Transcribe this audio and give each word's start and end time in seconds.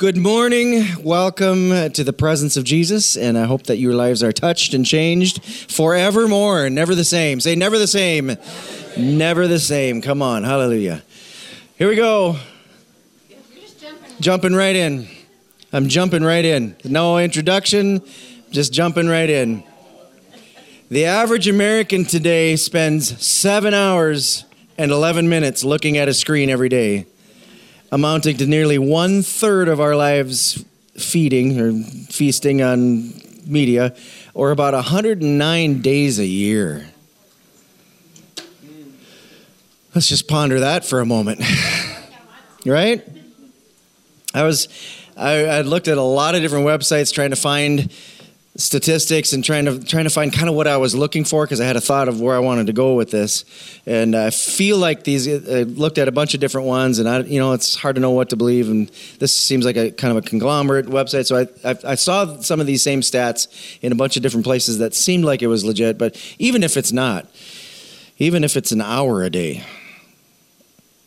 Good 0.00 0.16
morning. 0.16 0.86
Welcome 1.02 1.90
to 1.90 2.02
the 2.02 2.14
presence 2.14 2.56
of 2.56 2.64
Jesus, 2.64 3.18
and 3.18 3.36
I 3.36 3.44
hope 3.44 3.64
that 3.64 3.76
your 3.76 3.92
lives 3.92 4.22
are 4.22 4.32
touched 4.32 4.72
and 4.72 4.86
changed 4.86 5.44
forevermore. 5.44 6.70
Never 6.70 6.94
the 6.94 7.04
same. 7.04 7.38
Say, 7.38 7.54
never 7.54 7.78
the 7.78 7.86
same. 7.86 8.34
Never 8.96 9.46
the 9.46 9.58
same. 9.58 10.00
Come 10.00 10.22
on. 10.22 10.42
Hallelujah. 10.42 11.02
Here 11.76 11.86
we 11.86 11.96
go. 11.96 12.38
Jumping 14.20 14.54
right 14.54 14.74
in. 14.74 15.06
I'm 15.70 15.86
jumping 15.90 16.24
right 16.24 16.46
in. 16.46 16.76
No 16.82 17.18
introduction, 17.18 18.00
just 18.50 18.72
jumping 18.72 19.06
right 19.06 19.28
in. 19.28 19.62
The 20.88 21.04
average 21.04 21.46
American 21.46 22.06
today 22.06 22.56
spends 22.56 23.22
seven 23.22 23.74
hours 23.74 24.46
and 24.78 24.92
11 24.92 25.28
minutes 25.28 25.62
looking 25.62 25.98
at 25.98 26.08
a 26.08 26.14
screen 26.14 26.48
every 26.48 26.70
day 26.70 27.04
amounting 27.92 28.36
to 28.38 28.46
nearly 28.46 28.78
one 28.78 29.22
third 29.22 29.68
of 29.68 29.80
our 29.80 29.96
lives 29.96 30.64
feeding 30.96 31.60
or 31.60 31.72
feasting 32.10 32.62
on 32.62 33.12
media, 33.46 33.94
or 34.34 34.50
about 34.50 34.74
109 34.74 35.82
days 35.82 36.18
a 36.18 36.26
year. 36.26 36.86
Let's 39.94 40.08
just 40.08 40.28
ponder 40.28 40.60
that 40.60 40.84
for 40.84 41.00
a 41.00 41.06
moment. 41.06 41.42
right? 42.66 43.04
I 44.32 44.44
was, 44.44 44.68
I, 45.16 45.46
I 45.46 45.60
looked 45.62 45.88
at 45.88 45.98
a 45.98 46.02
lot 46.02 46.36
of 46.36 46.42
different 46.42 46.64
websites 46.64 47.12
trying 47.12 47.30
to 47.30 47.36
find 47.36 47.92
statistics 48.56 49.32
and 49.32 49.44
trying 49.44 49.64
to 49.64 49.78
trying 49.84 50.04
to 50.04 50.10
find 50.10 50.32
kind 50.32 50.48
of 50.48 50.54
what 50.54 50.66
I 50.66 50.76
was 50.76 50.94
looking 50.94 51.24
for 51.24 51.44
because 51.44 51.60
I 51.60 51.66
had 51.66 51.76
a 51.76 51.80
thought 51.80 52.08
of 52.08 52.20
where 52.20 52.34
I 52.34 52.40
wanted 52.40 52.66
to 52.66 52.72
go 52.72 52.94
with 52.94 53.10
this, 53.10 53.44
and 53.86 54.16
I 54.16 54.30
feel 54.30 54.76
like 54.76 55.04
these. 55.04 55.28
I 55.28 55.62
looked 55.62 55.98
at 55.98 56.08
a 56.08 56.12
bunch 56.12 56.34
of 56.34 56.40
different 56.40 56.66
ones, 56.66 56.98
and 56.98 57.08
I, 57.08 57.20
you 57.20 57.38
know, 57.38 57.52
it's 57.52 57.76
hard 57.76 57.94
to 57.94 58.00
know 58.00 58.10
what 58.10 58.30
to 58.30 58.36
believe. 58.36 58.68
And 58.68 58.88
this 59.18 59.34
seems 59.34 59.64
like 59.64 59.76
a 59.76 59.90
kind 59.92 60.16
of 60.16 60.24
a 60.24 60.28
conglomerate 60.28 60.86
website. 60.86 61.26
So 61.26 61.36
I, 61.36 61.70
I, 61.70 61.92
I 61.92 61.94
saw 61.94 62.40
some 62.40 62.60
of 62.60 62.66
these 62.66 62.82
same 62.82 63.02
stats 63.02 63.48
in 63.82 63.92
a 63.92 63.94
bunch 63.96 64.16
of 64.16 64.22
different 64.22 64.44
places 64.44 64.78
that 64.78 64.94
seemed 64.94 65.24
like 65.24 65.42
it 65.42 65.48
was 65.48 65.64
legit. 65.64 65.96
But 65.96 66.20
even 66.38 66.62
if 66.62 66.76
it's 66.76 66.92
not, 66.92 67.26
even 68.18 68.42
if 68.42 68.56
it's 68.56 68.72
an 68.72 68.80
hour 68.80 69.22
a 69.22 69.30
day, 69.30 69.64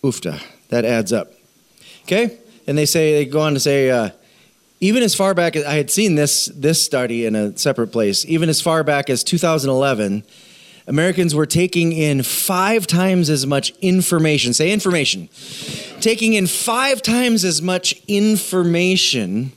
oofta, 0.02 0.42
that 0.70 0.86
adds 0.86 1.12
up. 1.12 1.34
Okay, 2.04 2.38
and 2.68 2.78
they 2.78 2.86
say 2.86 3.14
they 3.14 3.26
go 3.26 3.42
on 3.42 3.54
to 3.54 3.60
say. 3.60 3.90
Uh, 3.90 4.12
even 4.84 5.02
as 5.02 5.16
far 5.16 5.34
back 5.34 5.56
as 5.56 5.64
I 5.64 5.76
had 5.76 5.90
seen 5.90 6.16
this 6.16 6.48
this 6.48 6.84
study 6.84 7.26
in 7.26 7.36
a 7.36 7.58
separate 7.58 7.88
place, 7.88 8.26
even 8.26 8.50
as 8.50 8.60
far 8.60 8.84
back 8.84 9.10
as 9.10 9.24
2011, 9.24 10.26
Americans 10.88 11.34
were 11.34 11.46
taking 11.46 11.94
in 11.94 12.22
five 12.22 12.86
times 12.86 13.30
as 13.30 13.48
much 13.48 13.70
information. 13.82 14.54
Say 14.54 14.74
information. 14.74 15.30
taking 16.02 16.34
in 16.34 16.48
five 16.48 17.02
times 17.02 17.46
as 17.46 17.62
much 17.62 18.02
information 18.10 19.54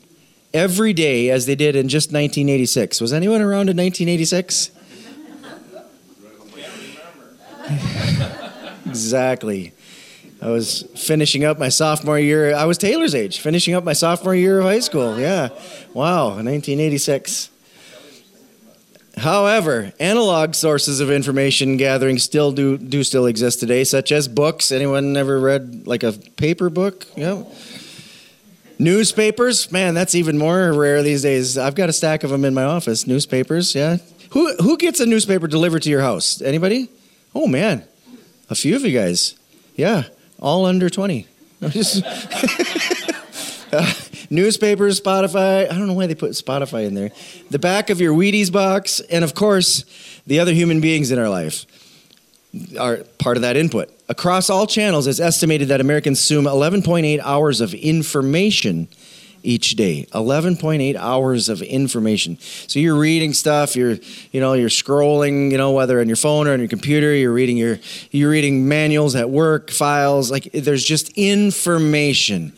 every 0.55 0.93
day 0.93 1.29
as 1.31 1.47
they 1.47 1.57
did 1.57 1.75
in 1.75 1.89
just 1.89 2.11
1986. 2.13 3.01
Was 3.01 3.13
anyone 3.13 3.41
around 3.41 3.69
in 3.69 3.77
1986? 3.77 4.71
exactly. 8.87 9.73
I 10.47 10.51
was 10.51 10.83
finishing 10.95 11.45
up 11.45 11.59
my 11.59 11.69
sophomore 11.69 12.21
year. 12.21 12.55
I 12.55 12.67
was 12.67 12.79
Taylor's 12.79 13.17
age, 13.17 13.41
finishing 13.41 13.75
up 13.75 13.83
my 13.83 13.95
sophomore 13.95 14.33
year 14.33 14.61
of 14.61 14.65
high 14.65 14.79
school. 14.79 15.19
Yeah. 15.19 15.49
Wow, 15.93 16.37
1986. 16.37 17.51
However, 19.17 19.93
analog 19.99 20.55
sources 20.55 21.01
of 21.01 21.11
information 21.11 21.77
gathering 21.79 22.19
still 22.19 22.53
do, 22.53 22.79
do 22.79 23.03
still 23.03 23.27
exist 23.27 23.59
today, 23.59 23.83
such 23.83 24.13
as 24.13 24.29
books. 24.29 24.71
Anyone 24.71 25.17
ever 25.17 25.41
read 25.41 25.85
like 25.85 26.05
a 26.05 26.13
paper 26.13 26.71
book? 26.71 27.09
Yeah. 27.17 27.43
Newspapers, 28.79 29.73
man, 29.73 29.95
that's 29.95 30.15
even 30.15 30.39
more 30.39 30.73
rare 30.73 31.03
these 31.03 31.23
days. 31.23 31.59
I've 31.59 31.75
got 31.75 31.89
a 31.89 31.93
stack 31.93 32.23
of 32.23 32.31
them 32.31 32.45
in 32.45 32.55
my 32.55 32.63
office. 32.63 33.05
Newspapers, 33.05 33.75
yeah. 33.75 33.97
Who 34.31 34.55
who 34.59 34.77
gets 34.77 35.01
a 35.01 35.07
newspaper 35.07 35.49
delivered 35.49 35.83
to 35.83 35.91
your 35.91 36.03
house? 36.03 36.41
Anybody? 36.41 36.89
Oh 37.35 37.49
man, 37.49 37.83
a 38.49 38.55
few 38.55 38.77
of 38.77 38.85
you 38.85 38.97
guys. 38.97 39.35
Yeah 39.75 40.05
all 40.41 40.67
under 40.67 40.91
20. 40.91 41.27
uh, 41.63 41.71
newspapers, 44.31 45.01
Spotify. 45.01 45.71
I 45.71 45.75
don't 45.75 45.87
know 45.87 45.95
why 45.95 46.07
they 46.07 46.15
put 46.15 46.33
Spotify 46.33 46.87
in 46.87 46.95
there. 46.95 47.11
The 47.51 47.59
back 47.59 47.91
of 47.91 48.01
your 48.01 48.15
Wheaties 48.15 48.53
box, 48.53 49.01
and 49.01 49.25
of 49.25 49.35
course, 49.35 49.85
the 50.27 50.41
other 50.41 50.53
human 50.53 50.81
beings 50.81 51.11
in 51.11 51.19
our 51.19 51.29
life 51.29 51.67
are 52.79 52.99
part 53.19 53.37
of 53.37 53.43
that 53.43 53.57
input. 53.57 53.91
Across 54.09 54.51
all 54.51 54.67
channels, 54.67 55.07
it's 55.07 55.21
estimated 55.21 55.69
that 55.69 55.81
Americans 55.81 56.19
consume 56.19 56.45
11.8 56.45 57.21
hours 57.23 57.61
of 57.61 57.75
information 57.75 58.89
each 59.47 59.77
day. 59.77 60.07
11.8 60.13 60.97
hours 60.97 61.49
of 61.49 61.63
information. 61.63 62.37
So 62.41 62.81
you're 62.81 62.99
reading 62.99 63.33
stuff 63.33 63.77
you're 63.77 63.97
you 64.33 64.41
know 64.41 64.55
you're 64.55 64.69
scrolling 64.69 65.53
you 65.53 65.59
know 65.59 65.73
whether 65.73 66.01
on 66.01 66.09
your 66.09 66.17
phone 66.17 66.49
or 66.49 66.53
on 66.53 66.59
your 66.59 66.69
computer 66.69 67.15
you're 67.15 67.33
reading 67.33 67.57
your 67.57 67.79
you're 68.11 68.31
reading 68.31 68.69
manuals 68.69 69.15
at 69.15 69.31
work 69.31 69.71
files 69.71 70.31
like 70.31 70.51
there's 70.53 70.85
just 70.85 71.11
information 71.17 72.53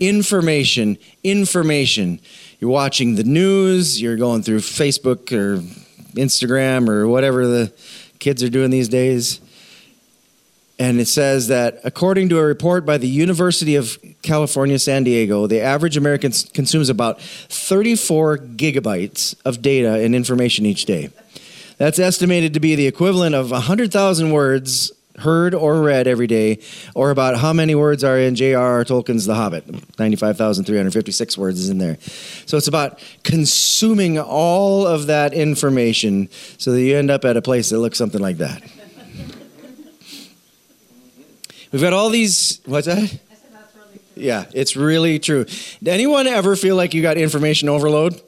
information 0.00 0.98
information. 1.22 2.20
You're 2.60 2.70
watching 2.70 3.14
the 3.14 3.24
news 3.24 4.00
you're 4.00 4.16
going 4.16 4.42
through 4.42 4.58
facebook 4.58 5.32
or 5.32 5.60
instagram 6.14 6.88
or 6.88 7.08
whatever 7.08 7.46
the 7.46 7.72
kids 8.18 8.42
are 8.42 8.50
doing 8.50 8.70
these 8.70 8.88
days 8.88 9.40
and 10.78 11.00
it 11.00 11.06
says 11.06 11.48
that 11.48 11.80
according 11.84 12.28
to 12.30 12.38
a 12.38 12.44
report 12.44 12.84
by 12.84 12.98
the 12.98 13.08
University 13.08 13.76
of 13.76 13.98
California, 14.22 14.78
San 14.78 15.04
Diego, 15.04 15.46
the 15.46 15.60
average 15.60 15.96
American 15.96 16.32
consumes 16.52 16.88
about 16.88 17.20
34 17.20 18.38
gigabytes 18.38 19.34
of 19.44 19.62
data 19.62 20.00
and 20.02 20.14
information 20.14 20.66
each 20.66 20.84
day. 20.84 21.10
That's 21.78 21.98
estimated 21.98 22.54
to 22.54 22.60
be 22.60 22.74
the 22.74 22.86
equivalent 22.86 23.34
of 23.34 23.50
100,000 23.50 24.30
words 24.30 24.92
heard 25.18 25.54
or 25.54 25.80
read 25.80 26.06
every 26.06 26.26
day, 26.26 26.58
or 26.94 27.10
about 27.10 27.38
how 27.38 27.52
many 27.52 27.74
words 27.74 28.02
are 28.02 28.18
in 28.18 28.34
J.R.R. 28.34 28.84
Tolkien's 28.84 29.26
The 29.26 29.34
Hobbit. 29.34 29.64
95,356 29.98 31.38
words 31.38 31.60
is 31.60 31.70
in 31.70 31.78
there. 31.78 31.98
So 32.46 32.56
it's 32.56 32.66
about 32.66 32.98
consuming 33.22 34.18
all 34.18 34.86
of 34.86 35.06
that 35.06 35.32
information 35.32 36.28
so 36.58 36.72
that 36.72 36.80
you 36.80 36.96
end 36.96 37.10
up 37.10 37.24
at 37.24 37.36
a 37.36 37.42
place 37.42 37.70
that 37.70 37.78
looks 37.78 37.98
something 37.98 38.20
like 38.20 38.38
that. 38.38 38.62
We've 41.74 41.82
got 41.82 41.92
all 41.92 42.08
these. 42.08 42.60
What's 42.66 42.86
that? 42.86 43.18
Yeah, 44.14 44.44
it's 44.54 44.76
really 44.76 45.18
true. 45.18 45.44
Did 45.44 45.88
anyone 45.88 46.28
ever 46.28 46.54
feel 46.54 46.76
like 46.76 46.94
you 46.94 47.02
got 47.02 47.16
information 47.16 47.68
overload? 47.68 48.14
Oh, 48.14 48.20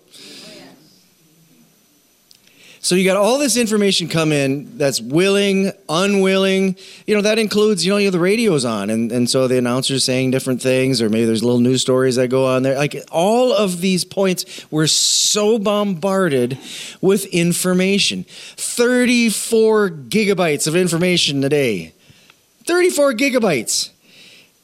so 2.80 2.96
you 2.96 3.04
got 3.04 3.16
all 3.16 3.38
this 3.38 3.56
information 3.56 4.08
come 4.08 4.32
in 4.32 4.76
that's 4.78 5.00
willing, 5.00 5.70
unwilling. 5.88 6.74
You 7.06 7.14
know, 7.14 7.22
that 7.22 7.38
includes, 7.38 7.86
you 7.86 7.92
know, 7.92 7.98
you 7.98 8.06
have 8.06 8.12
the 8.12 8.18
radio's 8.18 8.64
on 8.64 8.90
and, 8.90 9.12
and 9.12 9.30
so 9.30 9.46
the 9.46 9.58
announcer's 9.58 10.02
saying 10.02 10.32
different 10.32 10.60
things, 10.60 11.00
or 11.00 11.08
maybe 11.08 11.26
there's 11.26 11.44
little 11.44 11.60
news 11.60 11.82
stories 11.82 12.16
that 12.16 12.26
go 12.26 12.46
on 12.46 12.64
there. 12.64 12.74
Like 12.74 12.96
all 13.12 13.52
of 13.52 13.80
these 13.80 14.04
points, 14.04 14.66
we're 14.72 14.88
so 14.88 15.56
bombarded 15.60 16.58
with 17.00 17.26
information. 17.26 18.24
34 18.28 19.90
gigabytes 19.90 20.66
of 20.66 20.74
information 20.74 21.44
a 21.44 21.48
day. 21.48 21.92
34 22.66 23.14
gigabytes. 23.14 23.90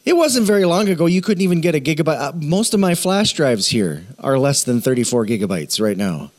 It 0.04 0.16
wasn't 0.16 0.46
very 0.46 0.64
long 0.64 0.88
ago 0.88 1.06
you 1.06 1.22
couldn't 1.22 1.42
even 1.42 1.60
get 1.60 1.74
a 1.76 1.80
gigabyte. 1.80 2.20
Uh, 2.20 2.32
most 2.34 2.74
of 2.74 2.80
my 2.80 2.94
flash 2.96 3.32
drives 3.32 3.68
here 3.68 4.04
are 4.18 4.38
less 4.38 4.64
than 4.64 4.80
34 4.80 5.26
gigabytes 5.26 5.80
right 5.80 5.96
now. 5.96 6.32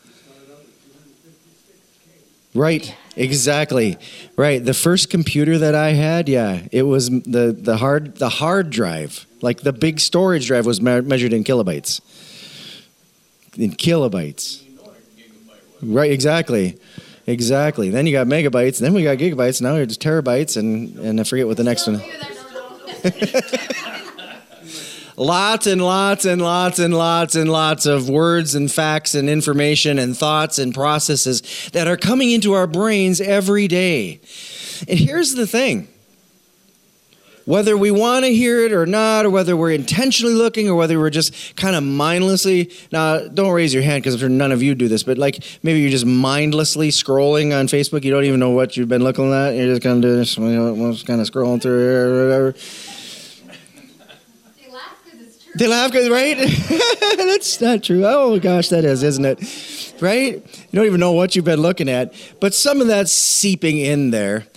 Right, 2.53 2.96
exactly. 3.16 3.97
Right. 4.35 4.63
The 4.63 4.74
first 4.74 5.09
computer 5.09 5.57
that 5.57 5.74
I 5.74 5.94
had, 5.94 6.29
yeah, 6.29 6.68
it 6.72 6.84
was 6.84 7.09
the, 7.09 7.56
the 7.57 7.78
hard 7.78 8.18
the 8.18 8.30
hard 8.30 8.69
drive, 8.69 9.25
like 9.41 9.62
the 9.62 9.74
big 9.74 10.00
storage 10.00 10.47
drive 10.47 10.66
was 10.66 10.80
me- 10.80 11.01
measured 11.01 11.34
in 11.34 11.44
kilobytes. 11.44 12.01
In 13.57 13.71
kilobytes. 13.71 14.62
Right, 15.81 16.12
exactly. 16.12 16.77
Exactly. 17.25 17.90
Then 17.90 18.06
you 18.06 18.12
got 18.12 18.28
megabytes. 18.28 18.80
Then 18.80 18.94
we 18.94 19.04
got 19.04 19.18
gigabytes. 19.18 19.62
Now 19.62 19.74
we're 19.74 19.84
it's 19.84 19.98
terabytes, 19.98 20.58
and 20.58 20.98
and 21.00 21.20
I 21.20 21.24
forget 21.24 21.48
what 21.48 21.58
the 21.58 21.64
next 21.64 21.88
one. 21.88 22.02
lots 25.18 25.68
and 25.68 25.81
lots 25.81 26.25
and 26.25 26.42
lots 26.42 26.80
and 26.80 26.94
lots 26.94 27.36
and 27.36 27.50
lots 27.50 27.86
of 27.86 28.10
words 28.10 28.56
and 28.56 28.72
facts 28.72 29.16
and 29.16 29.30
information 29.30 30.00
and 30.00 30.18
thoughts 30.18 30.60
and 30.60 30.74
processes 30.74 31.70
that 31.72 31.88
are 31.88 31.98
coming 31.98 32.31
into 32.31 32.54
our 32.54 32.68
brains 32.68 33.22
every 33.22 33.68
day. 33.68 34.19
And 34.88 35.00
here's 35.00 35.34
the 35.34 35.48
thing 35.48 35.88
whether 37.45 37.75
we 37.75 37.92
want 37.92 38.25
to 38.25 38.34
hear 38.34 38.66
it 38.66 38.72
or 38.72 38.86
not, 38.86 39.25
or 39.25 39.30
whether 39.30 39.56
we're 39.57 39.72
intentionally 39.72 40.34
looking, 40.34 40.69
or 40.69 40.75
whether 40.75 41.00
we're 41.00 41.10
just 41.10 41.56
kind 41.56 41.75
of 41.75 41.84
mindlessly. 41.84 42.72
Now, 42.92 43.28
don't 43.28 43.51
raise 43.51 43.74
your 43.74 43.84
hand 43.84 44.04
because 44.04 44.16
I'm 44.16 44.19
sure 44.19 44.30
none 44.30 44.51
of 44.51 44.62
you 44.63 44.75
do 44.75 44.88
this, 44.88 45.04
but 45.04 45.18
like 45.18 45.44
maybe 45.63 45.80
you're 45.80 45.92
just 45.92 46.06
mindlessly 46.06 46.90
scrolling 46.90 47.57
on 47.57 47.68
Facebook. 47.68 48.04
You 48.04 48.12
don't 48.12 48.25
even 48.25 48.40
know 48.40 48.51
what 48.51 48.78
you've 48.78 48.90
been 48.90 49.04
looking 49.04 49.31
at. 49.34 49.51
You're 49.51 49.68
just 49.68 49.81
kind 49.81 49.98
of 49.98 50.01
doing 50.01 50.18
this, 50.18 50.38
you 50.38 50.44
know, 50.44 50.92
just 50.92 51.06
kind 51.06 51.22
of 51.22 51.30
scrolling 51.30 51.62
through 51.62 51.95
or 51.95 52.25
whatever. 52.25 52.51
They 54.56 54.72
laugh 54.72 54.98
because 55.04 55.22
it's 55.28 55.44
true. 55.44 55.54
They 55.56 55.68
laugh 55.68 55.92
because, 55.92 56.10
right? 56.10 56.38
That's 57.18 57.62
not 57.62 57.84
true. 57.84 58.06
Oh 58.06 58.40
gosh, 58.40 58.69
that 58.69 58.86
is, 58.86 59.04
isn't 59.04 59.25
it? 59.25 59.94
Right? 60.01 60.36
You 60.36 60.78
don't 60.78 60.86
even 60.86 61.00
know 61.00 61.12
what 61.12 61.36
you've 61.36 61.45
been 61.45 61.62
looking 61.62 61.90
at, 61.90 62.13
but 62.40 62.54
some 62.54 62.81
of 62.81 62.88
that's 62.88 63.12
seeping 63.12 63.78
in 63.78 64.12
there. 64.12 64.48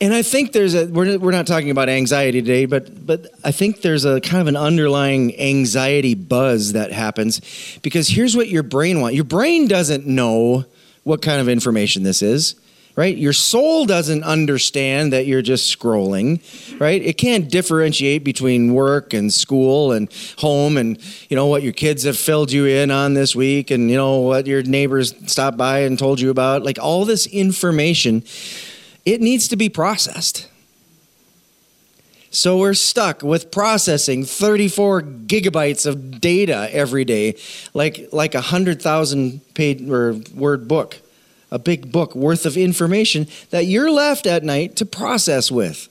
And 0.00 0.12
I 0.12 0.22
think 0.22 0.52
there's 0.52 0.74
a 0.74 0.86
we're, 0.86 1.18
we're 1.18 1.30
not 1.30 1.46
talking 1.46 1.70
about 1.70 1.88
anxiety 1.88 2.42
today, 2.42 2.66
but 2.66 3.06
but 3.06 3.28
I 3.44 3.52
think 3.52 3.80
there's 3.82 4.04
a 4.04 4.20
kind 4.20 4.40
of 4.40 4.48
an 4.48 4.56
underlying 4.56 5.38
anxiety 5.38 6.14
buzz 6.14 6.72
that 6.72 6.92
happens 6.92 7.40
because 7.82 8.08
here's 8.08 8.36
what 8.36 8.48
your 8.48 8.62
brain 8.62 9.00
wants. 9.00 9.14
Your 9.14 9.24
brain 9.24 9.68
doesn't 9.68 10.06
know 10.06 10.64
what 11.04 11.22
kind 11.22 11.40
of 11.40 11.48
information 11.48 12.02
this 12.02 12.22
is 12.22 12.56
right? 12.96 13.16
Your 13.16 13.32
soul 13.32 13.86
doesn't 13.86 14.22
understand 14.22 15.12
that 15.12 15.26
you're 15.26 15.42
just 15.42 15.76
scrolling, 15.76 16.40
right? 16.80 17.02
It 17.02 17.14
can't 17.14 17.50
differentiate 17.50 18.22
between 18.22 18.72
work 18.72 19.12
and 19.12 19.32
school 19.32 19.90
and 19.90 20.08
home 20.38 20.76
and, 20.76 20.98
you 21.28 21.36
know, 21.36 21.46
what 21.46 21.64
your 21.64 21.72
kids 21.72 22.04
have 22.04 22.16
filled 22.16 22.52
you 22.52 22.66
in 22.66 22.92
on 22.92 23.14
this 23.14 23.34
week 23.34 23.72
and, 23.72 23.90
you 23.90 23.96
know, 23.96 24.18
what 24.18 24.46
your 24.46 24.62
neighbors 24.62 25.12
stopped 25.26 25.56
by 25.56 25.80
and 25.80 25.98
told 25.98 26.20
you 26.20 26.30
about. 26.30 26.62
Like 26.62 26.78
all 26.80 27.04
this 27.04 27.26
information, 27.26 28.22
it 29.04 29.20
needs 29.20 29.48
to 29.48 29.56
be 29.56 29.68
processed. 29.68 30.48
So 32.30 32.58
we're 32.58 32.74
stuck 32.74 33.22
with 33.22 33.52
processing 33.52 34.24
34 34.24 35.02
gigabytes 35.02 35.86
of 35.86 36.20
data 36.20 36.68
every 36.72 37.04
day, 37.04 37.36
like 37.74 38.08
like 38.12 38.34
a 38.34 38.40
hundred 38.40 38.82
thousand 38.82 39.40
page 39.54 39.88
or 39.88 40.20
word 40.34 40.66
book 40.66 41.00
a 41.54 41.58
big 41.58 41.92
book 41.92 42.16
worth 42.16 42.46
of 42.46 42.56
information 42.56 43.28
that 43.50 43.66
you're 43.66 43.90
left 43.90 44.26
at 44.26 44.42
night 44.42 44.74
to 44.74 44.84
process 44.84 45.52
with. 45.52 45.88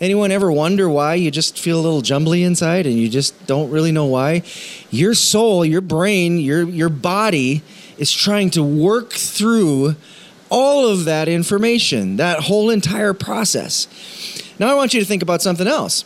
Anyone 0.00 0.32
ever 0.32 0.50
wonder 0.50 0.88
why 0.88 1.14
you 1.14 1.30
just 1.30 1.58
feel 1.58 1.78
a 1.78 1.82
little 1.82 2.00
jumbly 2.00 2.38
inside 2.38 2.86
and 2.86 2.96
you 2.96 3.10
just 3.10 3.46
don't 3.46 3.70
really 3.70 3.92
know 3.92 4.06
why? 4.06 4.42
Your 4.90 5.12
soul, 5.12 5.62
your 5.62 5.82
brain, 5.82 6.38
your 6.38 6.62
your 6.62 6.88
body 6.88 7.62
is 7.98 8.10
trying 8.10 8.48
to 8.50 8.62
work 8.62 9.12
through 9.12 9.96
all 10.50 10.88
of 10.88 11.04
that 11.04 11.28
information, 11.28 12.16
that 12.16 12.40
whole 12.40 12.70
entire 12.70 13.14
process. 13.14 13.86
Now 14.58 14.70
I 14.70 14.74
want 14.74 14.94
you 14.94 15.00
to 15.00 15.06
think 15.06 15.22
about 15.22 15.42
something 15.42 15.66
else. 15.66 16.04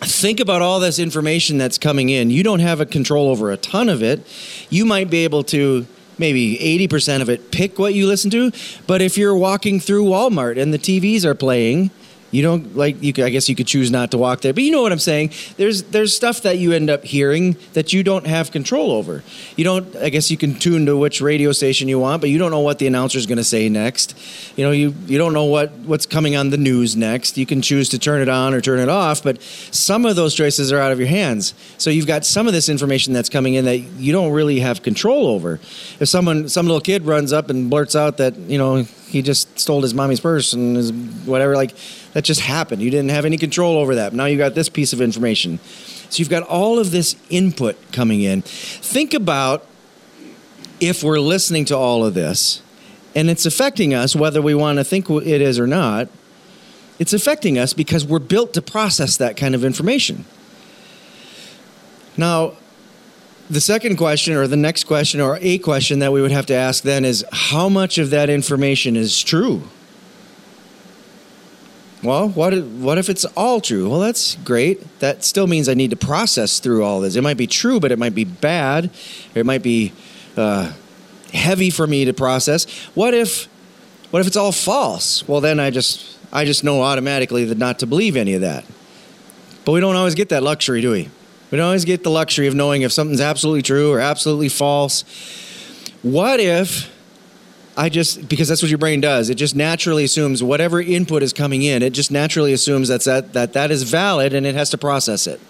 Think 0.00 0.40
about 0.40 0.60
all 0.62 0.78
this 0.78 0.98
information 0.98 1.56
that's 1.56 1.78
coming 1.78 2.10
in. 2.10 2.30
You 2.30 2.42
don't 2.42 2.60
have 2.60 2.80
a 2.80 2.86
control 2.86 3.30
over 3.30 3.50
a 3.50 3.56
ton 3.56 3.88
of 3.88 4.02
it. 4.02 4.26
You 4.68 4.84
might 4.84 5.08
be 5.08 5.24
able 5.24 5.42
to 5.44 5.86
maybe 6.18 6.56
80% 6.88 7.22
of 7.22 7.30
it 7.30 7.50
pick 7.50 7.78
what 7.78 7.94
you 7.94 8.06
listen 8.06 8.30
to. 8.30 8.52
But 8.86 9.02
if 9.02 9.16
you're 9.18 9.36
walking 9.36 9.80
through 9.80 10.04
Walmart 10.04 10.60
and 10.60 10.72
the 10.72 10.78
TVs 10.78 11.24
are 11.24 11.34
playing, 11.34 11.90
you 12.30 12.42
don't 12.42 12.76
like 12.76 13.02
you. 13.02 13.12
Could, 13.12 13.24
I 13.24 13.30
guess 13.30 13.48
you 13.48 13.54
could 13.54 13.66
choose 13.66 13.90
not 13.90 14.10
to 14.10 14.18
walk 14.18 14.40
there, 14.40 14.52
but 14.52 14.62
you 14.62 14.70
know 14.70 14.82
what 14.82 14.92
I'm 14.92 14.98
saying. 14.98 15.32
There's 15.56 15.84
there's 15.84 16.14
stuff 16.14 16.42
that 16.42 16.58
you 16.58 16.72
end 16.72 16.90
up 16.90 17.04
hearing 17.04 17.56
that 17.74 17.92
you 17.92 18.02
don't 18.02 18.26
have 18.26 18.50
control 18.50 18.90
over. 18.90 19.22
You 19.56 19.64
don't. 19.64 19.94
I 19.96 20.08
guess 20.08 20.30
you 20.30 20.36
can 20.36 20.54
tune 20.54 20.86
to 20.86 20.96
which 20.96 21.20
radio 21.20 21.52
station 21.52 21.88
you 21.88 21.98
want, 21.98 22.20
but 22.20 22.30
you 22.30 22.38
don't 22.38 22.50
know 22.50 22.60
what 22.60 22.78
the 22.78 22.86
announcer 22.86 23.18
is 23.18 23.26
going 23.26 23.38
to 23.38 23.44
say 23.44 23.68
next. 23.68 24.16
You 24.56 24.64
know, 24.64 24.70
you 24.72 24.94
you 25.06 25.18
don't 25.18 25.32
know 25.32 25.44
what 25.44 25.70
what's 25.86 26.06
coming 26.06 26.36
on 26.36 26.50
the 26.50 26.56
news 26.56 26.96
next. 26.96 27.38
You 27.38 27.46
can 27.46 27.62
choose 27.62 27.88
to 27.90 27.98
turn 27.98 28.20
it 28.20 28.28
on 28.28 28.54
or 28.54 28.60
turn 28.60 28.80
it 28.80 28.88
off, 28.88 29.22
but 29.22 29.40
some 29.42 30.04
of 30.04 30.16
those 30.16 30.34
choices 30.34 30.72
are 30.72 30.78
out 30.78 30.92
of 30.92 30.98
your 30.98 31.08
hands. 31.08 31.54
So 31.78 31.90
you've 31.90 32.06
got 32.06 32.24
some 32.24 32.46
of 32.46 32.52
this 32.52 32.68
information 32.68 33.12
that's 33.12 33.28
coming 33.28 33.54
in 33.54 33.64
that 33.66 33.78
you 33.78 34.12
don't 34.12 34.32
really 34.32 34.60
have 34.60 34.82
control 34.82 35.26
over. 35.28 35.54
If 36.00 36.08
someone 36.08 36.48
some 36.48 36.66
little 36.66 36.80
kid 36.80 37.04
runs 37.04 37.32
up 37.32 37.50
and 37.50 37.70
blurts 37.70 37.94
out 37.94 38.16
that 38.16 38.36
you 38.36 38.58
know 38.58 38.84
he 39.16 39.22
just 39.22 39.58
stole 39.58 39.82
his 39.82 39.94
mommy's 39.94 40.20
purse 40.20 40.52
and 40.52 40.76
his 40.76 40.92
whatever 40.92 41.54
like 41.54 41.74
that 42.12 42.22
just 42.22 42.42
happened. 42.42 42.82
You 42.82 42.90
didn't 42.90 43.10
have 43.10 43.24
any 43.24 43.38
control 43.38 43.76
over 43.76 43.94
that. 43.94 44.12
Now 44.12 44.26
you 44.26 44.36
got 44.36 44.54
this 44.54 44.68
piece 44.68 44.92
of 44.92 45.00
information. 45.00 45.58
So 46.10 46.20
you've 46.20 46.28
got 46.28 46.42
all 46.42 46.78
of 46.78 46.90
this 46.90 47.16
input 47.30 47.76
coming 47.92 48.20
in. 48.20 48.42
Think 48.42 49.14
about 49.14 49.66
if 50.80 51.02
we're 51.02 51.18
listening 51.18 51.64
to 51.66 51.76
all 51.76 52.04
of 52.04 52.14
this 52.14 52.62
and 53.14 53.30
it's 53.30 53.46
affecting 53.46 53.94
us, 53.94 54.14
whether 54.14 54.42
we 54.42 54.54
want 54.54 54.78
to 54.78 54.84
think 54.84 55.08
it 55.08 55.40
is 55.40 55.58
or 55.58 55.66
not, 55.66 56.08
it's 56.98 57.12
affecting 57.12 57.58
us 57.58 57.72
because 57.72 58.04
we're 58.04 58.18
built 58.18 58.52
to 58.54 58.62
process 58.62 59.16
that 59.16 59.36
kind 59.36 59.54
of 59.54 59.64
information. 59.64 60.26
Now, 62.16 62.56
the 63.48 63.60
second 63.60 63.96
question, 63.96 64.34
or 64.34 64.46
the 64.46 64.56
next 64.56 64.84
question, 64.84 65.20
or 65.20 65.38
a 65.40 65.58
question 65.58 66.00
that 66.00 66.12
we 66.12 66.20
would 66.20 66.32
have 66.32 66.46
to 66.46 66.54
ask 66.54 66.82
then 66.82 67.04
is 67.04 67.24
how 67.32 67.68
much 67.68 67.98
of 67.98 68.10
that 68.10 68.28
information 68.28 68.96
is 68.96 69.22
true? 69.22 69.62
Well, 72.02 72.28
what 72.28 72.54
if, 72.54 72.64
what 72.64 72.98
if 72.98 73.08
it's 73.08 73.24
all 73.36 73.60
true? 73.60 73.88
Well, 73.88 74.00
that's 74.00 74.36
great. 74.36 74.98
That 75.00 75.24
still 75.24 75.46
means 75.46 75.68
I 75.68 75.74
need 75.74 75.90
to 75.90 75.96
process 75.96 76.60
through 76.60 76.84
all 76.84 77.00
this. 77.00 77.16
It 77.16 77.22
might 77.22 77.36
be 77.36 77.46
true, 77.46 77.80
but 77.80 77.90
it 77.90 77.98
might 77.98 78.14
be 78.14 78.24
bad. 78.24 78.90
It 79.34 79.46
might 79.46 79.62
be 79.62 79.92
uh, 80.36 80.72
heavy 81.32 81.70
for 81.70 81.86
me 81.86 82.04
to 82.04 82.12
process. 82.12 82.68
What 82.94 83.14
if 83.14 83.48
what 84.10 84.20
if 84.20 84.26
it's 84.26 84.36
all 84.36 84.52
false? 84.52 85.26
Well, 85.26 85.40
then 85.40 85.58
I 85.58 85.70
just 85.70 86.18
I 86.32 86.44
just 86.44 86.62
know 86.62 86.82
automatically 86.82 87.44
that 87.46 87.58
not 87.58 87.80
to 87.80 87.86
believe 87.86 88.16
any 88.16 88.34
of 88.34 88.42
that. 88.42 88.64
But 89.64 89.72
we 89.72 89.80
don't 89.80 89.96
always 89.96 90.14
get 90.14 90.28
that 90.28 90.42
luxury, 90.42 90.80
do 90.80 90.92
we? 90.92 91.08
We 91.50 91.58
don't 91.58 91.66
always 91.66 91.84
get 91.84 92.02
the 92.02 92.10
luxury 92.10 92.46
of 92.46 92.54
knowing 92.54 92.82
if 92.82 92.92
something's 92.92 93.20
absolutely 93.20 93.62
true 93.62 93.92
or 93.92 94.00
absolutely 94.00 94.48
false. 94.48 95.04
What 96.02 96.40
if 96.40 96.90
I 97.76 97.90
just 97.90 98.28
because 98.28 98.48
that's 98.48 98.62
what 98.62 98.70
your 98.70 98.78
brain 98.78 99.02
does. 99.02 99.28
It 99.28 99.34
just 99.34 99.54
naturally 99.54 100.04
assumes 100.04 100.42
whatever 100.42 100.80
input 100.80 101.22
is 101.22 101.32
coming 101.32 101.62
in. 101.62 101.82
It 101.82 101.90
just 101.90 102.10
naturally 102.10 102.54
assumes 102.54 102.88
that's 102.88 103.04
that 103.04 103.34
that 103.34 103.52
that 103.52 103.70
is 103.70 103.82
valid 103.82 104.32
and 104.32 104.46
it 104.46 104.54
has 104.54 104.70
to 104.70 104.78
process 104.78 105.26
it. 105.26 105.40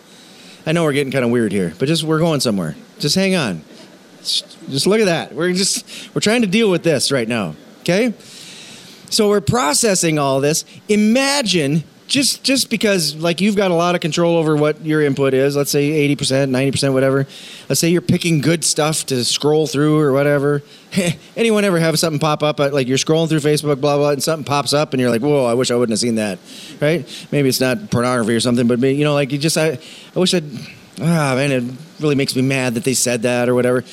I 0.66 0.72
know 0.72 0.82
we're 0.82 0.92
getting 0.92 1.12
kind 1.12 1.24
of 1.24 1.30
weird 1.30 1.52
here, 1.52 1.72
but 1.78 1.86
just 1.86 2.02
we're 2.02 2.18
going 2.18 2.40
somewhere. 2.40 2.74
Just 2.98 3.14
hang 3.14 3.36
on. 3.36 3.62
Just 4.18 4.88
look 4.88 4.98
at 4.98 5.04
that. 5.04 5.34
We're 5.34 5.52
just 5.52 6.14
we're 6.14 6.20
trying 6.20 6.40
to 6.40 6.48
deal 6.48 6.68
with 6.68 6.82
this 6.82 7.12
right 7.12 7.28
now. 7.28 7.54
Okay? 7.82 8.12
So 9.08 9.28
we're 9.28 9.40
processing 9.40 10.18
all 10.18 10.40
this. 10.40 10.64
Imagine 10.88 11.84
just 12.06 12.44
just 12.44 12.70
because 12.70 13.16
like 13.16 13.40
you've 13.40 13.56
got 13.56 13.70
a 13.70 13.74
lot 13.74 13.94
of 13.94 14.00
control 14.00 14.36
over 14.36 14.56
what 14.56 14.84
your 14.84 15.02
input 15.02 15.34
is 15.34 15.56
let's 15.56 15.70
say 15.70 16.08
80% 16.14 16.50
90% 16.50 16.92
whatever. 16.92 17.26
Let's 17.68 17.80
say 17.80 17.88
you're 17.88 18.00
picking 18.00 18.40
good 18.40 18.64
stuff 18.64 19.06
to 19.06 19.24
scroll 19.24 19.66
through 19.66 19.98
or 19.98 20.12
whatever. 20.12 20.62
Anyone 21.36 21.64
ever 21.64 21.78
have 21.78 21.98
something 21.98 22.20
pop 22.20 22.42
up 22.42 22.58
like 22.58 22.86
you're 22.86 22.98
scrolling 22.98 23.28
through 23.28 23.40
facebook 23.40 23.80
blah 23.80 23.96
blah 23.96 24.10
and 24.10 24.22
something 24.22 24.44
pops 24.44 24.72
up 24.72 24.92
and 24.92 25.00
you're 25.00 25.10
like 25.10 25.22
whoa 25.22 25.44
i 25.44 25.54
wish 25.54 25.70
i 25.70 25.74
wouldn't 25.74 25.92
have 25.92 25.98
seen 25.98 26.14
that 26.14 26.38
right? 26.80 27.26
Maybe 27.32 27.48
it's 27.48 27.60
not 27.60 27.90
pornography 27.90 28.34
or 28.34 28.40
something 28.40 28.66
but 28.66 28.78
you 28.80 29.04
know 29.04 29.14
like 29.14 29.32
you 29.32 29.38
just 29.38 29.58
i, 29.58 29.78
I 30.14 30.18
wish 30.18 30.32
i'd 30.32 30.44
ah 31.00 31.34
man 31.34 31.52
it 31.52 31.64
really 32.00 32.14
makes 32.14 32.36
me 32.36 32.42
mad 32.42 32.74
that 32.74 32.84
they 32.84 32.94
said 32.94 33.22
that 33.22 33.48
or 33.48 33.54
whatever. 33.54 33.84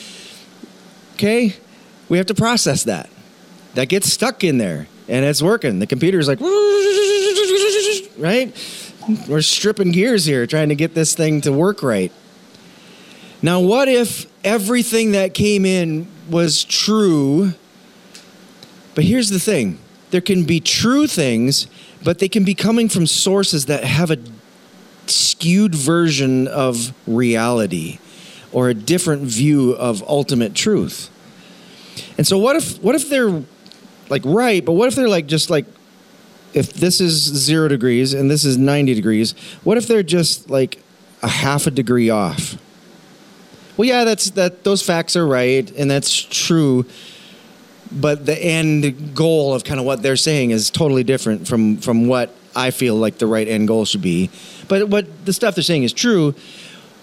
Okay? 1.13 1.55
We 2.09 2.17
have 2.17 2.27
to 2.27 2.35
process 2.35 2.83
that. 2.83 3.09
That 3.75 3.89
gets 3.89 4.11
stuck 4.11 4.43
in 4.43 4.57
there 4.57 4.87
and 5.07 5.25
it's 5.25 5.41
working. 5.41 5.79
The 5.79 5.87
computer's 5.87 6.27
like 6.27 6.39
right? 8.17 8.55
We're 9.27 9.41
stripping 9.41 9.91
gears 9.91 10.25
here 10.25 10.47
trying 10.47 10.69
to 10.69 10.75
get 10.75 10.95
this 10.95 11.13
thing 11.13 11.41
to 11.41 11.51
work 11.51 11.83
right. 11.83 12.11
Now, 13.41 13.59
what 13.59 13.89
if 13.89 14.25
everything 14.45 15.11
that 15.11 15.33
came 15.33 15.65
in 15.65 16.07
was 16.29 16.63
true? 16.63 17.53
But 18.95 19.03
here's 19.03 19.29
the 19.29 19.39
thing 19.39 19.79
there 20.11 20.21
can 20.21 20.45
be 20.45 20.59
true 20.59 21.07
things, 21.07 21.67
but 22.03 22.19
they 22.19 22.29
can 22.29 22.43
be 22.43 22.53
coming 22.53 22.87
from 22.87 23.07
sources 23.07 23.65
that 23.65 23.83
have 23.83 24.11
a 24.11 24.19
skewed 25.07 25.75
version 25.75 26.47
of 26.47 26.93
reality 27.05 27.99
or 28.51 28.69
a 28.69 28.73
different 28.73 29.23
view 29.23 29.71
of 29.71 30.01
ultimate 30.07 30.53
truth. 30.53 31.09
And 32.17 32.25
so 32.25 32.37
what 32.37 32.55
if 32.55 32.81
what 32.81 32.95
if 32.95 33.09
they're 33.09 33.43
like 34.09 34.21
right, 34.23 34.63
but 34.63 34.73
what 34.73 34.87
if 34.87 34.95
they're 34.95 35.09
like 35.09 35.27
just 35.27 35.49
like 35.49 35.65
if 36.53 36.73
this 36.73 37.01
is 37.01 37.13
zero 37.13 37.67
degrees 37.67 38.13
and 38.13 38.29
this 38.29 38.45
is 38.45 38.57
90 38.57 38.93
degrees, 38.93 39.31
what 39.63 39.77
if 39.77 39.87
they're 39.87 40.03
just 40.03 40.49
like 40.49 40.79
a 41.21 41.27
half 41.27 41.67
a 41.67 41.71
degree 41.71 42.09
off? 42.09 42.57
Well, 43.75 43.87
yeah, 43.87 44.03
that's 44.03 44.31
that. 44.31 44.63
Those 44.63 44.83
facts 44.83 45.15
are 45.15 45.25
right, 45.25 45.69
and 45.71 45.89
that's 45.89 46.13
true. 46.13 46.85
But 47.91 48.25
the 48.25 48.37
end 48.37 49.15
goal 49.15 49.53
of 49.53 49.63
kind 49.63 49.79
of 49.79 49.85
what 49.85 50.03
they're 50.03 50.15
saying 50.15 50.51
is 50.51 50.69
totally 50.69 51.03
different 51.03 51.47
from 51.47 51.77
from 51.77 52.07
what 52.07 52.35
I 52.55 52.69
feel 52.69 52.95
like 52.95 53.17
the 53.17 53.25
right 53.27 53.47
end 53.47 53.67
goal 53.67 53.85
should 53.85 54.01
be. 54.01 54.29
But 54.67 54.89
what 54.89 55.25
the 55.25 55.33
stuff 55.33 55.55
they're 55.55 55.63
saying 55.63 55.83
is 55.83 55.93
true. 55.93 56.35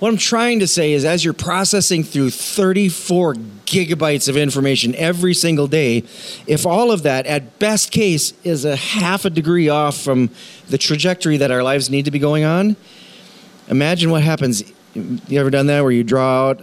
What 0.00 0.08
I'm 0.08 0.16
trying 0.16 0.60
to 0.60 0.66
say 0.66 0.92
is, 0.92 1.04
as 1.04 1.26
you're 1.26 1.34
processing 1.34 2.04
through 2.04 2.30
34 2.30 3.34
gigabytes 3.66 4.30
of 4.30 4.36
information 4.38 4.94
every 4.94 5.34
single 5.34 5.66
day, 5.66 6.04
if 6.46 6.64
all 6.64 6.90
of 6.90 7.02
that, 7.02 7.26
at 7.26 7.58
best 7.58 7.92
case, 7.92 8.32
is 8.42 8.64
a 8.64 8.76
half 8.76 9.26
a 9.26 9.30
degree 9.30 9.68
off 9.68 9.98
from 9.98 10.30
the 10.70 10.78
trajectory 10.78 11.36
that 11.36 11.50
our 11.50 11.62
lives 11.62 11.90
need 11.90 12.06
to 12.06 12.10
be 12.10 12.18
going 12.18 12.44
on, 12.44 12.76
imagine 13.68 14.10
what 14.10 14.22
happens. 14.22 14.64
You 14.94 15.38
ever 15.38 15.50
done 15.50 15.66
that 15.66 15.82
where 15.82 15.92
you 15.92 16.02
draw 16.02 16.48
out, 16.48 16.62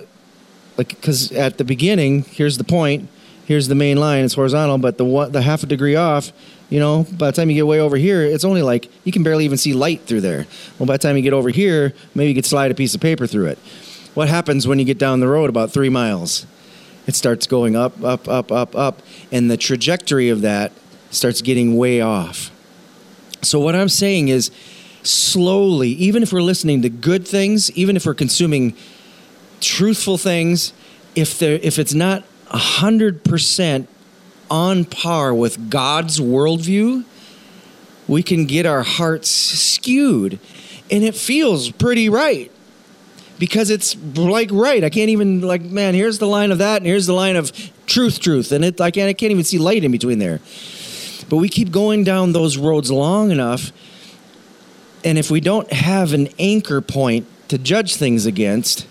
like, 0.75 0.89
because 0.89 1.31
at 1.31 1.59
the 1.59 1.63
beginning, 1.63 2.23
here's 2.23 2.57
the 2.57 2.63
point, 2.63 3.07
here's 3.45 3.67
the 3.67 3.75
main 3.75 3.97
line, 3.97 4.25
it's 4.25 4.33
horizontal, 4.33 4.79
but 4.79 4.97
the 4.97 5.05
one, 5.05 5.31
the 5.31 5.43
half 5.43 5.61
a 5.61 5.67
degree 5.67 5.95
off, 5.95 6.31
You 6.69 6.79
know, 6.79 7.05
by 7.17 7.31
the 7.31 7.31
time 7.31 7.49
you 7.49 7.55
get 7.55 7.67
way 7.67 7.79
over 7.79 7.95
here, 7.95 8.23
it's 8.23 8.43
only 8.43 8.61
like 8.61 8.89
you 9.05 9.11
can 9.11 9.23
barely 9.23 9.45
even 9.45 9.57
see 9.57 9.73
light 9.73 10.01
through 10.01 10.21
there. 10.21 10.45
Well, 10.77 10.85
by 10.85 10.95
the 10.95 10.99
time 10.99 11.15
you 11.15 11.23
get 11.23 11.33
over 11.33 11.49
here, 11.49 11.93
maybe 12.13 12.29
you 12.29 12.35
could 12.35 12.45
slide 12.45 12.71
a 12.71 12.75
piece 12.75 12.93
of 12.93 12.99
paper 12.99 13.25
through 13.25 13.47
it. 13.47 13.57
What 14.13 14.27
happens 14.27 14.67
when 14.67 14.79
you 14.79 14.85
get 14.85 14.97
down 14.97 15.19
the 15.19 15.27
road 15.27 15.49
about 15.49 15.71
three 15.71 15.89
miles? 15.89 16.45
It 17.05 17.15
starts 17.15 17.47
going 17.47 17.77
up, 17.77 18.03
up, 18.03 18.27
up, 18.27 18.51
up, 18.51 18.75
up, 18.75 19.01
and 19.31 19.49
the 19.49 19.55
trajectory 19.55 20.27
of 20.27 20.41
that 20.41 20.73
starts 21.09 21.41
getting 21.41 21.77
way 21.77 22.01
off. 22.01 22.51
So, 23.41 23.59
what 23.59 23.75
I'm 23.75 23.87
saying 23.87 24.27
is, 24.27 24.51
slowly, 25.03 25.89
even 25.91 26.21
if 26.21 26.33
we're 26.33 26.41
listening 26.41 26.81
to 26.81 26.89
good 26.89 27.25
things, 27.25 27.71
even 27.71 27.95
if 27.95 28.05
we're 28.05 28.13
consuming 28.13 28.75
truthful 29.61 30.17
things, 30.17 30.73
if, 31.15 31.39
there, 31.39 31.59
if 31.61 31.79
it's 31.79 31.93
not 31.93 32.23
100% 32.47 33.87
on 34.49 34.85
par 34.85 35.33
with 35.33 35.69
God's 35.69 36.19
worldview, 36.19 37.03
we 38.07 38.23
can 38.23 38.45
get 38.45 38.65
our 38.65 38.83
hearts 38.83 39.29
skewed. 39.29 40.39
And 40.89 41.03
it 41.03 41.15
feels 41.15 41.71
pretty 41.71 42.09
right 42.09 42.51
because 43.39 43.69
it's 43.69 43.95
like 44.15 44.49
right. 44.51 44.83
I 44.83 44.89
can't 44.89 45.09
even 45.09 45.41
like 45.41 45.61
man. 45.61 45.93
Here's 45.93 46.19
the 46.19 46.27
line 46.27 46.51
of 46.51 46.57
that, 46.59 46.77
and 46.77 46.85
here's 46.85 47.05
the 47.05 47.13
line 47.13 47.35
of 47.35 47.51
truth, 47.85 48.19
truth, 48.19 48.51
and 48.51 48.63
it 48.63 48.81
I 48.81 48.91
can't 48.91 49.09
I 49.09 49.13
can't 49.13 49.31
even 49.31 49.43
see 49.43 49.57
light 49.57 49.83
in 49.83 49.91
between 49.91 50.19
there. 50.19 50.39
But 51.29 51.37
we 51.37 51.49
keep 51.49 51.71
going 51.71 52.03
down 52.03 52.31
those 52.31 52.57
roads 52.57 52.89
long 52.89 53.31
enough, 53.31 53.71
and 55.03 55.17
if 55.17 55.29
we 55.29 55.41
don't 55.41 55.71
have 55.71 56.13
an 56.13 56.29
anchor 56.39 56.81
point 56.81 57.27
to 57.49 57.57
judge 57.57 57.95
things 57.95 58.25
against, 58.25 58.87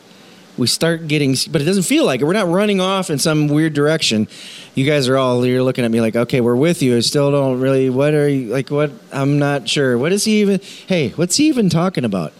we 0.56 0.66
start 0.66 1.08
getting. 1.08 1.36
But 1.50 1.60
it 1.60 1.64
doesn't 1.64 1.84
feel 1.84 2.04
like 2.04 2.20
it. 2.20 2.24
We're 2.24 2.32
not 2.32 2.48
running 2.48 2.80
off 2.80 3.10
in 3.10 3.18
some 3.18 3.48
weird 3.48 3.74
direction. 3.74 4.28
You 4.74 4.86
guys 4.86 5.08
are 5.08 5.16
all 5.16 5.44
you're 5.44 5.62
looking 5.62 5.84
at 5.84 5.90
me 5.90 6.00
like, 6.00 6.16
okay, 6.16 6.40
we're 6.40 6.56
with 6.56 6.82
you. 6.82 6.96
I 6.96 7.00
still 7.00 7.30
don't 7.30 7.60
really. 7.60 7.90
What 7.90 8.14
are 8.14 8.28
you 8.28 8.52
like? 8.52 8.70
What? 8.70 8.92
I'm 9.12 9.38
not 9.38 9.68
sure. 9.68 9.98
What 9.98 10.12
is 10.12 10.24
he 10.24 10.40
even? 10.40 10.60
Hey, 10.86 11.10
what's 11.10 11.36
he 11.36 11.48
even 11.48 11.68
talking 11.68 12.04
about? 12.04 12.32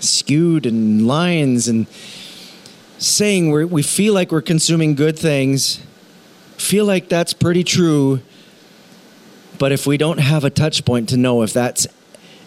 skewed 0.00 0.66
and 0.66 1.06
lines 1.06 1.68
and 1.68 1.86
saying 2.98 3.50
we 3.50 3.64
we 3.64 3.82
feel 3.82 4.14
like 4.14 4.32
we're 4.32 4.42
consuming 4.42 4.94
good 4.94 5.18
things, 5.18 5.80
feel 6.56 6.84
like 6.84 7.08
that's 7.08 7.32
pretty 7.32 7.64
true. 7.64 8.20
But 9.58 9.72
if 9.72 9.86
we 9.86 9.96
don't 9.96 10.18
have 10.18 10.44
a 10.44 10.50
touch 10.50 10.84
point 10.84 11.08
to 11.10 11.16
know 11.16 11.42
if 11.42 11.52
that's 11.52 11.86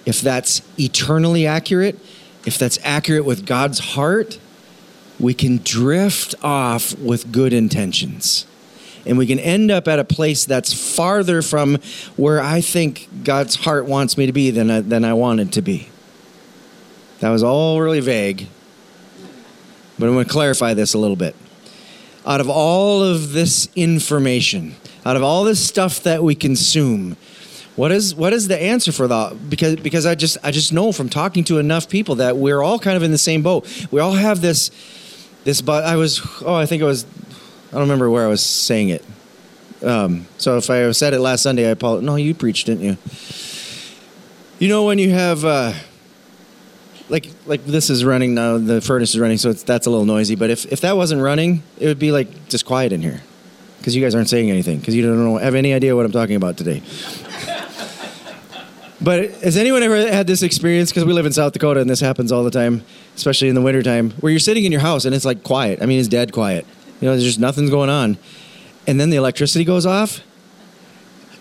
if 0.06 0.22
that's 0.22 0.62
eternally 0.80 1.46
accurate, 1.46 2.00
if 2.46 2.58
that's 2.58 2.80
accurate 2.84 3.26
with 3.26 3.46
God's 3.46 3.80
heart, 3.80 4.40
we 5.22 5.34
can 5.36 5.58
drift 5.64 6.34
off 6.44 6.98
with 6.98 7.32
good 7.32 7.54
intentions. 7.54 8.48
And 9.06 9.18
we 9.18 9.26
can 9.26 9.40
end 9.40 9.72
up 9.72 9.88
at 9.88 10.00
a 10.00 10.04
place 10.04 10.46
that's 10.46 10.74
farther 10.96 11.42
from 11.42 11.78
where 12.18 12.42
I 12.42 12.62
think 12.62 13.08
God's 13.24 13.56
heart 13.56 13.86
wants 13.86 14.18
me 14.18 14.26
to 14.26 14.34
be 14.34 14.52
than 14.52 14.70
I, 14.70 14.82
than 14.82 15.06
I 15.06 15.14
wanted 15.14 15.54
to 15.54 15.62
be. 15.62 15.90
That 17.20 17.30
was 17.30 17.44
all 17.44 17.80
really 17.82 18.00
vague. 18.00 18.48
But 19.98 20.08
I'm 20.08 20.14
going 20.14 20.26
to 20.26 20.32
clarify 20.32 20.74
this 20.74 20.94
a 20.94 20.98
little 20.98 21.16
bit. 21.16 21.36
Out 22.26 22.42
of 22.42 22.50
all 22.50 23.04
of 23.04 23.34
this 23.34 23.70
information, 23.76 24.76
out 25.06 25.16
of 25.16 25.24
all 25.24 25.44
this 25.44 25.64
stuff 25.64 26.02
that 26.04 26.24
we 26.24 26.36
consume, 26.36 27.18
what 27.76 27.92
is 27.92 28.14
what 28.14 28.34
is 28.34 28.48
the 28.48 28.62
answer 28.62 28.92
for 28.92 29.08
that? 29.08 29.50
Because 29.50 29.78
because 29.78 30.06
I 30.06 30.14
just 30.14 30.38
I 30.44 30.52
just 30.52 30.74
know 30.74 30.92
from 30.92 31.10
talking 31.10 31.44
to 31.46 31.58
enough 31.58 31.90
people 31.90 32.16
that 32.16 32.38
we're 32.38 32.62
all 32.62 32.78
kind 32.78 32.98
of 32.98 33.02
in 33.02 33.12
the 33.12 33.18
same 33.18 33.42
boat. 33.42 33.88
We 33.92 34.00
all 34.00 34.14
have 34.14 34.42
this 34.42 34.70
this 35.44 35.62
but 35.62 35.84
I 35.84 35.96
was 35.96 36.22
oh 36.46 36.56
I 36.56 36.66
think 36.66 36.82
it 36.82 36.86
was 36.86 37.06
I 37.70 37.76
don't 37.76 37.82
remember 37.82 38.10
where 38.10 38.26
I 38.26 38.28
was 38.28 38.46
saying 38.46 38.90
it. 38.90 39.06
Um, 39.84 40.28
so 40.38 40.58
if 40.58 40.70
I 40.70 40.92
said 40.92 41.14
it 41.14 41.20
last 41.20 41.42
Sunday, 41.42 41.68
I 41.68 41.72
apologize. 41.72 42.06
No, 42.06 42.16
you 42.16 42.36
preached, 42.36 42.68
didn't 42.68 42.84
you? 42.84 42.98
You 44.60 44.68
know 44.68 44.86
when 44.86 45.00
you 45.00 45.10
have 45.10 45.44
uh, 45.44 45.74
like 47.10 47.28
like 47.46 47.66
this 47.66 47.90
is 47.90 48.06
running 48.06 48.36
now. 48.36 48.58
The 48.58 48.82
furnace 48.82 49.12
is 49.12 49.20
running, 49.20 49.38
so 49.38 49.54
that's 49.54 49.88
a 49.88 49.90
little 49.90 50.06
noisy. 50.06 50.36
But 50.36 50.50
if 50.50 50.72
if 50.72 50.82
that 50.82 50.96
wasn't 50.98 51.22
running, 51.22 51.64
it 51.80 51.88
would 51.88 51.98
be 51.98 52.12
like 52.12 52.48
just 52.48 52.66
quiet 52.66 52.94
in 52.94 53.02
here, 53.02 53.22
because 53.80 53.96
you 53.96 54.04
guys 54.04 54.14
aren't 54.14 54.30
saying 54.30 54.52
anything, 54.52 54.80
because 54.80 54.96
you 54.96 55.02
don't 55.02 55.18
know, 55.18 55.38
have 55.38 55.56
any 55.56 55.74
idea 55.74 55.96
what 55.96 56.06
I'm 56.06 56.12
talking 56.12 56.36
about 56.36 56.58
today. 56.58 56.84
But 59.02 59.32
has 59.42 59.58
anyone 59.58 59.84
ever 59.84 60.12
had 60.12 60.28
this 60.28 60.44
experience? 60.44 60.92
Because 60.92 61.06
we 61.06 61.14
live 61.14 61.26
in 61.26 61.32
South 61.32 61.54
Dakota, 61.54 61.80
and 61.80 61.90
this 61.90 62.00
happens 62.00 62.32
all 62.32 62.44
the 62.44 62.52
time, 62.52 62.84
especially 63.16 63.50
in 63.50 63.56
the 63.56 63.62
wintertime, 63.62 64.12
where 64.20 64.32
you're 64.32 64.40
sitting 64.40 64.64
in 64.64 64.72
your 64.72 64.82
house 64.82 65.06
and 65.06 65.16
it's 65.16 65.26
like 65.26 65.44
quiet. 65.44 65.82
I 65.82 65.86
mean, 65.86 66.00
it's 66.00 66.08
dead 66.08 66.32
quiet. 66.32 66.66
You 67.00 67.08
know, 67.08 67.14
there's 67.14 67.24
just 67.24 67.40
nothing's 67.40 67.70
going 67.70 67.90
on, 67.90 68.18
and 68.86 69.00
then 69.00 69.10
the 69.10 69.18
electricity 69.18 69.66
goes 69.66 69.86
off, 69.86 70.22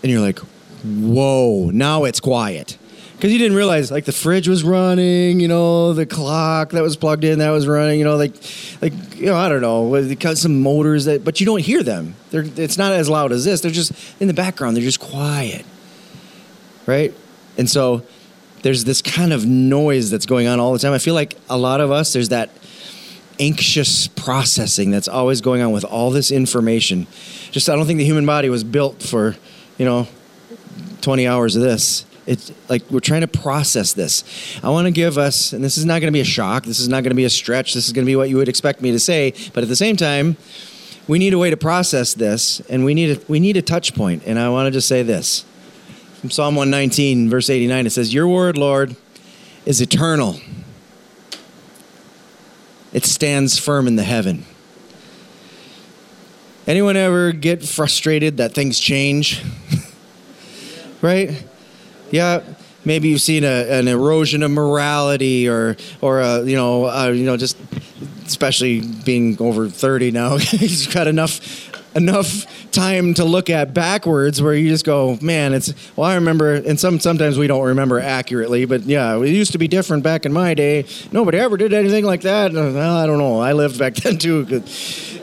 and 0.03 0.11
you're 0.11 0.21
like, 0.21 0.39
"Whoa!" 0.39 1.71
Now 1.71 2.05
it's 2.05 2.21
quiet 2.21 2.79
because 3.21 3.33
you 3.35 3.39
didn't 3.39 3.57
realize 3.57 3.91
like 3.91 4.07
the 4.07 4.13
fridge 4.13 4.49
was 4.49 4.65
running, 4.65 5.41
you 5.41 5.49
know, 5.49 5.93
the 5.93 6.07
clock 6.07 6.71
that 6.71 6.83
was 6.83 6.97
plugged 6.97 7.23
in 7.23 7.41
that 7.41 7.51
was 7.51 7.67
running, 7.67 7.99
you 7.99 8.05
know, 8.05 8.17
like 8.17 8.33
like 8.81 8.95
you 9.15 9.27
know, 9.27 9.37
I 9.37 9.51
don't 9.51 9.61
know, 9.61 9.91
because 10.09 10.41
some 10.41 10.63
motors 10.63 11.05
that, 11.05 11.23
but 11.23 11.39
you 11.39 11.45
don't 11.45 11.61
hear 11.61 11.83
them. 11.83 12.15
They're 12.31 12.47
it's 12.57 12.79
not 12.79 12.93
as 12.93 13.11
loud 13.11 13.31
as 13.33 13.45
this. 13.45 13.61
They're 13.61 13.71
just 13.71 13.93
in 14.21 14.29
the 14.29 14.33
background. 14.33 14.75
They're 14.75 14.83
just 14.83 15.01
quiet, 15.01 15.67
right? 16.87 17.13
And 17.57 17.69
so 17.69 18.03
there's 18.63 18.85
this 18.85 19.03
kind 19.03 19.33
of 19.33 19.47
noise 19.47 20.11
that's 20.11 20.27
going 20.27 20.47
on 20.47 20.61
all 20.61 20.73
the 20.73 20.79
time. 20.79 20.93
I 20.93 20.99
feel 20.99 21.15
like 21.15 21.37
a 21.49 21.57
lot 21.57 21.81
of 21.81 21.91
us 21.91 22.13
there's 22.13 22.29
that 22.31 22.51
anxious 23.39 24.07
processing 24.07 24.91
that's 24.91 25.09
always 25.09 25.41
going 25.41 25.63
on 25.63 25.73
with 25.73 25.85
all 25.85 26.11
this 26.11 26.31
information. 26.31 27.07
Just 27.51 27.69
I 27.69 27.77
don't 27.77 27.87
think 27.87 27.99
the 27.99 28.05
human 28.05 28.27
body 28.27 28.51
was 28.51 28.65
built 28.65 29.03
for, 29.03 29.37
you 29.79 29.85
know, 29.87 30.07
20 31.01 31.27
hours 31.27 31.57
of 31.57 31.63
this 31.63 32.05
it's 32.31 32.53
like 32.69 32.89
we're 32.91 33.01
trying 33.01 33.23
to 33.23 33.29
process 33.29 33.93
this. 33.93 34.23
I 34.63 34.71
want 34.71 34.87
to 34.87 34.93
give 34.93 35.19
us, 35.19 35.53
and 35.53 35.65
this 35.65 35.77
is 35.77 35.85
not 35.85 36.01
going 36.01 36.13
to 36.13 36.13
be 36.13 36.21
a 36.21 36.25
shock. 36.25 36.65
This 36.65 36.79
is 36.79 36.89
not 36.89 37.03
going 37.03 37.11
to 37.11 37.17
be 37.17 37.25
a 37.25 37.31
stretch. 37.31 37.75
This 37.75 37.87
is 37.87 37.93
going 37.93 38.05
to 38.05 38.11
be 38.11 38.15
what 38.15 38.29
you 38.29 38.37
would 38.37 38.49
expect 38.49 38.81
me 38.83 38.93
to 38.93 39.01
say. 39.01 39.35
But 39.53 39.65
at 39.65 39.69
the 39.69 39.75
same 39.75 39.97
time, 39.97 40.37
we 41.09 41.19
need 41.19 41.35
a 41.35 41.39
way 41.39 41.51
to 41.51 41.57
process 41.57 42.15
this, 42.15 42.61
and 42.69 42.85
we 42.85 42.95
need 42.95 43.19
a, 43.19 43.21
we 43.27 43.41
need 43.41 43.57
a 43.57 43.63
touch 43.63 43.97
point. 43.97 44.23
And 44.27 44.39
I 44.39 44.49
want 44.49 44.69
to 44.69 44.71
just 44.71 44.87
say 44.87 45.03
this 45.03 45.45
from 46.21 46.31
Psalm 46.31 46.55
119, 46.55 47.31
verse 47.31 47.49
89. 47.49 47.87
It 47.87 47.91
says, 47.91 48.13
"Your 48.13 48.29
word, 48.29 48.59
Lord, 48.59 48.95
is 49.65 49.81
eternal. 49.81 50.39
It 52.93 53.07
stands 53.07 53.59
firm 53.59 53.87
in 53.87 53.97
the 53.97 54.03
heaven." 54.03 54.45
Anyone 56.67 56.97
ever 56.97 57.33
get 57.33 57.65
frustrated 57.65 58.37
that 58.37 58.53
things 58.53 58.79
change? 58.79 59.43
right? 61.03 61.43
Yeah, 62.11 62.43
maybe 62.85 63.09
you've 63.09 63.23
seen 63.23 63.45
a, 63.45 63.79
an 63.79 63.89
erosion 63.89 64.43
of 64.43 64.51
morality, 64.51 65.49
or 65.49 65.79
or 66.03 66.21
a, 66.21 66.43
you 66.43 66.57
know, 66.57 66.85
uh, 66.85 67.09
you 67.09 67.25
know, 67.25 67.39
just 67.39 67.57
especially 68.27 68.83
being 68.83 69.41
over 69.41 69.71
thirty 69.71 70.11
now, 70.11 70.37
you've 70.53 70.93
got 70.93 71.07
enough 71.07 71.70
enough 71.95 72.71
time 72.71 73.15
to 73.15 73.25
look 73.25 73.51
at 73.51 73.75
backwards 73.75 74.41
where 74.41 74.55
you 74.55 74.69
just 74.69 74.85
go, 74.85 75.19
man, 75.21 75.53
it's 75.53 75.75
well 75.97 76.09
I 76.09 76.15
remember 76.15 76.55
and 76.55 76.79
some 76.79 77.01
sometimes 77.01 77.39
we 77.39 77.47
don't 77.47 77.65
remember 77.65 77.99
accurately, 77.99 78.65
but 78.65 78.83
yeah, 78.83 79.17
it 79.19 79.29
used 79.29 79.53
to 79.53 79.59
be 79.59 79.69
different 79.69 80.03
back 80.03 80.25
in 80.25 80.33
my 80.33 80.55
day. 80.55 80.87
Nobody 81.13 81.39
ever 81.39 81.57
did 81.57 81.73
anything 81.73 82.05
like 82.05 82.23
that. 82.23 82.53
Uh, 82.53 82.73
well, 82.75 82.97
I 82.97 83.07
don't 83.07 83.19
know. 83.19 83.41
I 83.41 83.53
lived 83.53 83.79
back 83.79 83.95
then 83.97 84.19
too. 84.19 84.47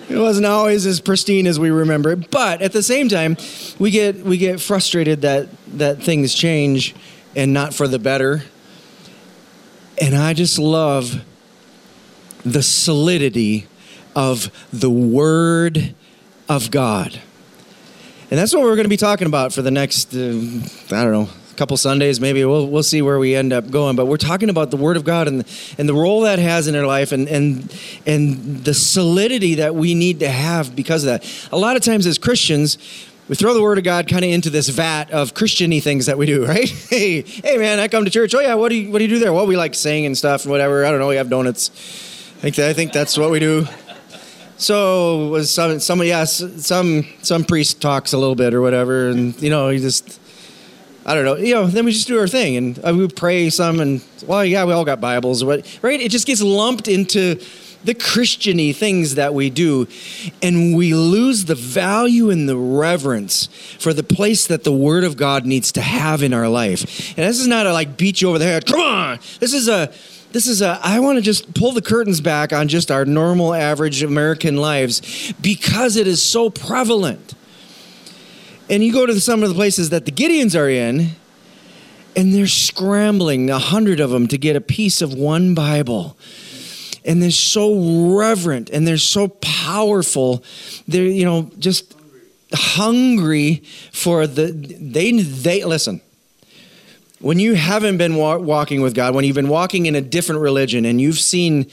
It 0.09 0.17
wasn't 0.17 0.45
always 0.45 0.85
as 0.85 0.99
pristine 0.99 1.47
as 1.47 1.59
we 1.59 1.69
remember 1.69 2.11
it. 2.11 2.31
But 2.31 2.61
at 2.61 2.71
the 2.71 2.83
same 2.83 3.09
time, 3.09 3.37
we 3.79 3.91
get 3.91 4.17
we 4.17 4.37
get 4.37 4.59
frustrated 4.59 5.21
that 5.21 5.49
that 5.77 6.03
things 6.03 6.33
change 6.33 6.95
and 7.35 7.53
not 7.53 7.73
for 7.73 7.87
the 7.87 7.99
better. 7.99 8.43
And 9.99 10.15
I 10.15 10.33
just 10.33 10.59
love 10.59 11.23
the 12.45 12.61
solidity 12.61 13.67
of 14.15 14.51
the 14.71 14.89
word 14.89 15.95
of 16.49 16.71
God. 16.71 17.21
And 18.29 18.37
that's 18.37 18.53
what 18.53 18.63
we're 18.63 18.75
going 18.75 18.85
to 18.85 18.89
be 18.89 18.97
talking 18.97 19.27
about 19.27 19.53
for 19.53 19.61
the 19.61 19.71
next, 19.71 20.13
uh, 20.13 20.17
I 20.17 21.03
don't 21.03 21.11
know, 21.11 21.29
couple 21.57 21.75
Sundays, 21.75 22.21
maybe 22.21 22.45
we'll 22.45 22.67
we'll 22.67 22.83
see 22.83 23.01
where 23.01 23.19
we 23.19 23.35
end 23.35 23.51
up 23.51 23.69
going. 23.69 23.95
But 23.95 24.05
we're 24.05 24.17
talking 24.17 24.49
about 24.49 24.71
the 24.71 24.77
Word 24.77 24.95
of 24.95 25.03
God 25.03 25.27
and 25.27 25.43
and 25.77 25.89
the 25.89 25.93
role 25.93 26.21
that 26.21 26.39
has 26.39 26.67
in 26.67 26.75
our 26.75 26.85
life 26.85 27.11
and 27.11 27.27
and 27.27 27.75
and 28.05 28.63
the 28.63 28.73
solidity 28.73 29.55
that 29.55 29.75
we 29.75 29.95
need 29.95 30.21
to 30.21 30.29
have 30.29 30.75
because 30.75 31.03
of 31.03 31.07
that. 31.07 31.49
A 31.51 31.57
lot 31.57 31.75
of 31.75 31.81
times 31.81 32.05
as 32.05 32.17
Christians, 32.17 32.77
we 33.27 33.35
throw 33.35 33.53
the 33.53 33.61
word 33.61 33.77
of 33.77 33.83
God 33.83 34.07
kind 34.07 34.23
of 34.23 34.31
into 34.31 34.49
this 34.49 34.69
vat 34.69 35.11
of 35.11 35.33
Christiany 35.33 35.81
things 35.81 36.05
that 36.05 36.17
we 36.17 36.25
do, 36.25 36.45
right? 36.47 36.69
Hey, 36.69 37.21
hey, 37.21 37.57
man, 37.57 37.79
I 37.79 37.87
come 37.87 38.05
to 38.05 38.11
church. 38.11 38.33
Oh 38.33 38.39
yeah, 38.39 38.53
what 38.53 38.69
do 38.69 38.75
you 38.75 38.91
what 38.91 38.99
do 38.99 39.05
you 39.05 39.09
do 39.09 39.19
there? 39.19 39.33
Well, 39.33 39.47
we 39.47 39.57
like 39.57 39.73
sing 39.73 40.05
and 40.05 40.17
stuff 40.17 40.43
and 40.43 40.51
whatever. 40.51 40.85
I 40.85 40.91
don't 40.91 40.99
know. 40.99 41.09
We 41.09 41.15
have 41.15 41.29
donuts. 41.29 41.71
I 42.37 42.51
think 42.51 42.59
I 42.59 42.73
think 42.73 42.93
that's 42.93 43.17
what 43.17 43.31
we 43.31 43.39
do. 43.39 43.67
So 44.57 45.27
was 45.27 45.53
some 45.53 45.79
some 45.79 46.01
yes 46.03 46.43
some 46.65 47.05
some 47.21 47.43
priest 47.43 47.79
talks 47.79 48.13
a 48.13 48.17
little 48.17 48.35
bit 48.35 48.55
or 48.55 48.61
whatever, 48.61 49.09
and 49.09 49.39
you 49.41 49.51
know 49.51 49.69
he 49.69 49.77
just 49.77 50.19
I 51.05 51.13
don't 51.13 51.25
know 51.25 51.35
you 51.35 51.53
know 51.53 51.67
then 51.67 51.85
we 51.85 51.91
just 51.91 52.07
do 52.07 52.19
our 52.19 52.27
thing 52.27 52.57
and 52.57 52.79
uh, 52.85 52.93
we 52.93 53.07
pray 53.07 53.51
some 53.51 53.79
and 53.79 54.03
well 54.25 54.43
yeah 54.43 54.65
we 54.65 54.73
all 54.73 54.83
got 54.83 54.99
Bibles 54.99 55.43
but 55.43 55.79
right 55.83 56.01
it 56.01 56.09
just 56.09 56.25
gets 56.25 56.41
lumped 56.41 56.87
into 56.87 57.39
the 57.83 57.93
Christiany 57.93 58.75
things 58.75 59.15
that 59.15 59.33
we 59.33 59.49
do, 59.49 59.87
and 60.41 60.75
we 60.75 60.93
lose 60.93 61.45
the 61.45 61.55
value 61.55 62.29
and 62.29 62.49
the 62.49 62.57
reverence 62.57 63.47
for 63.79 63.93
the 63.93 64.03
place 64.03 64.47
that 64.47 64.63
the 64.63 64.73
Word 64.73 65.03
of 65.03 65.15
God 65.15 65.45
needs 65.45 65.71
to 65.73 65.81
have 65.81 66.21
in 66.23 66.33
our 66.33 66.49
life. 66.49 67.17
And 67.17 67.25
this 67.25 67.39
is 67.39 67.47
not 67.47 67.65
a 67.65 67.73
like 67.73 67.95
beat 67.95 68.21
you 68.21 68.29
over 68.29 68.39
the 68.39 68.45
head. 68.45 68.65
Come 68.65 68.81
on, 68.81 69.19
this 69.39 69.53
is 69.53 69.69
a 69.69 69.93
this 70.31 70.47
is 70.47 70.61
a 70.61 70.79
i 70.83 70.99
want 70.99 71.17
to 71.17 71.21
just 71.21 71.53
pull 71.53 71.71
the 71.71 71.81
curtains 71.81 72.21
back 72.21 72.51
on 72.53 72.67
just 72.67 72.91
our 72.91 73.05
normal 73.05 73.53
average 73.53 74.03
american 74.03 74.57
lives 74.57 75.33
because 75.41 75.95
it 75.95 76.07
is 76.07 76.21
so 76.21 76.49
prevalent. 76.49 77.33
And 78.69 78.83
you 78.83 78.91
go 78.91 79.05
to 79.05 79.19
some 79.21 79.43
of 79.43 79.49
the 79.49 79.55
places 79.55 79.91
that 79.91 80.05
the 80.05 80.11
gideons 80.11 80.59
are 80.59 80.69
in 80.69 81.11
and 82.15 82.33
they're 82.33 82.47
scrambling 82.47 83.49
a 83.49 83.59
hundred 83.59 83.99
of 83.99 84.09
them 84.09 84.27
to 84.27 84.37
get 84.37 84.55
a 84.55 84.61
piece 84.61 85.01
of 85.01 85.13
one 85.13 85.55
bible. 85.55 86.17
And 87.05 87.23
they're 87.23 87.31
so 87.31 88.17
reverent 88.17 88.69
and 88.69 88.85
they're 88.85 88.97
so 88.97 89.29
powerful 89.29 90.43
they're 90.87 91.03
you 91.03 91.25
know 91.25 91.49
just 91.59 91.95
hungry 92.53 93.63
for 93.91 94.27
the 94.27 94.51
they 94.51 95.11
they 95.21 95.63
listen 95.63 96.01
when 97.19 97.39
you 97.39 97.55
haven't 97.55 97.97
been 97.97 98.15
wa- 98.15 98.37
walking 98.37 98.81
with 98.81 98.93
God, 98.93 99.15
when 99.15 99.25
you've 99.25 99.35
been 99.35 99.49
walking 99.49 99.85
in 99.85 99.95
a 99.95 100.01
different 100.01 100.41
religion 100.41 100.85
and 100.85 100.99
you've 101.01 101.19
seen 101.19 101.69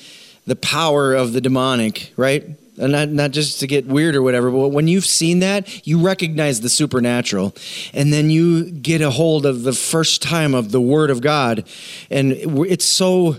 the 0.46 0.56
power 0.56 1.14
of 1.14 1.32
the 1.32 1.40
demonic, 1.40 2.12
right? 2.16 2.44
And 2.76 2.92
not, 2.92 3.08
not 3.08 3.30
just 3.30 3.60
to 3.60 3.66
get 3.66 3.86
weird 3.86 4.16
or 4.16 4.22
whatever, 4.22 4.50
but 4.50 4.68
when 4.68 4.88
you've 4.88 5.06
seen 5.06 5.40
that, 5.40 5.86
you 5.86 6.00
recognize 6.00 6.60
the 6.60 6.68
supernatural. 6.68 7.54
And 7.92 8.12
then 8.12 8.30
you 8.30 8.70
get 8.70 9.00
a 9.00 9.10
hold 9.10 9.46
of 9.46 9.62
the 9.62 9.72
first 9.72 10.22
time 10.22 10.54
of 10.54 10.72
the 10.72 10.80
Word 10.80 11.10
of 11.10 11.20
God. 11.20 11.64
And 12.10 12.32
it's 12.32 12.84
so, 12.84 13.36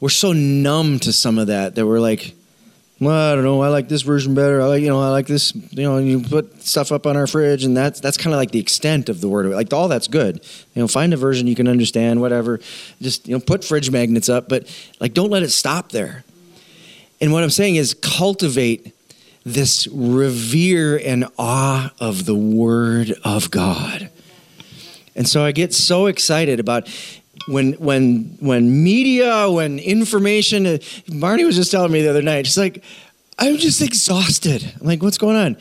we're 0.00 0.08
so 0.08 0.32
numb 0.32 0.98
to 1.00 1.12
some 1.12 1.38
of 1.38 1.46
that 1.46 1.74
that 1.76 1.86
we're 1.86 2.00
like, 2.00 2.35
well, 2.98 3.32
I 3.32 3.34
don't 3.34 3.44
know. 3.44 3.60
I 3.60 3.68
like 3.68 3.88
this 3.88 4.00
version 4.02 4.34
better. 4.34 4.62
I 4.62 4.66
like, 4.66 4.82
you 4.82 4.88
know, 4.88 5.00
I 5.00 5.10
like 5.10 5.26
this. 5.26 5.54
You 5.54 5.82
know, 5.82 5.98
you 5.98 6.20
put 6.20 6.62
stuff 6.62 6.90
up 6.90 7.06
on 7.06 7.14
our 7.16 7.26
fridge, 7.26 7.62
and 7.64 7.76
that's 7.76 8.00
that's 8.00 8.16
kind 8.16 8.32
of 8.32 8.38
like 8.38 8.52
the 8.52 8.58
extent 8.58 9.10
of 9.10 9.20
the 9.20 9.28
word. 9.28 9.46
Like 9.46 9.72
all 9.74 9.88
that's 9.88 10.08
good. 10.08 10.36
You 10.74 10.82
know, 10.82 10.88
find 10.88 11.12
a 11.12 11.16
version 11.16 11.46
you 11.46 11.54
can 11.54 11.68
understand. 11.68 12.22
Whatever. 12.22 12.58
Just 13.02 13.28
you 13.28 13.34
know, 13.34 13.40
put 13.40 13.64
fridge 13.64 13.90
magnets 13.90 14.30
up, 14.30 14.48
but 14.48 14.66
like 14.98 15.12
don't 15.12 15.30
let 15.30 15.42
it 15.42 15.50
stop 15.50 15.90
there. 15.90 16.24
And 17.20 17.32
what 17.32 17.42
I'm 17.42 17.50
saying 17.50 17.76
is 17.76 17.92
cultivate 17.94 18.94
this 19.44 19.86
revere 19.88 20.98
and 20.98 21.26
awe 21.38 21.92
of 22.00 22.24
the 22.24 22.34
Word 22.34 23.12
of 23.24 23.50
God. 23.50 24.10
And 25.14 25.28
so 25.28 25.44
I 25.44 25.52
get 25.52 25.72
so 25.72 26.06
excited 26.06 26.60
about 26.60 26.88
when 27.46 27.72
when 27.74 28.36
when 28.40 28.82
media, 28.82 29.50
when 29.50 29.78
information. 29.78 30.66
Uh, 30.66 30.78
Marnie 31.08 31.44
was 31.44 31.56
just 31.56 31.70
telling 31.70 31.92
me 31.92 32.02
the 32.02 32.10
other 32.10 32.22
night. 32.22 32.46
She's 32.46 32.58
like, 32.58 32.82
I'm 33.38 33.56
just 33.56 33.82
exhausted. 33.82 34.72
I'm 34.80 34.86
like, 34.86 35.02
what's 35.02 35.18
going 35.18 35.36
on? 35.36 35.56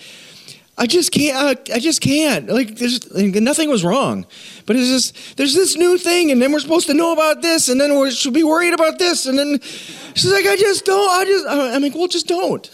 I 0.77 0.87
just 0.87 1.11
can't. 1.11 1.37
I, 1.37 1.75
I 1.75 1.79
just 1.79 2.01
can't. 2.01 2.49
Like, 2.49 2.75
there's 2.75 3.09
like, 3.11 3.35
nothing 3.35 3.69
was 3.69 3.85
wrong, 3.85 4.25
but 4.65 4.75
it's 4.75 4.89
just 4.89 5.37
there's 5.37 5.53
this 5.53 5.77
new 5.77 5.97
thing, 5.97 6.31
and 6.31 6.41
then 6.41 6.51
we're 6.51 6.59
supposed 6.59 6.87
to 6.87 6.93
know 6.93 7.13
about 7.13 7.41
this, 7.41 7.69
and 7.69 7.79
then 7.79 7.97
we 7.97 8.11
should 8.11 8.33
be 8.33 8.43
worried 8.43 8.73
about 8.73 8.99
this, 8.99 9.25
and 9.25 9.39
then 9.39 9.59
she's 9.61 10.31
like, 10.31 10.45
I 10.45 10.57
just 10.57 10.83
don't. 10.83 11.09
I 11.09 11.25
just. 11.25 11.45
I'm 11.47 11.81
like, 11.81 11.95
well, 11.95 12.07
just 12.07 12.27
don't. 12.27 12.69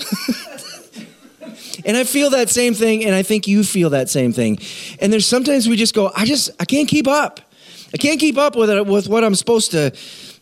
and 1.86 1.96
I 1.96 2.04
feel 2.04 2.32
that 2.32 2.50
same 2.50 2.74
thing, 2.74 3.06
and 3.06 3.14
I 3.14 3.22
think 3.22 3.48
you 3.48 3.64
feel 3.64 3.92
that 3.92 4.10
same 4.10 4.34
thing. 4.34 4.58
And 5.00 5.14
there's 5.14 5.28
sometimes 5.28 5.68
we 5.70 5.76
just 5.76 5.94
go, 5.94 6.12
I 6.16 6.26
just 6.26 6.50
I 6.60 6.66
can't 6.66 6.88
keep 6.88 7.08
up. 7.08 7.51
I 7.94 7.98
can't 7.98 8.20
keep 8.20 8.38
up 8.38 8.56
with 8.56 8.70
it 8.70 8.86
with 8.86 9.10
what 9.10 9.24
I'm 9.24 9.36
supposed 9.36 9.72
to 9.72 9.92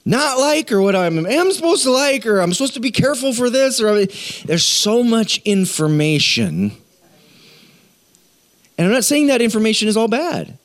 not 0.05 0.37
like 0.37 0.71
or 0.71 0.81
what 0.81 0.95
I'm 0.95 1.25
am 1.25 1.51
supposed 1.51 1.83
to 1.83 1.91
like 1.91 2.25
or 2.25 2.39
I'm 2.39 2.53
supposed 2.53 2.75
to 2.75 2.79
be 2.79 2.91
careful 2.91 3.33
for 3.33 3.49
this 3.49 3.81
or 3.81 4.05
there's 4.45 4.65
so 4.65 5.03
much 5.03 5.39
information. 5.45 6.71
And 8.77 8.87
I'm 8.87 8.93
not 8.93 9.03
saying 9.03 9.27
that 9.27 9.41
information 9.41 9.87
is 9.87 9.97
all 9.97 10.07
bad. 10.07 10.58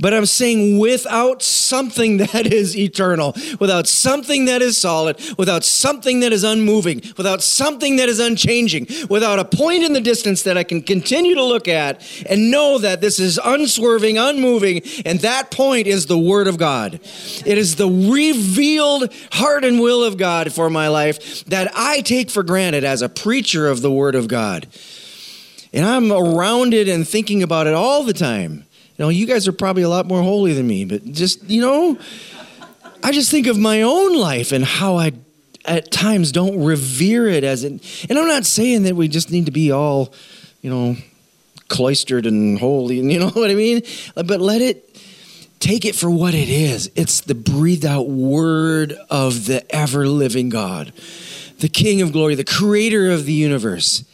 But 0.00 0.14
I'm 0.14 0.26
saying 0.26 0.78
without 0.78 1.42
something 1.42 2.16
that 2.32 2.52
is 2.52 2.76
eternal, 2.76 3.34
without 3.60 3.86
something 3.86 4.46
that 4.46 4.62
is 4.62 4.78
solid, 4.78 5.20
without 5.36 5.64
something 5.64 6.20
that 6.20 6.32
is 6.32 6.44
unmoving, 6.44 7.02
without 7.16 7.42
something 7.42 7.96
that 7.96 8.08
is 8.08 8.18
unchanging, 8.18 8.86
without 9.08 9.38
a 9.38 9.44
point 9.44 9.84
in 9.84 9.92
the 9.92 10.00
distance 10.00 10.42
that 10.42 10.56
I 10.56 10.64
can 10.64 10.82
continue 10.82 11.34
to 11.34 11.44
look 11.44 11.68
at 11.68 12.02
and 12.28 12.50
know 12.50 12.78
that 12.78 13.00
this 13.00 13.20
is 13.20 13.38
unswerving, 13.42 14.18
unmoving, 14.18 14.82
and 15.04 15.20
that 15.20 15.50
point 15.50 15.86
is 15.86 16.06
the 16.06 16.18
Word 16.18 16.46
of 16.46 16.58
God. 16.58 16.94
It 17.44 17.58
is 17.58 17.76
the 17.76 17.88
revealed 17.88 19.12
heart 19.32 19.64
and 19.64 19.80
will 19.80 20.04
of 20.04 20.16
God 20.16 20.52
for 20.52 20.70
my 20.70 20.88
life 20.88 21.44
that 21.46 21.70
I 21.74 22.00
take 22.00 22.30
for 22.30 22.42
granted 22.42 22.84
as 22.84 23.02
a 23.02 23.08
preacher 23.08 23.68
of 23.68 23.82
the 23.82 23.90
Word 23.90 24.14
of 24.14 24.28
God. 24.28 24.66
And 25.72 25.86
I'm 25.86 26.12
around 26.12 26.74
it 26.74 26.88
and 26.88 27.08
thinking 27.08 27.42
about 27.42 27.66
it 27.66 27.74
all 27.74 28.04
the 28.04 28.12
time. 28.12 28.66
You 28.96 29.04
know, 29.04 29.08
you 29.08 29.26
guys 29.26 29.48
are 29.48 29.52
probably 29.52 29.82
a 29.82 29.88
lot 29.88 30.06
more 30.06 30.22
holy 30.22 30.52
than 30.52 30.66
me, 30.66 30.84
but 30.84 31.04
just, 31.04 31.42
you 31.44 31.60
know, 31.60 31.98
I 33.02 33.12
just 33.12 33.30
think 33.30 33.46
of 33.46 33.58
my 33.58 33.82
own 33.82 34.16
life 34.16 34.52
and 34.52 34.64
how 34.64 34.96
I 34.96 35.12
at 35.64 35.90
times 35.90 36.32
don't 36.32 36.62
revere 36.62 37.26
it 37.28 37.44
as 37.44 37.64
it. 37.64 38.06
And 38.08 38.18
I'm 38.18 38.26
not 38.26 38.44
saying 38.44 38.84
that 38.84 38.96
we 38.96 39.08
just 39.08 39.30
need 39.30 39.46
to 39.46 39.52
be 39.52 39.70
all, 39.70 40.12
you 40.60 40.70
know, 40.70 40.96
cloistered 41.68 42.26
and 42.26 42.58
holy, 42.58 43.00
and 43.00 43.10
you 43.10 43.18
know 43.18 43.28
what 43.30 43.50
I 43.50 43.54
mean? 43.54 43.82
But 44.14 44.40
let 44.40 44.60
it 44.60 44.88
take 45.58 45.84
it 45.84 45.94
for 45.94 46.10
what 46.10 46.34
it 46.34 46.48
is. 46.48 46.90
It's 46.94 47.20
the 47.22 47.34
breathed 47.34 47.86
out 47.86 48.08
word 48.08 48.94
of 49.08 49.46
the 49.46 49.64
ever 49.74 50.06
living 50.06 50.48
God, 50.48 50.92
the 51.58 51.68
King 51.68 52.02
of 52.02 52.12
glory, 52.12 52.34
the 52.34 52.44
creator 52.44 53.10
of 53.10 53.24
the 53.26 53.32
universe. 53.32 54.04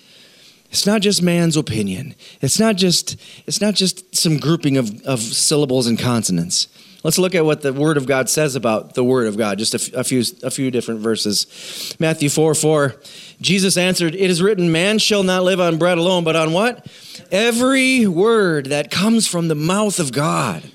It's 0.70 0.86
not 0.86 1.00
just 1.00 1.22
man's 1.22 1.56
opinion. 1.56 2.14
It's 2.42 2.60
not 2.60 2.76
just, 2.76 3.16
it's 3.46 3.60
not 3.60 3.74
just 3.74 4.14
some 4.14 4.38
grouping 4.38 4.76
of, 4.76 5.02
of 5.02 5.20
syllables 5.20 5.86
and 5.86 5.98
consonants. 5.98 6.68
Let's 7.04 7.18
look 7.18 7.34
at 7.34 7.44
what 7.44 7.62
the 7.62 7.72
Word 7.72 7.96
of 7.96 8.06
God 8.06 8.28
says 8.28 8.56
about 8.56 8.94
the 8.94 9.04
Word 9.04 9.28
of 9.28 9.38
God, 9.38 9.58
just 9.58 9.72
a, 9.72 9.78
f- 9.78 9.92
a 9.94 10.04
few, 10.04 10.22
a 10.42 10.50
few 10.50 10.70
different 10.70 11.00
verses. 11.00 11.96
Matthew 11.98 12.28
4 12.28 12.54
4, 12.54 12.96
Jesus 13.40 13.76
answered, 13.76 14.14
It 14.14 14.28
is 14.28 14.42
written, 14.42 14.72
Man 14.72 14.98
shall 14.98 15.22
not 15.22 15.44
live 15.44 15.60
on 15.60 15.78
bread 15.78 15.96
alone, 15.96 16.24
but 16.24 16.36
on 16.36 16.52
what? 16.52 16.86
Every 17.30 18.06
word 18.06 18.66
that 18.66 18.90
comes 18.90 19.26
from 19.28 19.48
the 19.48 19.54
mouth 19.54 20.00
of 20.00 20.12
God. 20.12 20.70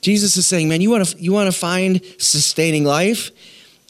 Jesus 0.00 0.36
is 0.36 0.46
saying, 0.46 0.68
Man, 0.68 0.80
you 0.80 0.90
want 0.90 1.06
to 1.06 1.22
you 1.22 1.32
want 1.32 1.50
to 1.50 1.58
find 1.58 2.02
sustaining 2.18 2.84
life? 2.84 3.30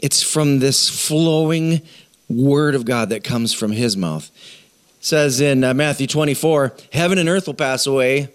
It's 0.02 0.22
from 0.22 0.58
this 0.58 0.88
flowing 0.88 1.82
Word 2.28 2.74
of 2.74 2.84
God 2.84 3.08
that 3.08 3.24
comes 3.24 3.52
from 3.52 3.72
His 3.72 3.96
mouth 3.96 4.30
says 5.00 5.40
in 5.40 5.64
uh, 5.64 5.74
Matthew 5.74 6.06
24, 6.06 6.74
Heaven 6.92 7.18
and 7.18 7.28
earth 7.28 7.46
will 7.46 7.54
pass 7.54 7.86
away, 7.86 8.28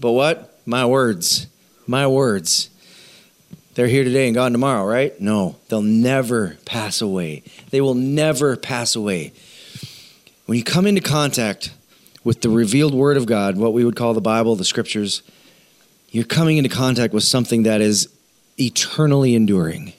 but 0.00 0.12
what? 0.12 0.60
My 0.66 0.84
words. 0.86 1.46
My 1.86 2.06
words. 2.06 2.70
They're 3.74 3.86
here 3.86 4.02
today 4.02 4.26
and 4.26 4.34
gone 4.34 4.52
tomorrow, 4.52 4.84
right? 4.84 5.18
No, 5.20 5.56
they'll 5.68 5.82
never 5.82 6.56
pass 6.64 7.00
away. 7.00 7.44
They 7.70 7.80
will 7.80 7.94
never 7.94 8.56
pass 8.56 8.96
away. 8.96 9.32
When 10.46 10.58
you 10.58 10.64
come 10.64 10.86
into 10.86 11.00
contact 11.00 11.72
with 12.24 12.40
the 12.40 12.50
revealed 12.50 12.94
Word 12.94 13.16
of 13.16 13.26
God, 13.26 13.56
what 13.56 13.72
we 13.72 13.84
would 13.84 13.94
call 13.94 14.14
the 14.14 14.20
Bible, 14.20 14.56
the 14.56 14.64
Scriptures, 14.64 15.22
you're 16.10 16.24
coming 16.24 16.56
into 16.56 16.70
contact 16.70 17.14
with 17.14 17.22
something 17.22 17.62
that 17.64 17.80
is 17.80 18.08
eternally 18.58 19.34
enduring. 19.34 19.92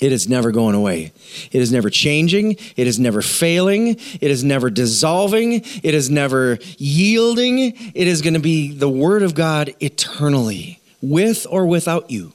It 0.00 0.12
is 0.12 0.28
never 0.28 0.52
going 0.52 0.74
away. 0.74 1.12
It 1.50 1.62
is 1.62 1.72
never 1.72 1.88
changing. 1.88 2.56
It 2.76 2.86
is 2.86 3.00
never 3.00 3.22
failing. 3.22 3.96
It 4.20 4.30
is 4.30 4.44
never 4.44 4.68
dissolving. 4.68 5.62
It 5.82 5.94
is 5.94 6.10
never 6.10 6.58
yielding. 6.76 7.58
It 7.94 8.06
is 8.06 8.20
going 8.20 8.34
to 8.34 8.40
be 8.40 8.72
the 8.72 8.90
Word 8.90 9.22
of 9.22 9.34
God 9.34 9.74
eternally, 9.80 10.80
with 11.00 11.46
or 11.48 11.66
without 11.66 12.10
you. 12.10 12.32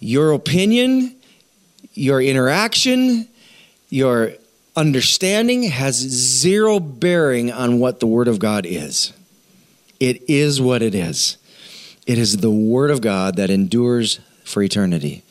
Your 0.00 0.32
opinion, 0.32 1.16
your 1.94 2.20
interaction, 2.20 3.28
your 3.90 4.32
understanding 4.76 5.64
has 5.64 5.96
zero 5.96 6.80
bearing 6.80 7.52
on 7.52 7.78
what 7.78 8.00
the 8.00 8.06
Word 8.06 8.28
of 8.28 8.38
God 8.38 8.66
is. 8.66 9.12
It 10.00 10.28
is 10.28 10.60
what 10.60 10.82
it 10.82 10.94
is. 10.94 11.36
It 12.06 12.18
is 12.18 12.38
the 12.38 12.50
Word 12.50 12.90
of 12.90 13.00
God 13.00 13.36
that 13.36 13.50
endures 13.50 14.20
for 14.48 14.62
eternity. 14.62 15.22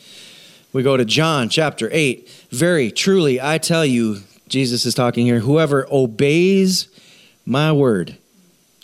We 0.73 0.83
go 0.83 0.95
to 0.97 1.05
John 1.05 1.49
chapter 1.49 1.89
8. 1.91 2.47
Very 2.51 2.91
truly, 2.91 3.41
I 3.41 3.57
tell 3.57 3.85
you, 3.85 4.21
Jesus 4.47 4.85
is 4.85 4.93
talking 4.93 5.25
here, 5.25 5.39
whoever 5.39 5.87
obeys 5.91 6.87
my 7.45 7.71
word, 7.71 8.17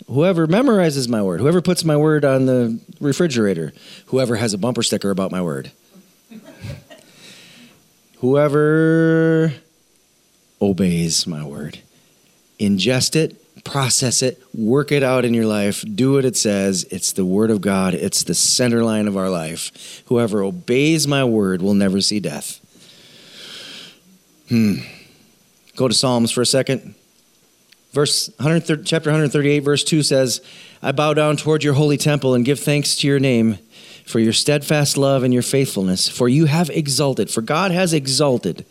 whoever 0.06 0.46
memorizes 0.46 1.08
my 1.08 1.22
word, 1.22 1.40
whoever 1.40 1.62
puts 1.62 1.84
my 1.84 1.96
word 1.96 2.24
on 2.24 2.46
the 2.46 2.80
refrigerator, 3.00 3.72
whoever 4.06 4.36
has 4.36 4.54
a 4.54 4.58
bumper 4.58 4.82
sticker 4.82 5.10
about 5.10 5.30
my 5.30 5.40
word, 5.40 5.70
whoever 8.18 9.52
obeys 10.60 11.26
my 11.26 11.44
word, 11.44 11.78
ingest 12.58 13.14
it, 13.16 13.43
process 13.64 14.22
it, 14.22 14.42
work 14.54 14.92
it 14.92 15.02
out 15.02 15.24
in 15.24 15.34
your 15.34 15.46
life, 15.46 15.84
do 15.94 16.12
what 16.12 16.24
it 16.24 16.36
says. 16.36 16.84
It's 16.90 17.12
the 17.12 17.24
word 17.24 17.50
of 17.50 17.60
God, 17.60 17.94
it's 17.94 18.22
the 18.22 18.34
center 18.34 18.84
line 18.84 19.08
of 19.08 19.16
our 19.16 19.30
life. 19.30 20.02
Whoever 20.06 20.42
obeys 20.42 21.08
my 21.08 21.24
word 21.24 21.62
will 21.62 21.74
never 21.74 22.00
see 22.00 22.20
death. 22.20 22.60
Hmm. 24.48 24.76
Go 25.76 25.88
to 25.88 25.94
Psalms 25.94 26.30
for 26.30 26.42
a 26.42 26.46
second. 26.46 26.94
Verse 27.92 28.28
130, 28.38 28.84
chapter 28.84 29.10
138, 29.10 29.60
verse 29.60 29.84
2 29.84 30.02
says, 30.02 30.40
I 30.82 30.92
bow 30.92 31.14
down 31.14 31.36
toward 31.36 31.64
your 31.64 31.74
holy 31.74 31.96
temple 31.96 32.34
and 32.34 32.44
give 32.44 32.60
thanks 32.60 32.96
to 32.96 33.06
your 33.06 33.20
name 33.20 33.58
for 34.04 34.18
your 34.18 34.32
steadfast 34.32 34.96
love 34.98 35.22
and 35.22 35.32
your 35.32 35.42
faithfulness, 35.42 36.08
for 36.08 36.28
you 36.28 36.46
have 36.46 36.70
exalted, 36.70 37.30
for 37.30 37.40
God 37.40 37.70
has 37.70 37.92
exalted 37.92 38.66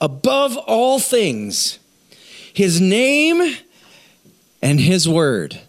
above 0.00 0.56
all 0.56 0.98
things 0.98 1.78
his 2.54 2.80
name 2.80 3.56
and 4.62 4.80
his 4.80 5.08
word. 5.08 5.60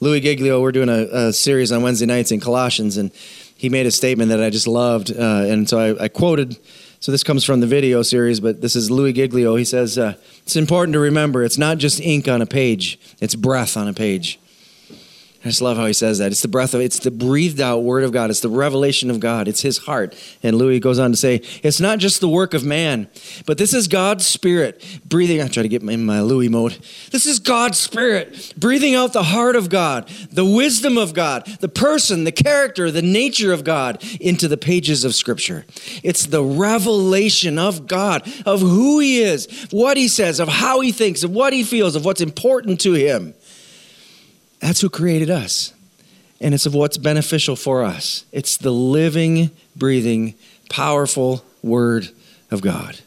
Louis 0.00 0.20
Giglio, 0.20 0.60
we're 0.60 0.72
doing 0.72 0.88
a, 0.88 1.28
a 1.28 1.32
series 1.32 1.70
on 1.70 1.82
Wednesday 1.82 2.06
nights 2.06 2.32
in 2.32 2.40
Colossians, 2.40 2.96
and 2.96 3.12
he 3.56 3.68
made 3.68 3.86
a 3.86 3.90
statement 3.90 4.30
that 4.30 4.42
I 4.42 4.50
just 4.50 4.66
loved. 4.66 5.10
Uh, 5.10 5.44
and 5.46 5.68
so 5.68 5.78
I, 5.78 6.04
I, 6.04 6.08
quoted, 6.08 6.58
so 6.98 7.12
this 7.12 7.22
comes 7.22 7.44
from 7.44 7.60
the 7.60 7.66
video 7.66 8.02
series, 8.02 8.40
but 8.40 8.60
this 8.60 8.74
is 8.74 8.90
Louis 8.90 9.12
Giglio. 9.12 9.54
He 9.54 9.64
says, 9.64 9.98
uh, 9.98 10.14
It's 10.42 10.56
important 10.56 10.94
to 10.94 10.98
remember 10.98 11.44
it's 11.44 11.58
not 11.58 11.78
just 11.78 12.00
ink 12.00 12.26
on 12.26 12.42
a 12.42 12.46
page, 12.46 12.98
it's 13.20 13.36
breath 13.36 13.76
on 13.76 13.86
a 13.86 13.92
page. 13.92 14.40
I 15.44 15.48
just 15.48 15.60
love 15.60 15.76
how 15.76 15.86
he 15.86 15.92
says 15.92 16.18
that. 16.18 16.30
It's 16.30 16.42
the 16.42 16.48
breath 16.48 16.72
of, 16.72 16.80
it's 16.80 17.00
the 17.00 17.10
breathed 17.10 17.60
out 17.60 17.82
word 17.82 18.04
of 18.04 18.12
God. 18.12 18.30
It's 18.30 18.38
the 18.38 18.48
revelation 18.48 19.10
of 19.10 19.18
God. 19.18 19.48
It's 19.48 19.60
his 19.60 19.78
heart. 19.78 20.14
And 20.40 20.56
Louis 20.56 20.78
goes 20.78 21.00
on 21.00 21.10
to 21.10 21.16
say, 21.16 21.42
it's 21.64 21.80
not 21.80 21.98
just 21.98 22.20
the 22.20 22.28
work 22.28 22.54
of 22.54 22.62
man, 22.62 23.08
but 23.44 23.58
this 23.58 23.74
is 23.74 23.88
God's 23.88 24.24
spirit 24.24 24.84
breathing. 25.04 25.40
I 25.42 25.48
try 25.48 25.64
to 25.64 25.68
get 25.68 25.82
in 25.82 26.06
my 26.06 26.20
Louis 26.20 26.48
mode. 26.48 26.78
This 27.10 27.26
is 27.26 27.40
God's 27.40 27.76
spirit 27.78 28.54
breathing 28.56 28.94
out 28.94 29.12
the 29.12 29.24
heart 29.24 29.56
of 29.56 29.68
God, 29.68 30.08
the 30.30 30.44
wisdom 30.44 30.96
of 30.96 31.12
God, 31.12 31.44
the 31.60 31.68
person, 31.68 32.22
the 32.22 32.30
character, 32.30 32.92
the 32.92 33.02
nature 33.02 33.52
of 33.52 33.64
God 33.64 34.04
into 34.20 34.46
the 34.46 34.56
pages 34.56 35.04
of 35.04 35.12
scripture. 35.12 35.66
It's 36.04 36.26
the 36.26 36.44
revelation 36.44 37.58
of 37.58 37.88
God, 37.88 38.30
of 38.46 38.60
who 38.60 39.00
he 39.00 39.22
is, 39.22 39.66
what 39.72 39.96
he 39.96 40.06
says, 40.06 40.38
of 40.38 40.46
how 40.46 40.78
he 40.80 40.92
thinks, 40.92 41.24
of 41.24 41.32
what 41.32 41.52
he 41.52 41.64
feels, 41.64 41.96
of 41.96 42.04
what's 42.04 42.20
important 42.20 42.80
to 42.82 42.92
him. 42.92 43.34
That's 44.62 44.80
who 44.80 44.88
created 44.88 45.28
us. 45.28 45.74
And 46.40 46.54
it's 46.54 46.66
of 46.66 46.74
what's 46.74 46.96
beneficial 46.96 47.56
for 47.56 47.82
us. 47.82 48.24
It's 48.32 48.56
the 48.56 48.70
living, 48.70 49.50
breathing, 49.76 50.34
powerful 50.70 51.44
Word 51.62 52.08
of 52.50 52.62
God. 52.62 53.00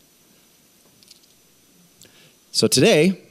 So 2.51 2.67
today, 2.67 3.21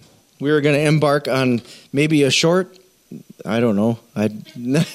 we 0.40 0.50
are 0.50 0.60
going 0.60 0.74
to 0.74 0.82
embark 0.82 1.28
on 1.28 1.62
maybe 1.92 2.24
a 2.24 2.30
short, 2.30 2.78
I 3.44 3.60
don't 3.60 3.76
know. 3.76 3.98
I 4.16 4.30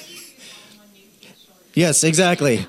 Yes, 1.72 2.02
exactly. 2.02 2.66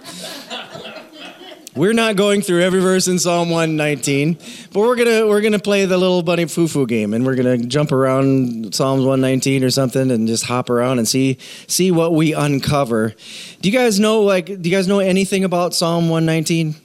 We're 1.73 1.93
not 1.93 2.17
going 2.17 2.41
through 2.41 2.63
every 2.63 2.81
verse 2.81 3.07
in 3.07 3.17
Psalm 3.17 3.49
119, 3.49 4.37
but 4.73 4.81
we're 4.81 4.97
gonna 4.97 5.25
we're 5.25 5.39
gonna 5.39 5.57
play 5.57 5.85
the 5.85 5.97
little 5.97 6.21
bunny 6.21 6.45
foo 6.45 6.67
foo 6.67 6.85
game, 6.85 7.13
and 7.13 7.25
we're 7.25 7.35
gonna 7.35 7.57
jump 7.59 7.93
around 7.93 8.75
Psalms 8.75 9.05
119 9.05 9.63
or 9.63 9.69
something, 9.69 10.11
and 10.11 10.27
just 10.27 10.43
hop 10.43 10.69
around 10.69 10.97
and 10.97 11.07
see 11.07 11.37
see 11.67 11.89
what 11.89 12.13
we 12.13 12.33
uncover. 12.33 13.15
Do 13.61 13.69
you 13.69 13.77
guys 13.77 14.01
know 14.01 14.21
like 14.21 14.47
Do 14.47 14.69
you 14.69 14.75
guys 14.75 14.89
know 14.89 14.99
anything 14.99 15.45
about 15.45 15.73
Psalm 15.73 16.09
119? 16.09 16.75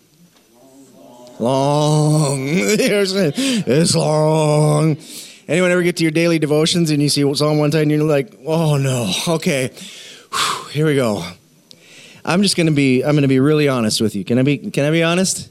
Long. 1.40 2.38
it's 2.46 3.94
long. 3.96 4.98
Anyone 5.48 5.70
ever 5.70 5.82
get 5.82 5.96
to 5.96 6.04
your 6.04 6.12
daily 6.12 6.38
devotions 6.38 6.90
and 6.90 7.02
you 7.02 7.08
see 7.08 7.22
Psalm 7.34 7.58
119 7.58 7.82
and 7.82 7.90
you're 7.90 8.08
like, 8.08 8.38
oh 8.46 8.76
no, 8.76 9.12
okay, 9.28 9.72
Whew, 10.32 10.68
here 10.70 10.86
we 10.86 10.94
go. 10.94 11.24
I'm 12.28 12.42
just 12.42 12.56
to 12.56 12.72
be 12.72 13.04
I'm 13.04 13.16
to 13.16 13.28
be 13.28 13.38
really 13.38 13.68
honest 13.68 14.00
with 14.00 14.16
you. 14.16 14.24
Can 14.24 14.38
I 14.38 14.42
be 14.42 14.58
can 14.58 14.84
I 14.84 14.90
be 14.90 15.04
honest? 15.04 15.48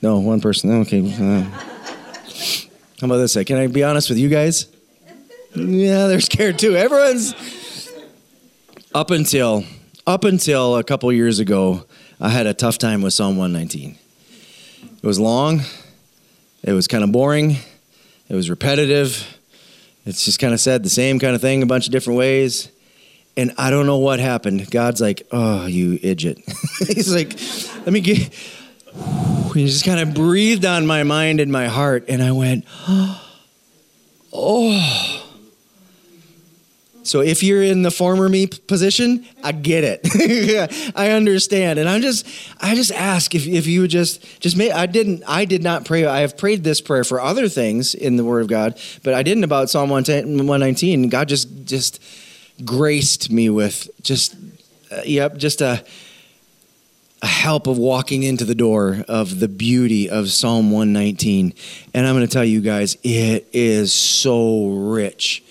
No, 0.00 0.20
one 0.20 0.40
person. 0.40 0.82
Okay. 0.82 1.00
Uh, 1.00 1.42
how 3.00 3.06
about 3.06 3.16
this? 3.16 3.36
Can 3.44 3.56
I 3.56 3.66
be 3.66 3.82
honest 3.82 4.08
with 4.08 4.18
you 4.18 4.28
guys? 4.28 4.68
Yeah, 5.56 6.06
they're 6.06 6.20
scared 6.20 6.60
too. 6.60 6.76
Everyone's 6.76 7.34
up 8.94 9.10
until 9.10 9.64
up 10.06 10.22
until 10.22 10.76
a 10.76 10.84
couple 10.84 11.12
years 11.12 11.40
ago, 11.40 11.84
I 12.20 12.28
had 12.28 12.46
a 12.46 12.54
tough 12.54 12.78
time 12.78 13.02
with 13.02 13.12
Psalm 13.12 13.36
119. 13.36 13.98
It 15.02 15.06
was 15.06 15.18
long. 15.18 15.62
It 16.62 16.72
was 16.72 16.86
kind 16.86 17.02
of 17.02 17.10
boring. 17.10 17.56
It 18.28 18.34
was 18.34 18.48
repetitive. 18.48 19.36
It's 20.06 20.24
just 20.24 20.38
kind 20.38 20.54
of 20.54 20.60
said 20.60 20.84
the 20.84 20.88
same 20.88 21.18
kind 21.18 21.34
of 21.34 21.40
thing 21.40 21.64
a 21.64 21.66
bunch 21.66 21.86
of 21.86 21.92
different 21.92 22.16
ways. 22.16 22.70
And 23.38 23.54
I 23.56 23.70
don't 23.70 23.86
know 23.86 23.98
what 23.98 24.18
happened. 24.18 24.68
God's 24.68 25.00
like, 25.00 25.22
oh, 25.30 25.66
you 25.66 25.96
idiot. 26.02 26.38
He's 26.88 27.14
like, 27.14 27.38
let 27.86 27.92
me 27.92 28.00
get. 28.00 28.34
He 29.54 29.64
just 29.64 29.84
kind 29.84 30.00
of 30.00 30.12
breathed 30.12 30.64
on 30.64 30.88
my 30.88 31.04
mind 31.04 31.38
and 31.38 31.52
my 31.52 31.68
heart. 31.68 32.06
And 32.08 32.20
I 32.20 32.32
went, 32.32 32.64
oh. 34.32 35.24
So 37.04 37.20
if 37.20 37.44
you're 37.44 37.62
in 37.62 37.82
the 37.82 37.92
former 37.92 38.28
me 38.28 38.48
position, 38.48 39.24
I 39.44 39.52
get 39.52 39.84
it. 39.84 40.92
I 40.96 41.12
understand. 41.12 41.78
And 41.78 41.88
I'm 41.88 42.02
just 42.02 42.26
I 42.60 42.74
just 42.74 42.90
ask 42.90 43.36
if, 43.36 43.46
if 43.46 43.68
you 43.68 43.82
would 43.82 43.90
just 43.90 44.40
just 44.40 44.56
make 44.56 44.72
I 44.72 44.86
didn't 44.86 45.22
I 45.28 45.44
did 45.44 45.62
not 45.62 45.84
pray. 45.84 46.04
I 46.04 46.22
have 46.22 46.36
prayed 46.36 46.64
this 46.64 46.80
prayer 46.80 47.04
for 47.04 47.20
other 47.20 47.48
things 47.48 47.94
in 47.94 48.16
the 48.16 48.24
word 48.24 48.40
of 48.40 48.48
God, 48.48 48.78
but 49.04 49.14
I 49.14 49.22
didn't 49.22 49.44
about 49.44 49.70
Psalm 49.70 49.90
119. 49.90 51.08
God 51.08 51.28
just 51.28 51.64
just 51.64 52.02
graced 52.64 53.30
me 53.30 53.50
with 53.50 53.90
just, 54.02 54.34
uh, 54.90 55.02
yep, 55.04 55.36
just 55.36 55.60
a, 55.60 55.84
a 57.22 57.26
help 57.26 57.66
of 57.66 57.78
walking 57.78 58.22
into 58.22 58.44
the 58.44 58.54
door 58.54 59.04
of 59.08 59.40
the 59.40 59.48
beauty 59.48 60.08
of 60.08 60.30
Psalm 60.30 60.70
119. 60.70 61.52
And 61.94 62.06
I'm 62.06 62.14
going 62.14 62.26
to 62.26 62.32
tell 62.32 62.44
you 62.44 62.60
guys, 62.60 62.96
it 63.02 63.48
is 63.52 63.92
so 63.92 64.68
rich. 64.68 65.42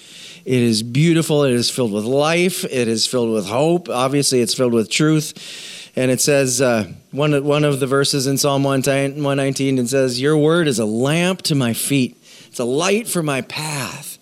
It 0.45 0.61
is 0.61 0.81
beautiful. 0.81 1.43
It 1.43 1.53
is 1.53 1.69
filled 1.69 1.91
with 1.91 2.05
life. 2.05 2.63
It 2.63 2.87
is 2.87 3.05
filled 3.05 3.33
with 3.33 3.47
hope. 3.47 3.89
Obviously, 3.89 4.39
it's 4.39 4.53
filled 4.53 4.73
with 4.73 4.89
truth. 4.89 5.91
And 5.97 6.09
it 6.09 6.21
says, 6.21 6.61
uh, 6.61 6.89
one, 7.11 7.43
one 7.43 7.65
of 7.65 7.81
the 7.81 7.87
verses 7.87 8.27
in 8.27 8.37
Psalm 8.37 8.63
119, 8.63 9.77
it 9.77 9.89
says, 9.89 10.21
Your 10.21 10.37
word 10.37 10.69
is 10.69 10.79
a 10.79 10.85
lamp 10.85 11.41
to 11.43 11.55
my 11.55 11.73
feet, 11.73 12.15
it's 12.47 12.59
a 12.59 12.65
light 12.65 13.09
for 13.09 13.21
my 13.21 13.41
path. 13.41 14.17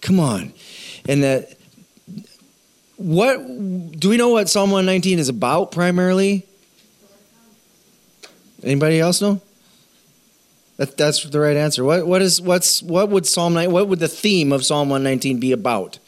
Come 0.00 0.18
on. 0.18 0.54
And 1.08 1.22
that 1.22 1.59
what 3.00 3.38
do 3.98 4.10
we 4.10 4.18
know 4.18 4.28
what 4.28 4.50
Psalm 4.50 4.70
119 4.70 5.18
is 5.18 5.30
about 5.30 5.72
primarily? 5.72 6.46
Anybody 8.62 9.00
else 9.00 9.22
know? 9.22 9.40
That, 10.76 10.98
that's 10.98 11.24
the 11.24 11.40
right 11.40 11.56
answer. 11.56 11.82
What, 11.82 12.06
what 12.06 12.20
is 12.20 12.42
what's 12.42 12.82
what 12.82 13.08
would 13.08 13.26
Psalm 13.26 13.54
9, 13.54 13.72
what 13.72 13.88
would 13.88 14.00
the 14.00 14.08
theme 14.08 14.52
of 14.52 14.66
Psalm 14.66 14.90
119 14.90 15.40
be 15.40 15.52
about? 15.52 15.98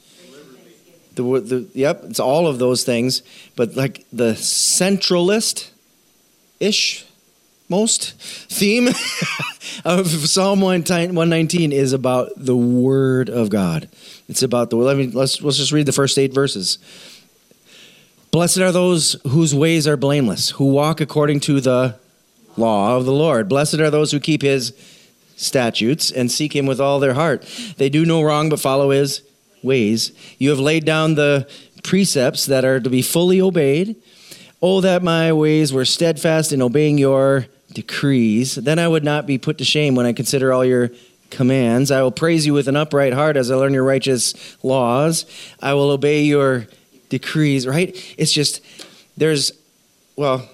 The, 1.15 1.23
the, 1.23 1.69
yep, 1.73 2.05
it's 2.05 2.21
all 2.21 2.47
of 2.47 2.59
those 2.59 2.85
things, 2.85 3.23
but 3.57 3.75
like 3.75 4.05
the 4.13 4.33
centralist 4.33 5.71
ish 6.61 7.07
most 7.71 8.13
theme 8.51 8.89
of 9.85 10.09
Psalm 10.09 10.61
119 10.61 11.73
is 11.73 11.95
about 11.95 12.33
the 12.37 12.57
Word 12.57 13.31
of 13.31 13.49
God. 13.49 13.89
It's 14.33 14.43
about 14.43 14.71
the. 14.71 14.77
Let 14.77 14.97
me 14.97 15.09
let's 15.09 15.43
let's 15.43 15.59
just 15.59 15.73
read 15.73 15.85
the 15.85 15.93
first 15.93 16.17
eight 16.19 16.33
verses. 16.33 16.79
Blessed 18.31 18.61
are 18.61 18.73
those 18.73 19.15
whose 19.29 19.55
ways 19.55 19.87
are 19.87 19.99
blameless, 19.99 20.53
who 20.53 20.65
walk 20.73 21.03
according 21.03 21.41
to 21.41 21.61
the 21.61 21.97
law 22.57 22.97
of 22.97 23.05
the 23.05 23.13
Lord. 23.13 23.47
Blessed 23.47 23.75
are 23.75 23.91
those 23.91 24.11
who 24.11 24.19
keep 24.19 24.41
His 24.41 24.73
statutes 25.37 26.11
and 26.11 26.33
seek 26.33 26.57
Him 26.57 26.65
with 26.65 26.81
all 26.81 26.99
their 26.99 27.13
heart. 27.13 27.43
They 27.77 27.91
do 27.91 28.07
no 28.07 28.23
wrong 28.23 28.49
but 28.49 28.59
follow 28.59 28.89
His 28.89 29.21
ways. 29.63 30.13
You 30.39 30.49
have 30.49 30.59
laid 30.59 30.87
down 30.87 31.15
the 31.15 31.47
precepts 31.83 32.47
that 32.47 32.65
are 32.65 32.81
to 32.81 32.89
be 32.89 33.03
fully 33.03 33.39
obeyed. 33.39 33.97
Oh, 34.63 34.81
that 34.81 35.03
my 35.03 35.31
ways 35.35 35.75
were 35.75 35.85
steadfast 35.85 36.55
in 36.55 36.63
obeying 36.63 36.97
your 36.97 37.49
decrees. 37.75 38.55
Then 38.55 38.79
I 38.79 38.89
would 38.89 39.05
not 39.05 39.27
be 39.27 39.37
put 39.37 39.59
to 39.59 39.65
shame 39.65 39.95
when 39.95 40.07
I 40.07 40.15
consider 40.15 40.55
all 40.55 40.65
your 40.65 40.91
commands. 41.33 41.91
I 41.91 42.03
will 42.03 42.13
praise 42.13 42.47
you 42.47 42.53
with 42.53 42.69
an 42.69 42.77
upright 42.77 43.13
heart 43.13 43.37
as 43.37 43.51
I 43.51 43.57
learn 43.57 43.73
your 43.73 43.83
righteous 43.83 44.35
laws. 44.63 45.27
I 45.61 45.75
will 45.75 45.91
obey 45.91 46.23
your 46.23 46.69
decrees, 47.09 47.67
right? 47.67 47.91
It's 48.17 48.33
just, 48.33 48.61
there's, 49.17 49.51
well, 50.15 50.49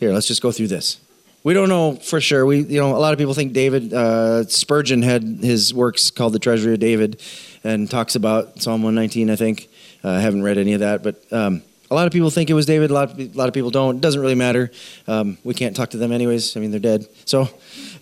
here, 0.00 0.12
let's 0.12 0.26
just 0.26 0.42
go 0.42 0.50
through 0.50 0.68
this. 0.68 0.98
We 1.44 1.54
don't 1.54 1.68
know 1.68 1.94
for 1.94 2.20
sure. 2.20 2.44
We, 2.44 2.62
you 2.62 2.80
know, 2.80 2.96
a 2.96 2.98
lot 2.98 3.12
of 3.12 3.18
people 3.18 3.34
think 3.34 3.52
David 3.52 3.94
uh, 3.94 4.44
Spurgeon 4.48 5.02
had 5.02 5.22
his 5.22 5.72
works 5.72 6.10
called 6.10 6.32
The 6.32 6.40
Treasury 6.40 6.74
of 6.74 6.80
David, 6.80 7.22
and 7.62 7.88
talks 7.88 8.16
about 8.16 8.60
Psalm 8.60 8.82
119. 8.82 9.30
I 9.30 9.36
think 9.36 9.68
uh, 10.02 10.10
I 10.10 10.20
haven't 10.20 10.42
read 10.42 10.58
any 10.58 10.72
of 10.72 10.80
that, 10.80 11.04
but 11.04 11.22
um, 11.32 11.62
a 11.90 11.94
lot 11.94 12.06
of 12.06 12.12
people 12.12 12.30
think 12.30 12.50
it 12.50 12.54
was 12.54 12.66
David. 12.66 12.90
A 12.90 12.94
lot 12.94 13.12
of, 13.12 13.18
a 13.20 13.38
lot 13.38 13.46
of 13.48 13.54
people 13.54 13.70
don't. 13.70 13.96
It 13.96 14.00
doesn't 14.00 14.20
really 14.20 14.34
matter. 14.34 14.72
Um, 15.06 15.38
we 15.44 15.54
can't 15.54 15.76
talk 15.76 15.90
to 15.90 15.96
them 15.96 16.10
anyways. 16.10 16.56
I 16.56 16.60
mean, 16.60 16.72
they're 16.72 16.80
dead. 16.80 17.06
So 17.26 17.48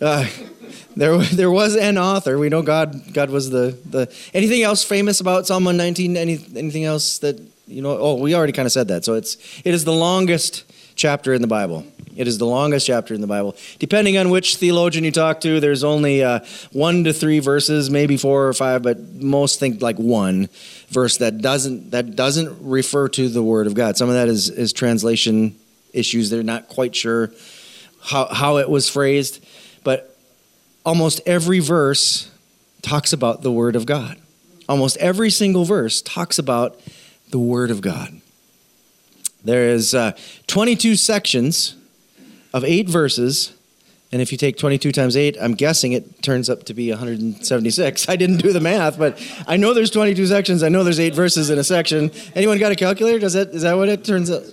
uh, 0.01 0.27
there, 0.97 1.19
there 1.33 1.51
was 1.51 1.77
an 1.77 1.99
author. 1.99 2.39
We 2.39 2.49
know 2.49 2.63
God. 2.63 3.13
God 3.13 3.31
was 3.31 3.51
the 3.51 3.77
the. 3.85 4.13
Anything 4.33 4.63
else 4.63 4.85
famous 4.85 5.21
about 5.21 5.47
Psalm 5.47 5.65
119? 5.65 6.17
Any 6.17 6.39
anything 6.57 6.85
else 6.85 7.19
that 7.19 7.41
you 7.67 7.83
know? 7.83 7.97
Oh, 7.99 8.15
we 8.17 8.35
already 8.35 8.53
kind 8.53 8.67
of 8.67 8.73
said 8.73 8.89
that. 8.89 9.05
So 9.05 9.15
it's 9.15 9.37
it 9.65 9.75
is 9.75 9.85
the 9.85 9.93
longest 9.93 10.65
chapter 10.97 11.33
in 11.33 11.43
the 11.43 11.49
Bible. 11.49 11.87
It 12.17 12.29
is 12.29 12.39
the 12.39 12.47
longest 12.47 12.87
chapter 12.87 13.13
in 13.13 13.21
the 13.21 13.27
Bible. 13.27 13.57
Depending 13.81 14.17
on 14.19 14.31
which 14.31 14.57
theologian 14.57 15.05
you 15.05 15.11
talk 15.11 15.41
to, 15.41 15.59
there's 15.59 15.83
only 15.83 16.23
uh, 16.23 16.41
one 16.73 17.03
to 17.05 17.13
three 17.13 17.41
verses, 17.41 17.91
maybe 17.91 18.17
four 18.17 18.47
or 18.47 18.53
five, 18.53 18.83
but 18.83 19.01
most 19.15 19.59
think 19.59 19.83
like 19.83 19.97
one 19.97 20.49
verse 20.89 21.17
that 21.17 21.39
doesn't 21.39 21.91
that 21.91 22.15
doesn't 22.15 22.57
refer 22.61 23.09
to 23.09 23.29
the 23.29 23.43
Word 23.43 23.67
of 23.67 23.75
God. 23.75 23.97
Some 23.97 24.09
of 24.09 24.15
that 24.15 24.29
is 24.29 24.49
is 24.49 24.73
translation 24.73 25.57
issues. 25.93 26.31
They're 26.31 26.43
not 26.43 26.69
quite 26.69 26.95
sure 26.95 27.33
how 28.05 28.27
how 28.27 28.59
it 28.59 28.69
was 28.69 28.89
phrased, 28.89 29.45
almost 30.85 31.21
every 31.27 31.61
verse 31.61 32.31
talks 32.83 33.13
about 33.13 33.43
the 33.43 33.51
Word 33.51 33.77
of 33.77 33.87
God. 33.87 34.19
Almost 34.69 34.97
every 34.99 35.31
single 35.31 35.65
verse 35.65 36.03
talks 36.03 36.39
about 36.39 36.81
the 37.31 37.39
Word 37.39 37.71
of 37.71 37.81
God. 37.81 38.21
There 39.45 39.69
is 39.69 39.95
uh, 39.95 40.13
22 40.47 40.97
sections 40.97 41.77
of 42.53 42.65
eight 42.65 42.89
verses, 42.89 43.53
and 44.11 44.23
if 44.23 44.33
you 44.33 44.39
take 44.39 44.57
22 44.57 44.93
times 44.93 45.17
eight, 45.17 45.37
I'm 45.41 45.55
guessing 45.55 45.93
it 45.93 46.23
turns 46.23 46.49
up 46.49 46.65
to 46.65 46.75
be 46.75 46.91
176. 46.91 48.09
I 48.09 48.17
didn't 48.17 48.39
do 48.39 48.53
the 48.53 48.61
math, 48.61 48.99
but 48.99 49.21
I 49.47 49.57
know 49.57 49.75
there's 49.75 49.91
22 49.91 50.27
sections. 50.27 50.63
I 50.63 50.69
know 50.69 50.85
there's 50.85 51.01
eight 51.01 51.15
verses 51.15 51.51
in 51.51 51.59
a 51.59 51.65
section. 51.65 52.11
Anyone 52.35 52.59
got 52.59 52.73
a 52.73 52.77
calculator? 52.77 53.19
Does 53.19 53.35
that 53.35 53.49
is 53.49 53.63
that 53.63 53.77
what 53.77 53.89
it 53.89 54.05
turns 54.05 54.31
out? 54.31 54.45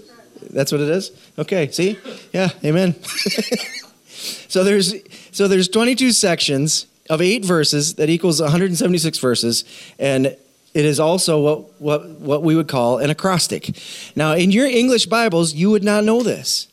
That's 0.49 0.71
what 0.71 0.81
it 0.81 0.89
is. 0.89 1.11
Okay. 1.37 1.69
See? 1.71 1.97
Yeah. 2.33 2.49
Amen. 2.65 2.95
so 4.47 4.63
there's 4.63 4.95
so 5.31 5.47
there's 5.47 5.67
22 5.67 6.11
sections 6.11 6.87
of 7.09 7.21
eight 7.21 7.43
verses 7.43 7.95
that 7.95 8.09
equals 8.09 8.41
176 8.41 9.17
verses, 9.17 9.63
and 9.97 10.27
it 10.27 10.85
is 10.85 10.99
also 10.99 11.41
what, 11.41 11.81
what, 11.81 12.09
what 12.19 12.43
we 12.43 12.55
would 12.55 12.67
call 12.67 12.99
an 12.99 13.09
acrostic. 13.09 13.75
Now, 14.15 14.33
in 14.33 14.51
your 14.51 14.65
English 14.65 15.07
Bibles, 15.07 15.53
you 15.53 15.69
would 15.71 15.83
not 15.83 16.03
know 16.03 16.23
this. 16.23 16.67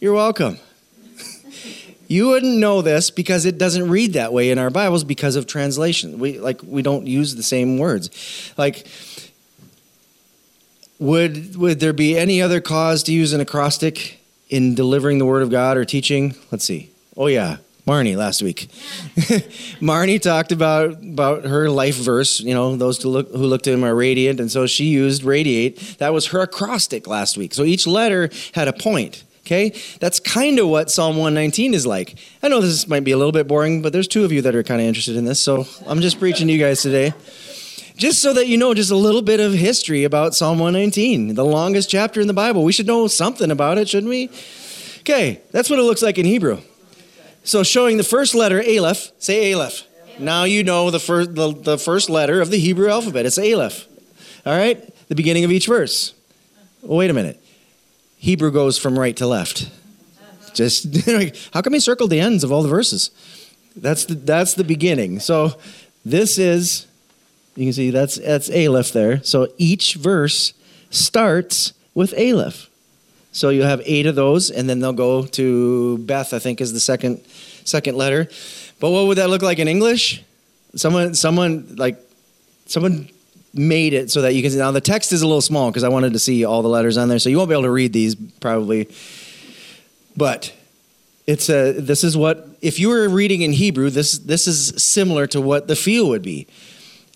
You're 0.00 0.14
welcome. 0.14 0.58
you 2.08 2.28
wouldn't 2.28 2.58
know 2.58 2.82
this 2.82 3.10
because 3.10 3.46
it 3.46 3.58
doesn't 3.58 3.88
read 3.88 4.14
that 4.14 4.32
way 4.32 4.50
in 4.50 4.58
our 4.58 4.70
Bibles 4.70 5.04
because 5.04 5.36
of 5.36 5.46
translation. 5.46 6.18
We 6.18 6.40
like 6.40 6.60
we 6.64 6.82
don't 6.82 7.06
use 7.06 7.36
the 7.36 7.44
same 7.44 7.78
words. 7.78 8.10
Like 8.58 8.84
would 10.98 11.56
would 11.56 11.78
there 11.78 11.92
be 11.92 12.18
any 12.18 12.42
other 12.42 12.60
cause 12.60 13.02
to 13.04 13.12
use 13.12 13.32
an 13.32 13.40
acrostic 13.40 14.20
in 14.48 14.74
delivering 14.74 15.18
the 15.18 15.26
word 15.26 15.42
of 15.42 15.50
God 15.50 15.76
or 15.76 15.84
teaching? 15.84 16.34
Let's 16.50 16.64
see. 16.64 16.90
Oh 17.16 17.26
yeah, 17.26 17.58
Marnie 17.86 18.16
last 18.16 18.42
week. 18.42 18.68
Marnie 19.80 20.20
talked 20.20 20.52
about 20.52 21.02
about 21.02 21.44
her 21.44 21.68
life 21.68 21.96
verse. 21.96 22.38
You 22.38 22.54
know, 22.54 22.76
those 22.76 23.02
who 23.02 23.08
look 23.08 23.30
who 23.30 23.38
looked 23.46 23.66
at 23.66 23.74
him 23.74 23.84
are 23.84 23.94
radiant, 23.94 24.38
and 24.38 24.50
so 24.50 24.66
she 24.66 24.84
used 24.84 25.24
radiate. 25.24 25.96
That 25.98 26.12
was 26.12 26.26
her 26.28 26.40
acrostic 26.42 27.08
last 27.08 27.36
week. 27.36 27.54
So 27.54 27.64
each 27.64 27.86
letter 27.86 28.30
had 28.54 28.68
a 28.68 28.72
point. 28.72 29.24
Okay, 29.44 29.74
that's 29.98 30.20
kind 30.20 30.60
of 30.60 30.68
what 30.68 30.88
Psalm 30.88 31.16
119 31.16 31.74
is 31.74 31.84
like. 31.84 32.14
I 32.44 32.48
know 32.48 32.60
this 32.60 32.86
might 32.86 33.02
be 33.02 33.10
a 33.10 33.16
little 33.16 33.32
bit 33.32 33.48
boring, 33.48 33.82
but 33.82 33.92
there's 33.92 34.06
two 34.06 34.24
of 34.24 34.30
you 34.30 34.40
that 34.42 34.54
are 34.54 34.62
kind 34.62 34.80
of 34.80 34.86
interested 34.86 35.16
in 35.16 35.24
this, 35.24 35.40
so 35.40 35.66
I'm 35.84 36.00
just 36.00 36.20
preaching 36.20 36.46
to 36.46 36.52
you 36.52 36.60
guys 36.60 36.80
today. 36.80 37.12
Just 37.96 38.22
so 38.22 38.32
that 38.34 38.46
you 38.46 38.56
know 38.56 38.72
just 38.72 38.92
a 38.92 38.96
little 38.96 39.20
bit 39.20 39.40
of 39.40 39.52
history 39.52 40.04
about 40.04 40.34
Psalm 40.34 40.60
119, 40.60 41.34
the 41.34 41.44
longest 41.44 41.90
chapter 41.90 42.20
in 42.20 42.28
the 42.28 42.32
Bible. 42.32 42.62
We 42.62 42.72
should 42.72 42.86
know 42.86 43.08
something 43.08 43.50
about 43.50 43.78
it, 43.78 43.88
shouldn't 43.88 44.08
we? 44.08 44.30
Okay, 45.00 45.40
that's 45.50 45.68
what 45.68 45.80
it 45.80 45.82
looks 45.82 46.02
like 46.02 46.18
in 46.18 46.24
Hebrew. 46.24 46.60
So 47.44 47.62
showing 47.62 47.96
the 47.96 48.04
first 48.04 48.34
letter, 48.34 48.62
Aleph, 48.62 49.12
say 49.18 49.52
Aleph. 49.52 49.82
Now 50.18 50.44
you 50.44 50.62
know 50.62 50.90
the 50.90 51.00
first, 51.00 51.34
the, 51.34 51.52
the 51.52 51.78
first 51.78 52.08
letter 52.08 52.40
of 52.40 52.50
the 52.50 52.58
Hebrew 52.58 52.88
alphabet. 52.88 53.26
It's 53.26 53.38
Aleph. 53.38 53.86
All 54.46 54.56
right? 54.56 54.80
The 55.08 55.14
beginning 55.14 55.44
of 55.44 55.50
each 55.50 55.66
verse. 55.66 56.14
Well, 56.82 56.98
wait 56.98 57.10
a 57.10 57.14
minute. 57.14 57.42
Hebrew 58.18 58.50
goes 58.50 58.78
from 58.78 58.98
right 58.98 59.16
to 59.16 59.26
left. 59.26 59.70
Just 60.54 60.94
how 61.54 61.62
come 61.62 61.72
he 61.72 61.80
circled 61.80 62.10
the 62.10 62.20
ends 62.20 62.44
of 62.44 62.52
all 62.52 62.62
the 62.62 62.68
verses? 62.68 63.10
That's 63.74 64.04
the, 64.04 64.14
that's 64.14 64.54
the 64.54 64.64
beginning. 64.64 65.18
So 65.18 65.58
this 66.04 66.38
is 66.38 66.86
you 67.56 67.66
can 67.66 67.72
see 67.72 67.90
that's 67.90 68.16
that's 68.16 68.50
Aleph 68.50 68.92
there. 68.92 69.22
So 69.22 69.48
each 69.58 69.94
verse 69.94 70.52
starts 70.90 71.72
with 71.94 72.14
Aleph. 72.18 72.68
So 73.32 73.48
you'll 73.48 73.66
have 73.66 73.82
eight 73.84 74.06
of 74.06 74.14
those, 74.14 74.50
and 74.50 74.68
then 74.68 74.80
they'll 74.80 74.92
go 74.92 75.24
to 75.24 75.98
Beth. 75.98 76.34
I 76.34 76.38
think 76.38 76.60
is 76.60 76.72
the 76.72 76.80
second 76.80 77.24
second 77.64 77.96
letter. 77.96 78.28
But 78.78 78.90
what 78.90 79.06
would 79.06 79.18
that 79.18 79.30
look 79.30 79.42
like 79.42 79.58
in 79.58 79.68
English? 79.68 80.22
Someone 80.76 81.14
someone 81.14 81.74
like 81.76 81.98
someone 82.66 83.08
made 83.54 83.92
it 83.92 84.10
so 84.10 84.22
that 84.22 84.34
you 84.34 84.42
can 84.42 84.50
see. 84.50 84.58
Now 84.58 84.70
the 84.70 84.80
text 84.80 85.12
is 85.12 85.22
a 85.22 85.26
little 85.26 85.40
small 85.40 85.70
because 85.70 85.84
I 85.84 85.88
wanted 85.88 86.12
to 86.12 86.18
see 86.18 86.44
all 86.44 86.62
the 86.62 86.68
letters 86.68 86.96
on 86.96 87.08
there, 87.08 87.18
so 87.18 87.28
you 87.28 87.38
won't 87.38 87.48
be 87.48 87.54
able 87.54 87.64
to 87.64 87.70
read 87.70 87.92
these 87.92 88.14
probably. 88.14 88.88
But 90.16 90.54
it's 91.26 91.48
a 91.48 91.72
this 91.72 92.04
is 92.04 92.16
what 92.16 92.48
if 92.60 92.78
you 92.78 92.88
were 92.88 93.08
reading 93.08 93.42
in 93.42 93.52
Hebrew, 93.52 93.90
this 93.90 94.18
this 94.18 94.46
is 94.46 94.74
similar 94.82 95.26
to 95.28 95.40
what 95.40 95.68
the 95.68 95.76
feel 95.76 96.08
would 96.08 96.22
be. 96.22 96.46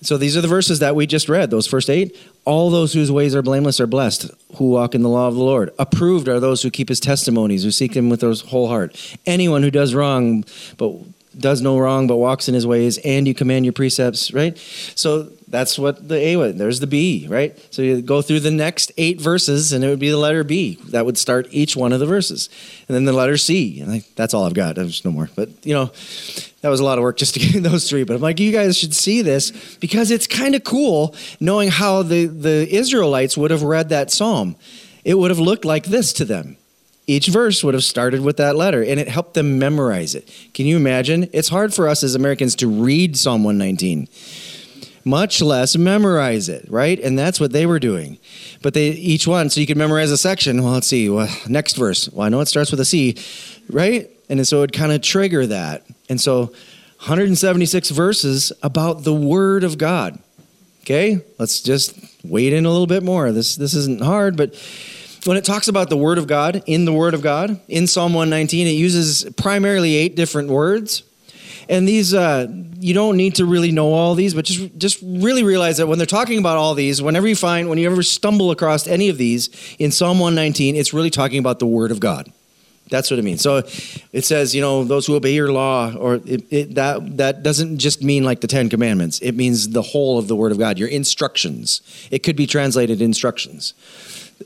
So 0.02 0.18
these 0.18 0.36
are 0.36 0.40
the 0.40 0.48
verses 0.48 0.80
that 0.80 0.94
we 0.94 1.06
just 1.06 1.28
read, 1.28 1.50
those 1.50 1.66
first 1.66 1.88
eight. 1.88 2.16
All 2.44 2.70
those 2.70 2.92
whose 2.92 3.10
ways 3.10 3.34
are 3.34 3.42
blameless 3.42 3.80
are 3.80 3.86
blessed, 3.86 4.30
who 4.56 4.70
walk 4.70 4.94
in 4.94 5.02
the 5.02 5.08
law 5.08 5.26
of 5.26 5.34
the 5.34 5.42
Lord. 5.42 5.72
Approved 5.78 6.28
are 6.28 6.38
those 6.38 6.62
who 6.62 6.70
keep 6.70 6.88
his 6.88 7.00
testimonies, 7.00 7.64
who 7.64 7.70
seek 7.70 7.94
him 7.96 8.10
with 8.10 8.20
their 8.20 8.34
whole 8.34 8.68
heart. 8.68 9.16
Anyone 9.24 9.62
who 9.62 9.70
does 9.70 9.94
wrong, 9.94 10.44
but 10.76 10.92
does 11.38 11.62
no 11.62 11.78
wrong, 11.78 12.06
but 12.06 12.16
walks 12.16 12.48
in 12.48 12.54
his 12.54 12.66
ways, 12.66 12.98
and 12.98 13.26
you 13.26 13.34
command 13.34 13.64
your 13.64 13.72
precepts, 13.72 14.32
right? 14.32 14.56
So 14.94 15.30
that's 15.56 15.78
what 15.78 16.06
the 16.06 16.16
A 16.16 16.36
was. 16.36 16.54
There's 16.56 16.80
the 16.80 16.86
B, 16.86 17.26
right? 17.30 17.58
So 17.72 17.80
you 17.80 18.02
go 18.02 18.20
through 18.20 18.40
the 18.40 18.50
next 18.50 18.92
eight 18.98 19.18
verses, 19.18 19.72
and 19.72 19.82
it 19.82 19.88
would 19.88 19.98
be 19.98 20.10
the 20.10 20.18
letter 20.18 20.44
B 20.44 20.74
that 20.90 21.06
would 21.06 21.16
start 21.16 21.48
each 21.50 21.74
one 21.74 21.94
of 21.94 21.98
the 21.98 22.04
verses, 22.04 22.50
and 22.86 22.94
then 22.94 23.06
the 23.06 23.14
letter 23.14 23.38
C. 23.38 23.80
And 23.80 23.90
I, 23.90 24.04
that's 24.16 24.34
all 24.34 24.44
I've 24.44 24.52
got. 24.52 24.74
There's 24.76 25.02
no 25.02 25.10
more. 25.10 25.30
But 25.34 25.48
you 25.64 25.72
know, 25.72 25.86
that 26.60 26.68
was 26.68 26.80
a 26.80 26.84
lot 26.84 26.98
of 26.98 27.02
work 27.02 27.16
just 27.16 27.32
to 27.34 27.40
get 27.52 27.62
those 27.62 27.88
three. 27.88 28.04
But 28.04 28.16
I'm 28.16 28.20
like, 28.20 28.38
you 28.38 28.52
guys 28.52 28.76
should 28.76 28.94
see 28.94 29.22
this 29.22 29.50
because 29.76 30.10
it's 30.10 30.26
kind 30.26 30.54
of 30.54 30.62
cool 30.62 31.14
knowing 31.40 31.70
how 31.70 32.02
the 32.02 32.26
the 32.26 32.68
Israelites 32.70 33.34
would 33.38 33.50
have 33.50 33.62
read 33.62 33.88
that 33.88 34.10
psalm. 34.10 34.56
It 35.06 35.14
would 35.14 35.30
have 35.30 35.40
looked 35.40 35.64
like 35.64 35.86
this 35.86 36.12
to 36.14 36.26
them. 36.26 36.58
Each 37.06 37.28
verse 37.28 37.64
would 37.64 37.72
have 37.72 37.84
started 37.84 38.20
with 38.20 38.36
that 38.36 38.56
letter, 38.56 38.84
and 38.84 39.00
it 39.00 39.08
helped 39.08 39.32
them 39.32 39.58
memorize 39.58 40.14
it. 40.14 40.30
Can 40.52 40.66
you 40.66 40.76
imagine? 40.76 41.30
It's 41.32 41.48
hard 41.48 41.72
for 41.72 41.88
us 41.88 42.02
as 42.02 42.14
Americans 42.14 42.54
to 42.56 42.68
read 42.68 43.16
Psalm 43.16 43.42
119 43.42 44.08
much 45.06 45.40
less 45.40 45.76
memorize 45.76 46.48
it, 46.48 46.66
right? 46.68 46.98
And 46.98 47.18
that's 47.18 47.38
what 47.38 47.52
they 47.52 47.64
were 47.64 47.78
doing. 47.78 48.18
But 48.60 48.74
they 48.74 48.88
each 48.88 49.26
one, 49.26 49.48
so 49.48 49.60
you 49.60 49.66
could 49.66 49.76
memorize 49.76 50.10
a 50.10 50.18
section. 50.18 50.62
Well, 50.62 50.72
let's 50.72 50.88
see. 50.88 51.08
Well, 51.08 51.28
next 51.48 51.76
verse. 51.76 52.08
Well, 52.08 52.26
I 52.26 52.28
know 52.28 52.40
it 52.40 52.46
starts 52.46 52.72
with 52.72 52.80
a 52.80 52.84
C, 52.84 53.16
right? 53.70 54.10
And 54.28 54.46
so 54.46 54.58
it 54.58 54.60
would 54.60 54.72
kind 54.72 54.92
of 54.92 55.02
trigger 55.02 55.46
that. 55.46 55.86
And 56.10 56.20
so 56.20 56.46
176 56.98 57.90
verses 57.90 58.52
about 58.62 59.04
the 59.04 59.14
Word 59.14 59.62
of 59.62 59.78
God. 59.78 60.18
Okay, 60.80 61.20
let's 61.38 61.60
just 61.60 61.98
wade 62.24 62.52
in 62.52 62.64
a 62.64 62.70
little 62.70 62.86
bit 62.86 63.02
more. 63.02 63.32
This 63.32 63.56
this 63.56 63.74
isn't 63.74 64.02
hard, 64.02 64.36
but 64.36 64.54
when 65.24 65.36
it 65.36 65.44
talks 65.44 65.68
about 65.68 65.90
the 65.90 65.96
Word 65.96 66.18
of 66.18 66.26
God 66.26 66.62
in 66.66 66.84
the 66.84 66.92
Word 66.92 67.14
of 67.14 67.22
God 67.22 67.60
in 67.68 67.86
Psalm 67.86 68.14
119, 68.14 68.66
it 68.66 68.70
uses 68.70 69.24
primarily 69.36 69.94
eight 69.94 70.16
different 70.16 70.48
words. 70.48 71.02
And 71.68 71.86
these, 71.88 72.14
uh, 72.14 72.46
you 72.78 72.94
don't 72.94 73.16
need 73.16 73.36
to 73.36 73.44
really 73.44 73.72
know 73.72 73.92
all 73.92 74.14
these, 74.14 74.34
but 74.34 74.44
just 74.44 74.76
just 74.78 74.98
really 75.02 75.42
realize 75.42 75.78
that 75.78 75.86
when 75.86 75.98
they're 75.98 76.06
talking 76.06 76.38
about 76.38 76.56
all 76.56 76.74
these, 76.74 77.02
whenever 77.02 77.26
you 77.26 77.36
find, 77.36 77.68
when 77.68 77.78
you 77.78 77.90
ever 77.90 78.02
stumble 78.02 78.50
across 78.50 78.86
any 78.86 79.08
of 79.08 79.18
these 79.18 79.48
in 79.78 79.90
Psalm 79.90 80.18
119, 80.18 80.76
it's 80.76 80.94
really 80.94 81.10
talking 81.10 81.38
about 81.38 81.58
the 81.58 81.66
Word 81.66 81.90
of 81.90 81.98
God. 81.98 82.32
That's 82.88 83.10
what 83.10 83.18
it 83.18 83.24
means. 83.24 83.40
So 83.40 83.62
it 84.12 84.24
says, 84.24 84.54
you 84.54 84.60
know, 84.60 84.84
those 84.84 85.06
who 85.06 85.16
obey 85.16 85.34
your 85.34 85.50
law, 85.50 85.92
or 85.92 86.20
it, 86.24 86.44
it, 86.52 86.74
that 86.76 87.16
that 87.16 87.42
doesn't 87.42 87.78
just 87.78 88.02
mean 88.02 88.22
like 88.22 88.40
the 88.40 88.46
Ten 88.46 88.68
Commandments. 88.68 89.18
It 89.18 89.32
means 89.32 89.70
the 89.70 89.82
whole 89.82 90.18
of 90.18 90.28
the 90.28 90.36
Word 90.36 90.52
of 90.52 90.58
God, 90.58 90.78
your 90.78 90.88
instructions. 90.88 91.80
It 92.12 92.22
could 92.22 92.36
be 92.36 92.46
translated 92.46 93.02
instructions 93.02 93.74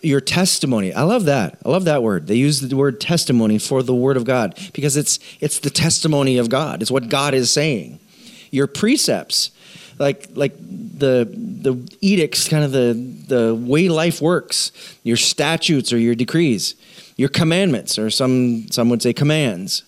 your 0.02 0.20
testimony. 0.20 0.92
I 0.92 1.02
love 1.02 1.24
that. 1.24 1.58
I 1.64 1.68
love 1.68 1.84
that 1.84 2.02
word. 2.02 2.26
They 2.26 2.36
use 2.36 2.60
the 2.60 2.76
word 2.76 3.00
testimony 3.00 3.58
for 3.58 3.82
the 3.82 3.94
word 3.94 4.16
of 4.16 4.24
God 4.24 4.58
because 4.72 4.96
it's 4.96 5.18
it's 5.40 5.58
the 5.58 5.70
testimony 5.70 6.38
of 6.38 6.48
God. 6.48 6.82
It's 6.82 6.90
what 6.90 7.08
God 7.08 7.34
is 7.34 7.52
saying. 7.52 7.98
Your 8.50 8.66
precepts, 8.66 9.50
like 9.98 10.28
like 10.34 10.56
the 10.58 11.28
the 11.32 11.96
edicts, 12.00 12.48
kind 12.48 12.64
of 12.64 12.72
the 12.72 12.92
the 13.26 13.54
way 13.54 13.88
life 13.88 14.20
works. 14.20 14.72
Your 15.02 15.16
statutes 15.16 15.92
or 15.92 15.98
your 15.98 16.14
decrees, 16.14 16.74
your 17.16 17.28
commandments, 17.28 17.98
or 17.98 18.10
some 18.10 18.68
some 18.70 18.88
would 18.90 19.02
say 19.02 19.12
commands. 19.12 19.82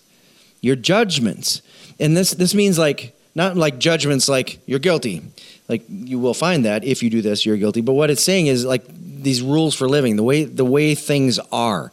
Your 0.61 0.75
judgments, 0.75 1.61
and 1.99 2.15
this 2.15 2.31
this 2.31 2.53
means 2.53 2.77
like 2.77 3.15
not 3.35 3.57
like 3.57 3.79
judgments 3.79 4.29
like 4.29 4.59
you're 4.67 4.79
guilty 4.79 5.21
like 5.67 5.83
you 5.87 6.19
will 6.19 6.35
find 6.35 6.65
that 6.65 6.83
if 6.83 7.01
you 7.01 7.09
do 7.09 7.21
this 7.21 7.45
you're 7.45 7.57
guilty 7.57 7.81
but 7.81 7.93
what 7.93 8.11
it's 8.11 8.23
saying 8.23 8.45
is 8.45 8.63
like 8.63 8.83
these 9.23 9.41
rules 9.41 9.75
for 9.75 9.87
living, 9.87 10.15
the 10.15 10.23
way 10.23 10.43
the 10.43 10.65
way 10.65 10.95
things 10.95 11.39
are. 11.51 11.91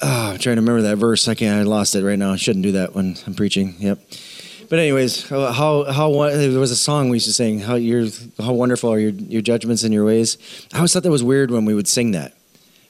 Oh, 0.00 0.30
I'm 0.30 0.38
trying 0.38 0.56
to 0.56 0.62
remember 0.62 0.82
that 0.82 0.96
verse. 0.96 1.26
I 1.26 1.34
can't. 1.34 1.58
I 1.58 1.62
lost 1.62 1.94
it 1.94 2.04
right 2.04 2.18
now. 2.18 2.32
I 2.32 2.36
shouldn't 2.36 2.62
do 2.62 2.72
that 2.72 2.94
when 2.94 3.16
I'm 3.26 3.34
preaching. 3.34 3.74
Yep. 3.78 3.98
But 4.68 4.78
anyways, 4.78 5.28
how 5.28 5.84
how, 5.84 6.30
there 6.30 6.60
was 6.60 6.70
a 6.70 6.76
song 6.76 7.08
we 7.08 7.16
used 7.16 7.26
to 7.26 7.32
sing. 7.32 7.60
How 7.60 7.74
you 7.76 8.10
how 8.38 8.52
wonderful 8.52 8.90
are 8.90 8.98
your 8.98 9.10
your 9.10 9.42
judgments 9.42 9.82
and 9.82 9.92
your 9.94 10.04
ways. 10.04 10.36
I 10.72 10.76
always 10.76 10.92
thought 10.92 11.02
that 11.04 11.10
was 11.10 11.24
weird 11.24 11.50
when 11.50 11.64
we 11.64 11.74
would 11.74 11.88
sing 11.88 12.12
that. 12.12 12.34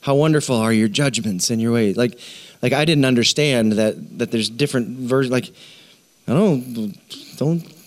How 0.01 0.15
wonderful 0.15 0.57
are 0.57 0.73
your 0.73 0.89
judgments 0.89 1.51
and 1.51 1.63
your 1.63 1.73
ways. 1.73 1.97
Like, 1.97 2.19
like 2.63 2.73
I 2.73 2.85
didn't 2.85 3.05
understand 3.05 3.73
that 3.73 4.19
that 4.19 4.31
there's 4.33 4.51
different 4.51 4.99
versions. 4.99 5.33
Like, 5.33 5.53
I 6.27 6.33
don't 6.33 6.97
don't 7.37 7.78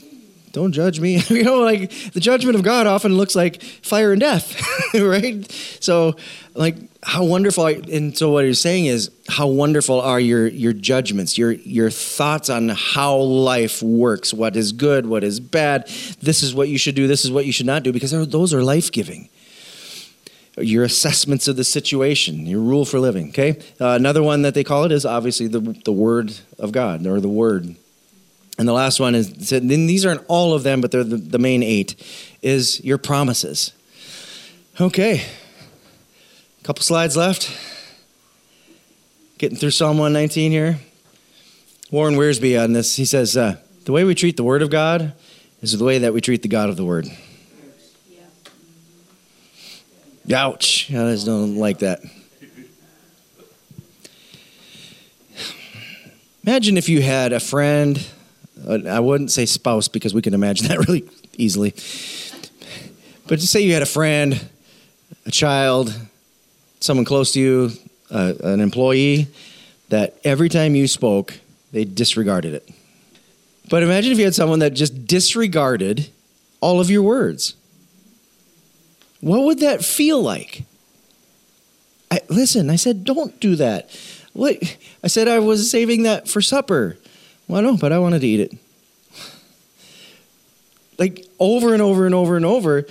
don't 0.52 0.72
judge 0.72 1.00
me. 1.00 1.18
you 1.30 1.44
know, 1.44 1.60
like 1.60 1.92
the 2.14 2.20
judgment 2.20 2.56
of 2.56 2.64
God 2.64 2.88
often 2.88 3.16
looks 3.16 3.36
like 3.36 3.62
fire 3.62 4.12
and 4.12 4.22
death, 4.22 4.62
right? 4.94 5.50
So, 5.80 6.16
like 6.54 6.76
how 7.04 7.24
wonderful. 7.24 7.66
I, 7.66 7.82
And 7.92 8.18
so, 8.18 8.32
what 8.32 8.46
he's 8.46 8.60
saying 8.60 8.86
is, 8.86 9.12
how 9.28 9.48
wonderful 9.48 10.02
are 10.02 10.20
your 10.20 10.48
your 10.48 10.74
judgments, 10.74 11.38
your 11.38 11.52
your 11.52 11.90
thoughts 11.90 12.50
on 12.50 12.70
how 12.70 13.18
life 13.18 13.82
works, 13.82 14.34
what 14.34 14.56
is 14.56 14.72
good, 14.72 15.06
what 15.06 15.24
is 15.24 15.40
bad. 15.40 15.88
This 16.22 16.44
is 16.44 16.54
what 16.54 16.70
you 16.70 16.78
should 16.78 16.96
do. 16.96 17.08
This 17.08 17.26
is 17.26 17.32
what 17.32 17.46
you 17.46 17.52
should 17.52 17.66
not 17.66 17.84
do, 17.84 17.92
because 17.92 18.12
those 18.30 18.54
are 18.54 18.64
life 18.64 18.92
giving 18.92 19.30
your 20.58 20.84
assessments 20.84 21.48
of 21.48 21.56
the 21.56 21.64
situation, 21.64 22.46
your 22.46 22.60
rule 22.60 22.86
for 22.86 23.00
living. 23.00 23.30
Okay, 23.30 23.58
uh, 23.80 23.90
another 23.90 24.22
one 24.22 24.42
that 24.42 24.54
they 24.54 24.64
call 24.64 24.84
it 24.84 24.92
is 24.92 25.06
obviously 25.06 25.48
the 25.48 25.60
the 25.60 25.94
Word 25.94 26.34
of 26.60 26.72
God 26.72 27.06
or 27.08 27.20
the 27.20 27.30
Word. 27.30 27.76
And 28.62 28.68
the 28.68 28.74
last 28.74 29.00
one 29.00 29.16
is 29.16 29.50
then 29.50 29.88
these 29.88 30.06
aren't 30.06 30.24
all 30.28 30.54
of 30.54 30.62
them, 30.62 30.82
but 30.82 30.92
they're 30.92 31.04
the, 31.04 31.18
the 31.18 31.40
main 31.40 31.64
eight. 31.64 31.96
Is 32.44 32.80
your 32.86 33.00
promises. 33.00 33.74
Okay, 34.80 35.26
a 36.60 36.64
couple 36.64 36.84
slides 36.84 37.18
left. 37.18 37.52
Getting 39.40 39.58
through 39.58 39.72
Psalm 39.72 39.98
119 39.98 40.52
here. 40.52 40.78
Warren 41.90 42.14
Wiersbe 42.14 42.64
on 42.64 42.74
this, 42.74 42.96
he 42.98 43.04
says, 43.04 43.36
uh, 43.36 43.56
the 43.86 43.94
way 43.94 44.04
we 44.04 44.14
treat 44.14 44.38
the 44.38 44.44
Word 44.44 44.62
of 44.62 44.70
God 44.70 45.14
is 45.64 45.76
the 45.76 45.84
way 45.84 45.98
that 45.98 46.14
we 46.14 46.22
treat 46.22 46.44
the 46.44 46.48
God 46.48 46.70
of 46.70 46.78
the 46.78 46.86
Word. 46.86 47.08
Ouch. 50.32 50.92
I 50.92 51.14
just 51.14 51.26
don't 51.26 51.56
like 51.56 51.80
that. 51.80 52.02
Imagine 56.46 56.78
if 56.78 56.90
you 56.90 57.02
had 57.02 57.34
a 57.34 57.40
friend, 57.40 58.00
I 58.68 59.00
wouldn't 59.00 59.32
say 59.32 59.46
spouse 59.46 59.88
because 59.88 60.14
we 60.14 60.22
can 60.22 60.34
imagine 60.34 60.68
that 60.70 60.80
really 60.88 61.10
easily. 61.38 61.72
But 63.28 63.40
just 63.40 63.52
say 63.52 63.62
you 63.62 63.74
had 63.74 63.82
a 63.82 63.88
friend, 63.88 64.44
a 65.26 65.32
child, 65.32 65.98
someone 66.80 67.06
close 67.06 67.32
to 67.34 67.40
you, 67.40 67.72
uh, 68.10 68.34
an 68.44 68.60
employee, 68.60 69.28
that 69.90 70.18
every 70.24 70.50
time 70.50 70.76
you 70.76 70.88
spoke, 70.88 71.34
they 71.72 71.86
disregarded 71.86 72.54
it. 72.54 72.70
But 73.70 73.84
imagine 73.84 74.12
if 74.12 74.18
you 74.18 74.26
had 74.26 74.36
someone 74.36 74.60
that 74.60 74.74
just 74.74 75.06
disregarded 75.08 76.10
all 76.60 76.80
of 76.80 76.90
your 76.90 77.04
words. 77.04 77.56
What 79.22 79.44
would 79.44 79.60
that 79.60 79.86
feel 79.86 80.22
like? 80.22 80.64
I, 82.10 82.20
listen, 82.28 82.70
I 82.70 82.76
said, 82.76 83.06
don't 83.06 83.40
do 83.40 83.56
that. 83.56 83.90
What? 84.34 84.78
I 85.04 85.08
said 85.08 85.28
I 85.28 85.40
was 85.40 85.72
saving 85.72 86.04
that 86.04 86.28
for 86.28 86.42
supper. 86.42 86.98
Well, 87.52 87.62
no, 87.64 87.76
but 87.76 87.92
I 87.92 88.00
wanted 88.00 88.22
to 88.22 88.28
eat 88.28 88.40
it. 88.40 88.54
Like 90.98 91.26
over 91.38 91.74
and 91.74 91.82
over 91.82 92.06
and 92.06 92.16
over 92.16 92.38
and 92.38 92.46
over. 92.46 92.86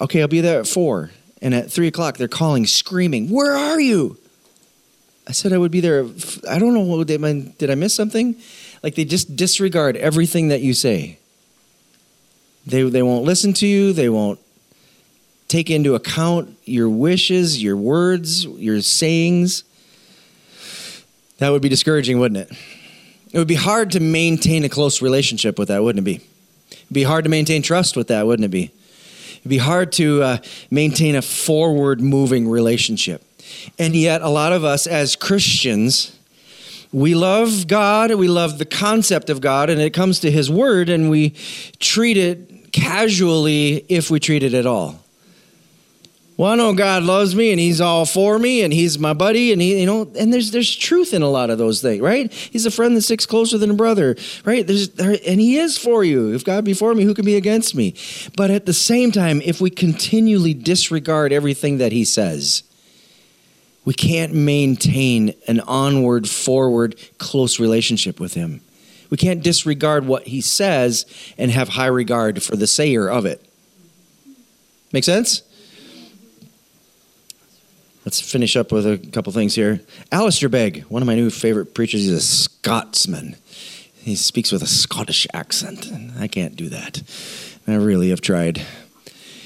Okay, 0.00 0.22
I'll 0.22 0.28
be 0.28 0.40
there 0.40 0.60
at 0.60 0.66
four. 0.66 1.10
And 1.42 1.54
at 1.54 1.70
three 1.70 1.86
o'clock, 1.86 2.16
they're 2.16 2.28
calling, 2.28 2.64
screaming, 2.64 3.28
Where 3.28 3.54
are 3.54 3.78
you? 3.78 4.16
I 5.28 5.32
said 5.32 5.52
I 5.52 5.58
would 5.58 5.70
be 5.70 5.80
there. 5.80 6.06
I 6.48 6.58
don't 6.58 6.72
know. 6.72 6.80
What 6.80 7.10
I, 7.10 7.52
did 7.58 7.70
I 7.70 7.74
miss 7.74 7.94
something? 7.94 8.36
Like 8.82 8.94
they 8.94 9.04
just 9.04 9.36
disregard 9.36 9.98
everything 9.98 10.48
that 10.48 10.62
you 10.62 10.72
say. 10.72 11.18
They, 12.66 12.84
they 12.84 13.02
won't 13.02 13.26
listen 13.26 13.52
to 13.54 13.66
you. 13.66 13.92
They 13.92 14.08
won't 14.08 14.40
take 15.48 15.68
into 15.68 15.94
account 15.94 16.56
your 16.64 16.88
wishes, 16.88 17.62
your 17.62 17.76
words, 17.76 18.46
your 18.46 18.80
sayings. 18.80 19.62
That 21.36 21.50
would 21.50 21.60
be 21.60 21.68
discouraging, 21.68 22.18
wouldn't 22.18 22.50
it? 22.50 22.56
It 23.34 23.38
would 23.38 23.48
be 23.48 23.56
hard 23.56 23.90
to 23.90 24.00
maintain 24.00 24.62
a 24.62 24.68
close 24.68 25.02
relationship 25.02 25.58
with 25.58 25.66
that, 25.66 25.82
wouldn't 25.82 26.06
it 26.06 26.08
be? 26.08 26.24
It'd 26.70 26.92
be 26.92 27.02
hard 27.02 27.24
to 27.24 27.30
maintain 27.30 27.62
trust 27.62 27.96
with 27.96 28.06
that, 28.06 28.28
wouldn't 28.28 28.44
it 28.44 28.52
be? 28.52 28.70
It'd 29.38 29.50
be 29.50 29.58
hard 29.58 29.90
to 29.94 30.22
uh, 30.22 30.36
maintain 30.70 31.16
a 31.16 31.20
forward 31.20 32.00
moving 32.00 32.48
relationship. 32.48 33.24
And 33.76 33.96
yet, 33.96 34.22
a 34.22 34.28
lot 34.28 34.52
of 34.52 34.62
us 34.62 34.86
as 34.86 35.16
Christians, 35.16 36.16
we 36.92 37.16
love 37.16 37.66
God, 37.66 38.14
we 38.14 38.28
love 38.28 38.58
the 38.58 38.64
concept 38.64 39.28
of 39.28 39.40
God, 39.40 39.68
and 39.68 39.80
it 39.80 39.90
comes 39.90 40.20
to 40.20 40.30
His 40.30 40.48
Word, 40.48 40.88
and 40.88 41.10
we 41.10 41.30
treat 41.80 42.16
it 42.16 42.70
casually 42.70 43.84
if 43.88 44.12
we 44.12 44.20
treat 44.20 44.44
it 44.44 44.54
at 44.54 44.64
all 44.64 45.03
well, 46.36 46.50
I 46.50 46.56
know 46.56 46.74
God 46.74 47.04
loves 47.04 47.36
me 47.36 47.52
and 47.52 47.60
He's 47.60 47.80
all 47.80 48.06
for 48.06 48.38
me 48.40 48.62
and 48.62 48.72
He's 48.72 48.98
my 48.98 49.12
buddy 49.12 49.52
and 49.52 49.62
He, 49.62 49.80
you 49.80 49.86
know, 49.86 50.10
and 50.18 50.32
there's 50.32 50.50
there's 50.50 50.74
truth 50.74 51.14
in 51.14 51.22
a 51.22 51.28
lot 51.28 51.48
of 51.48 51.58
those 51.58 51.80
things, 51.80 52.00
right? 52.00 52.32
He's 52.32 52.66
a 52.66 52.72
friend 52.72 52.96
that 52.96 53.02
sticks 53.02 53.24
closer 53.24 53.56
than 53.56 53.70
a 53.70 53.74
brother, 53.74 54.16
right? 54.44 54.66
There's 54.66 54.88
there, 54.90 55.16
and 55.26 55.40
He 55.40 55.58
is 55.58 55.78
for 55.78 56.02
you. 56.02 56.34
If 56.34 56.44
God 56.44 56.64
be 56.64 56.74
for 56.74 56.92
me, 56.92 57.04
who 57.04 57.14
can 57.14 57.24
be 57.24 57.36
against 57.36 57.76
me? 57.76 57.94
But 58.36 58.50
at 58.50 58.66
the 58.66 58.72
same 58.72 59.12
time, 59.12 59.40
if 59.42 59.60
we 59.60 59.70
continually 59.70 60.54
disregard 60.54 61.32
everything 61.32 61.78
that 61.78 61.92
He 61.92 62.04
says, 62.04 62.64
we 63.84 63.94
can't 63.94 64.34
maintain 64.34 65.34
an 65.46 65.60
onward, 65.60 66.28
forward, 66.28 66.98
close 67.18 67.60
relationship 67.60 68.18
with 68.18 68.34
Him. 68.34 68.60
We 69.08 69.18
can't 69.18 69.42
disregard 69.42 70.04
what 70.04 70.26
He 70.26 70.40
says 70.40 71.06
and 71.38 71.52
have 71.52 71.68
high 71.68 71.86
regard 71.86 72.42
for 72.42 72.56
the 72.56 72.66
sayer 72.66 73.08
of 73.08 73.24
it. 73.24 73.40
Make 74.92 75.04
sense? 75.04 75.42
Let's 78.04 78.20
finish 78.20 78.54
up 78.54 78.70
with 78.70 78.86
a 78.86 78.98
couple 78.98 79.32
things 79.32 79.54
here. 79.54 79.80
Alistair 80.12 80.50
Begg, 80.50 80.82
one 80.84 81.00
of 81.00 81.06
my 81.06 81.14
new 81.14 81.30
favorite 81.30 81.72
preachers, 81.74 82.02
he's 82.02 82.12
a 82.12 82.20
Scotsman. 82.20 83.36
He 83.94 84.14
speaks 84.14 84.52
with 84.52 84.62
a 84.62 84.66
Scottish 84.66 85.26
accent. 85.32 85.90
I 86.18 86.28
can't 86.28 86.54
do 86.54 86.68
that. 86.68 87.02
I 87.66 87.76
really 87.76 88.10
have 88.10 88.20
tried. 88.20 88.60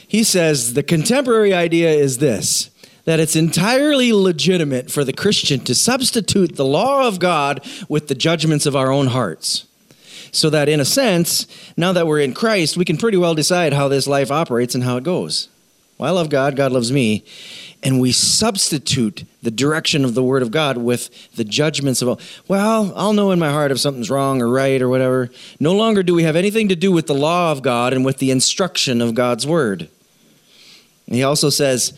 He 0.08 0.24
says 0.24 0.74
the 0.74 0.82
contemporary 0.82 1.54
idea 1.54 1.90
is 1.90 2.18
this 2.18 2.70
that 3.04 3.20
it's 3.20 3.36
entirely 3.36 4.12
legitimate 4.12 4.90
for 4.90 5.02
the 5.02 5.14
Christian 5.14 5.60
to 5.60 5.74
substitute 5.74 6.56
the 6.56 6.64
law 6.64 7.08
of 7.08 7.18
God 7.18 7.66
with 7.88 8.08
the 8.08 8.14
judgments 8.14 8.66
of 8.66 8.76
our 8.76 8.92
own 8.92 9.06
hearts. 9.06 9.64
So 10.30 10.50
that, 10.50 10.68
in 10.68 10.78
a 10.78 10.84
sense, 10.84 11.46
now 11.74 11.92
that 11.94 12.06
we're 12.06 12.20
in 12.20 12.34
Christ, 12.34 12.76
we 12.76 12.84
can 12.84 12.98
pretty 12.98 13.16
well 13.16 13.34
decide 13.34 13.72
how 13.72 13.88
this 13.88 14.06
life 14.06 14.30
operates 14.30 14.74
and 14.74 14.84
how 14.84 14.98
it 14.98 15.04
goes. 15.04 15.48
Well, 15.96 16.10
I 16.10 16.12
love 16.12 16.28
God, 16.28 16.54
God 16.54 16.70
loves 16.70 16.92
me 16.92 17.24
and 17.82 18.00
we 18.00 18.10
substitute 18.12 19.24
the 19.42 19.50
direction 19.50 20.04
of 20.04 20.14
the 20.14 20.22
Word 20.22 20.42
of 20.42 20.50
God 20.50 20.76
with 20.78 21.32
the 21.36 21.44
judgments 21.44 22.02
of, 22.02 22.20
well, 22.48 22.92
I'll 22.96 23.12
know 23.12 23.30
in 23.30 23.38
my 23.38 23.50
heart 23.50 23.70
if 23.70 23.78
something's 23.78 24.10
wrong 24.10 24.42
or 24.42 24.48
right 24.48 24.82
or 24.82 24.88
whatever. 24.88 25.30
No 25.60 25.74
longer 25.74 26.02
do 26.02 26.14
we 26.14 26.24
have 26.24 26.34
anything 26.34 26.68
to 26.68 26.76
do 26.76 26.90
with 26.90 27.06
the 27.06 27.14
law 27.14 27.52
of 27.52 27.62
God 27.62 27.92
and 27.92 28.04
with 28.04 28.18
the 28.18 28.30
instruction 28.30 29.00
of 29.00 29.14
God's 29.14 29.46
Word. 29.46 29.88
he 31.06 31.22
also 31.22 31.50
says, 31.50 31.96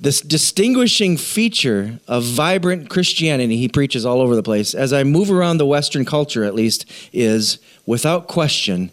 this 0.00 0.20
distinguishing 0.20 1.16
feature 1.16 1.98
of 2.06 2.22
vibrant 2.22 2.90
Christianity, 2.90 3.56
he 3.56 3.68
preaches 3.68 4.04
all 4.04 4.20
over 4.20 4.36
the 4.36 4.42
place, 4.42 4.74
as 4.74 4.92
I 4.92 5.02
move 5.02 5.30
around 5.30 5.56
the 5.56 5.66
Western 5.66 6.04
culture 6.04 6.44
at 6.44 6.54
least, 6.54 6.84
is 7.12 7.58
without 7.86 8.28
question 8.28 8.90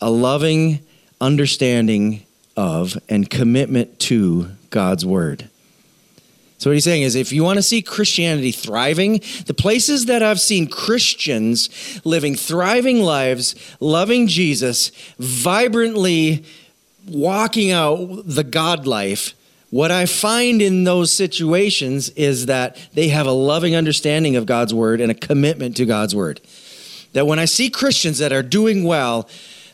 a 0.00 0.10
loving 0.10 0.80
understanding 1.20 2.25
of 2.56 2.98
and 3.08 3.28
commitment 3.28 3.98
to 4.00 4.50
God's 4.70 5.04
word. 5.04 5.48
So, 6.58 6.70
what 6.70 6.74
he's 6.74 6.84
saying 6.84 7.02
is 7.02 7.14
if 7.14 7.32
you 7.32 7.44
want 7.44 7.58
to 7.58 7.62
see 7.62 7.82
Christianity 7.82 8.50
thriving, 8.50 9.20
the 9.46 9.54
places 9.54 10.06
that 10.06 10.22
I've 10.22 10.40
seen 10.40 10.68
Christians 10.68 12.00
living 12.04 12.34
thriving 12.34 13.02
lives, 13.02 13.54
loving 13.78 14.26
Jesus, 14.26 14.90
vibrantly 15.18 16.44
walking 17.06 17.72
out 17.72 18.22
the 18.24 18.44
God 18.44 18.86
life, 18.86 19.34
what 19.70 19.90
I 19.90 20.06
find 20.06 20.62
in 20.62 20.84
those 20.84 21.12
situations 21.12 22.08
is 22.10 22.46
that 22.46 22.78
they 22.94 23.08
have 23.08 23.26
a 23.26 23.32
loving 23.32 23.76
understanding 23.76 24.36
of 24.36 24.46
God's 24.46 24.72
word 24.72 25.00
and 25.02 25.10
a 25.10 25.14
commitment 25.14 25.76
to 25.76 25.84
God's 25.84 26.14
word. 26.14 26.40
That 27.12 27.26
when 27.26 27.38
I 27.38 27.44
see 27.44 27.68
Christians 27.68 28.18
that 28.18 28.32
are 28.32 28.42
doing 28.42 28.84
well, 28.84 29.28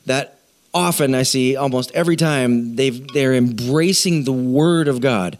that 0.06 0.38
often 0.74 1.14
I 1.14 1.22
see 1.22 1.56
almost 1.56 1.90
every 1.92 2.16
time 2.16 2.76
they've, 2.76 3.06
they're 3.08 3.34
embracing 3.34 4.24
the 4.24 4.32
Word 4.32 4.88
of 4.88 5.00
God. 5.00 5.38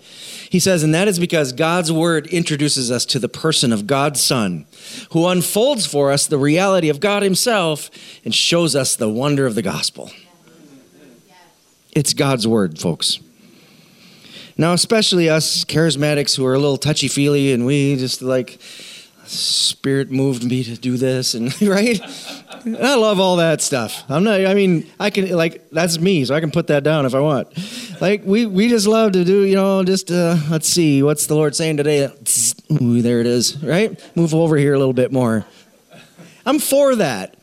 He 0.50 0.58
says, 0.58 0.82
and 0.82 0.94
that 0.94 1.08
is 1.08 1.18
because 1.18 1.52
God's 1.52 1.90
Word 1.90 2.26
introduces 2.26 2.90
us 2.90 3.06
to 3.06 3.18
the 3.18 3.28
person 3.28 3.72
of 3.72 3.86
God's 3.86 4.22
Son, 4.22 4.66
who 5.12 5.26
unfolds 5.26 5.86
for 5.86 6.12
us 6.12 6.26
the 6.26 6.38
reality 6.38 6.88
of 6.88 7.00
God 7.00 7.22
Himself 7.22 7.90
and 8.24 8.34
shows 8.34 8.76
us 8.76 8.96
the 8.96 9.08
wonder 9.08 9.46
of 9.46 9.54
the 9.54 9.62
gospel. 9.62 10.10
It's 11.92 12.14
God's 12.14 12.46
Word, 12.46 12.78
folks. 12.78 13.18
Now, 14.58 14.74
especially 14.74 15.30
us 15.30 15.64
charismatics 15.64 16.36
who 16.36 16.44
are 16.44 16.54
a 16.54 16.58
little 16.58 16.76
touchy 16.76 17.08
feely 17.08 17.52
and 17.52 17.64
we 17.64 17.96
just 17.96 18.20
like, 18.20 18.60
Spirit 19.32 20.10
moved 20.10 20.44
me 20.44 20.62
to 20.64 20.76
do 20.76 20.96
this, 20.96 21.34
and 21.34 21.60
right? 21.62 22.00
I 22.64 22.94
love 22.96 23.18
all 23.18 23.36
that 23.36 23.60
stuff. 23.60 24.04
I'm 24.08 24.24
not. 24.24 24.44
I 24.44 24.54
mean, 24.54 24.90
I 25.00 25.10
can 25.10 25.30
like 25.30 25.68
that's 25.70 25.98
me, 25.98 26.24
so 26.24 26.34
I 26.34 26.40
can 26.40 26.50
put 26.50 26.66
that 26.68 26.84
down 26.84 27.06
if 27.06 27.14
I 27.14 27.20
want. 27.20 27.48
Like 28.00 28.22
we 28.24 28.46
we 28.46 28.68
just 28.68 28.86
love 28.86 29.12
to 29.12 29.24
do. 29.24 29.44
You 29.44 29.56
know, 29.56 29.82
just 29.82 30.10
uh, 30.10 30.36
let's 30.50 30.68
see 30.68 31.02
what's 31.02 31.26
the 31.26 31.34
Lord 31.34 31.56
saying 31.56 31.78
today. 31.78 32.10
Ooh, 32.80 33.02
there 33.02 33.20
it 33.20 33.26
is. 33.26 33.62
Right? 33.62 33.98
Move 34.16 34.34
over 34.34 34.56
here 34.56 34.74
a 34.74 34.78
little 34.78 34.92
bit 34.92 35.12
more. 35.12 35.46
I'm 36.44 36.58
for 36.58 36.96
that. 36.96 37.36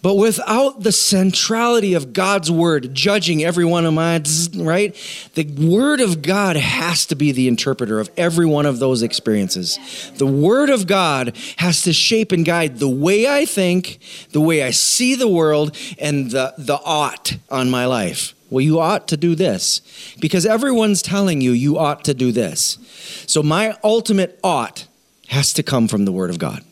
But 0.00 0.14
without 0.14 0.84
the 0.84 0.92
centrality 0.92 1.94
of 1.94 2.12
God's 2.12 2.52
word 2.52 2.94
judging 2.94 3.42
every 3.42 3.64
one 3.64 3.84
of 3.84 3.94
mine, 3.94 4.22
right? 4.56 4.94
The 5.34 5.44
word 5.44 6.00
of 6.00 6.22
God 6.22 6.56
has 6.56 7.04
to 7.06 7.16
be 7.16 7.32
the 7.32 7.48
interpreter 7.48 7.98
of 7.98 8.08
every 8.16 8.46
one 8.46 8.64
of 8.64 8.78
those 8.78 9.02
experiences. 9.02 10.12
The 10.16 10.26
word 10.26 10.70
of 10.70 10.86
God 10.86 11.36
has 11.56 11.82
to 11.82 11.92
shape 11.92 12.30
and 12.30 12.44
guide 12.44 12.78
the 12.78 12.88
way 12.88 13.26
I 13.26 13.44
think, 13.44 13.98
the 14.30 14.40
way 14.40 14.62
I 14.62 14.70
see 14.70 15.16
the 15.16 15.28
world, 15.28 15.76
and 15.98 16.30
the, 16.30 16.54
the 16.56 16.78
ought 16.84 17.36
on 17.50 17.68
my 17.68 17.86
life. 17.86 18.34
Well, 18.50 18.60
you 18.60 18.78
ought 18.78 19.08
to 19.08 19.16
do 19.16 19.34
this 19.34 19.80
because 20.20 20.46
everyone's 20.46 21.02
telling 21.02 21.40
you 21.40 21.50
you 21.50 21.76
ought 21.76 22.04
to 22.04 22.14
do 22.14 22.30
this. 22.30 22.78
So 23.26 23.42
my 23.42 23.76
ultimate 23.82 24.38
ought 24.44 24.86
has 25.26 25.52
to 25.54 25.64
come 25.64 25.88
from 25.88 26.04
the 26.04 26.12
word 26.12 26.30
of 26.30 26.38
God. 26.38 26.62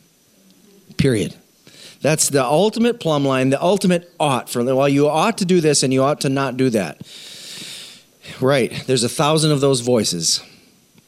Period. 0.95 1.35
That's 2.01 2.29
the 2.29 2.43
ultimate 2.43 2.99
plumb 2.99 3.25
line, 3.25 3.49
the 3.49 3.61
ultimate 3.61 4.11
ought. 4.19 4.49
For 4.49 4.63
well, 4.63 4.87
you 4.87 5.07
ought 5.07 5.37
to 5.39 5.45
do 5.45 5.61
this 5.61 5.83
and 5.83 5.91
you 5.91 6.03
ought 6.03 6.21
to 6.21 6.29
not 6.29 6.57
do 6.57 6.69
that. 6.69 7.01
Right. 8.39 8.71
There's 8.85 9.03
a 9.03 9.09
thousand 9.09 9.51
of 9.51 9.61
those 9.61 9.81
voices. 9.81 10.43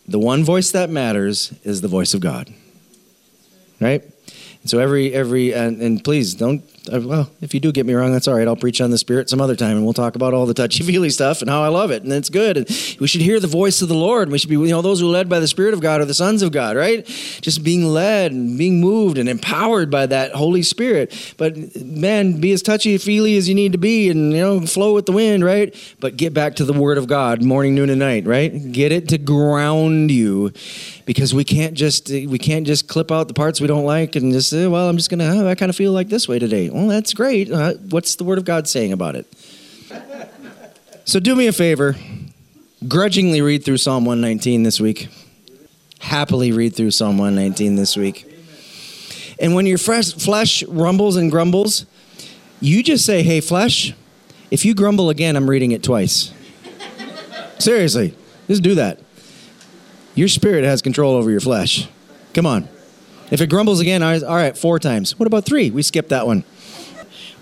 The 0.08 0.20
one 0.20 0.44
voice 0.44 0.72
that 0.72 0.90
matters 0.90 1.54
is 1.64 1.82
the 1.82 1.88
voice 1.88 2.14
of 2.14 2.22
God. 2.22 2.52
Right? 3.80 4.04
And 4.62 4.70
so 4.70 4.80
every 4.80 5.14
every 5.14 5.54
and, 5.54 5.82
and 5.82 6.04
please 6.04 6.34
don't 6.34 6.64
well, 6.92 7.30
if 7.42 7.54
you 7.54 7.60
do 7.60 7.72
get 7.72 7.86
me 7.86 7.94
wrong, 7.94 8.12
that's 8.12 8.28
all 8.28 8.36
right. 8.36 8.48
I'll 8.48 8.56
preach 8.56 8.82
on 8.82 8.92
the 8.92 8.98
Spirit 8.98 9.30
some 9.30 9.42
other 9.42 9.56
time, 9.56 9.78
and 9.78 9.84
we'll 9.84 9.94
talk 9.94 10.16
about 10.16 10.34
all 10.34 10.46
the 10.46 10.54
touchy 10.54 10.84
feely 10.86 11.10
stuff 11.10 11.42
and 11.42 11.50
how 11.50 11.64
I 11.64 11.68
love 11.68 11.92
it, 11.92 12.04
and 12.04 12.12
it's 12.12 12.30
good. 12.30 12.58
And 12.58 12.68
we 13.00 13.08
should 13.08 13.22
hear 13.22 13.40
the 13.40 13.48
voice 13.48 13.82
of 13.82 13.90
the 13.90 13.96
Lord. 13.96 14.32
We 14.32 14.38
should 14.38 14.50
be, 14.50 14.56
you 14.56 14.68
know, 14.68 14.82
those 14.82 15.00
who 15.00 15.08
are 15.10 15.12
led 15.12 15.30
by 15.30 15.40
the 15.40 15.48
Spirit 15.48 15.74
of 15.74 15.82
God 15.82 16.02
are 16.02 16.06
the 16.06 16.14
sons 16.14 16.42
of 16.42 16.52
God, 16.52 16.76
right? 16.76 17.06
Just 17.06 17.64
being 17.64 17.86
led 17.86 18.32
and 18.32 18.58
being 18.58 18.80
moved 18.80 19.18
and 19.18 19.30
empowered 19.30 19.90
by 19.92 20.06
that 20.08 20.34
Holy 20.34 20.64
Spirit. 20.64 21.34
But 21.38 21.76
man, 21.82 22.40
be 22.40 22.52
as 22.52 22.62
touchy 22.62 22.98
feely 22.98 23.38
as 23.38 23.48
you 23.48 23.56
need 23.56 23.72
to 23.74 23.78
be, 23.78 24.10
and 24.10 24.34
you 24.34 24.40
know, 24.40 24.62
flow 24.66 24.94
with 24.94 25.06
the 25.06 25.12
wind, 25.12 25.44
right? 25.44 25.76
But 26.00 26.18
get 26.18 26.34
back 26.34 26.56
to 26.56 26.66
the 26.66 26.74
Word 26.74 26.98
of 26.98 27.08
God, 27.08 27.44
morning, 27.44 27.76
noon, 27.76 27.90
and 27.90 28.00
night, 28.00 28.26
right? 28.26 28.72
Get 28.72 28.92
it 28.92 29.10
to 29.10 29.18
ground 29.18 30.12
you, 30.12 30.52
because 31.06 31.34
we 31.34 31.44
can't 31.44 31.74
just 31.74 32.10
we 32.10 32.38
can't 32.38 32.68
just 32.68 32.88
clip 32.88 33.12
out 33.12 33.28
the 33.28 33.34
parts 33.34 33.60
we 33.60 33.68
don't 33.68 33.86
like 33.86 34.16
and 34.16 34.32
just 34.32 34.50
say, 34.50 34.68
well, 34.68 34.88
I'm 34.90 34.98
just 34.98 35.10
gonna, 35.10 35.26
oh, 35.26 35.48
I 35.48 35.56
kind 35.56 35.70
of 35.70 35.76
feel 35.76 35.92
like 35.92 36.10
this 36.10 36.28
way 36.28 36.40
today 36.40 36.70
well, 36.80 36.88
that's 36.88 37.14
great. 37.14 37.52
Uh, 37.52 37.74
what's 37.90 38.16
the 38.16 38.24
Word 38.24 38.38
of 38.38 38.46
God 38.46 38.68
saying 38.68 38.94
about 38.94 39.16
it? 39.16 39.28
so 41.06 41.20
do 41.20 41.36
me 41.36 41.48
a 41.48 41.52
favor, 41.52 41.96
grudgingly 42.88 43.42
read 43.42 43.66
through 43.66 43.78
Psalm 43.78 44.06
119 44.06 44.64
this 44.64 44.80
week. 44.80 45.10
Happily 46.00 46.52
read 46.52 46.76
through 46.76 46.92
Psalm 46.92 47.18
119 47.18 47.76
this 47.76 47.98
week. 47.98 48.26
And 49.40 49.54
when 49.54 49.66
your 49.66 49.78
flesh 49.78 50.64
rumbles 50.64 51.16
and 51.18 51.30
grumbles, 51.30 51.86
you 52.62 52.82
just 52.82 53.06
say, 53.06 53.24
hey, 53.24 53.42
flesh, 53.42 53.94
if 54.52 54.64
you 54.64 54.74
grumble 54.74 55.10
again, 55.10 55.36
I'm 55.36 55.50
reading 55.50 55.72
it 55.72 55.84
twice. 55.84 56.34
Seriously, 57.58 58.14
just 58.48 58.64
do 58.64 58.76
that. 58.76 59.00
Your 60.16 60.28
spirit 60.28 60.64
has 60.64 60.82
control 60.82 61.16
over 61.16 61.30
your 61.30 61.40
flesh. 61.42 61.90
Come 62.34 62.46
on. 62.46 62.68
If 63.32 63.42
it 63.42 63.48
grumbles 63.48 63.80
again, 63.80 64.02
all 64.02 64.20
right, 64.36 64.58
four 64.58 64.80
times. 64.80 65.18
What 65.20 65.28
about 65.28 65.46
three? 65.46 65.70
We 65.70 65.82
skipped 65.82 66.10
that 66.10 66.26
one. 66.26 66.44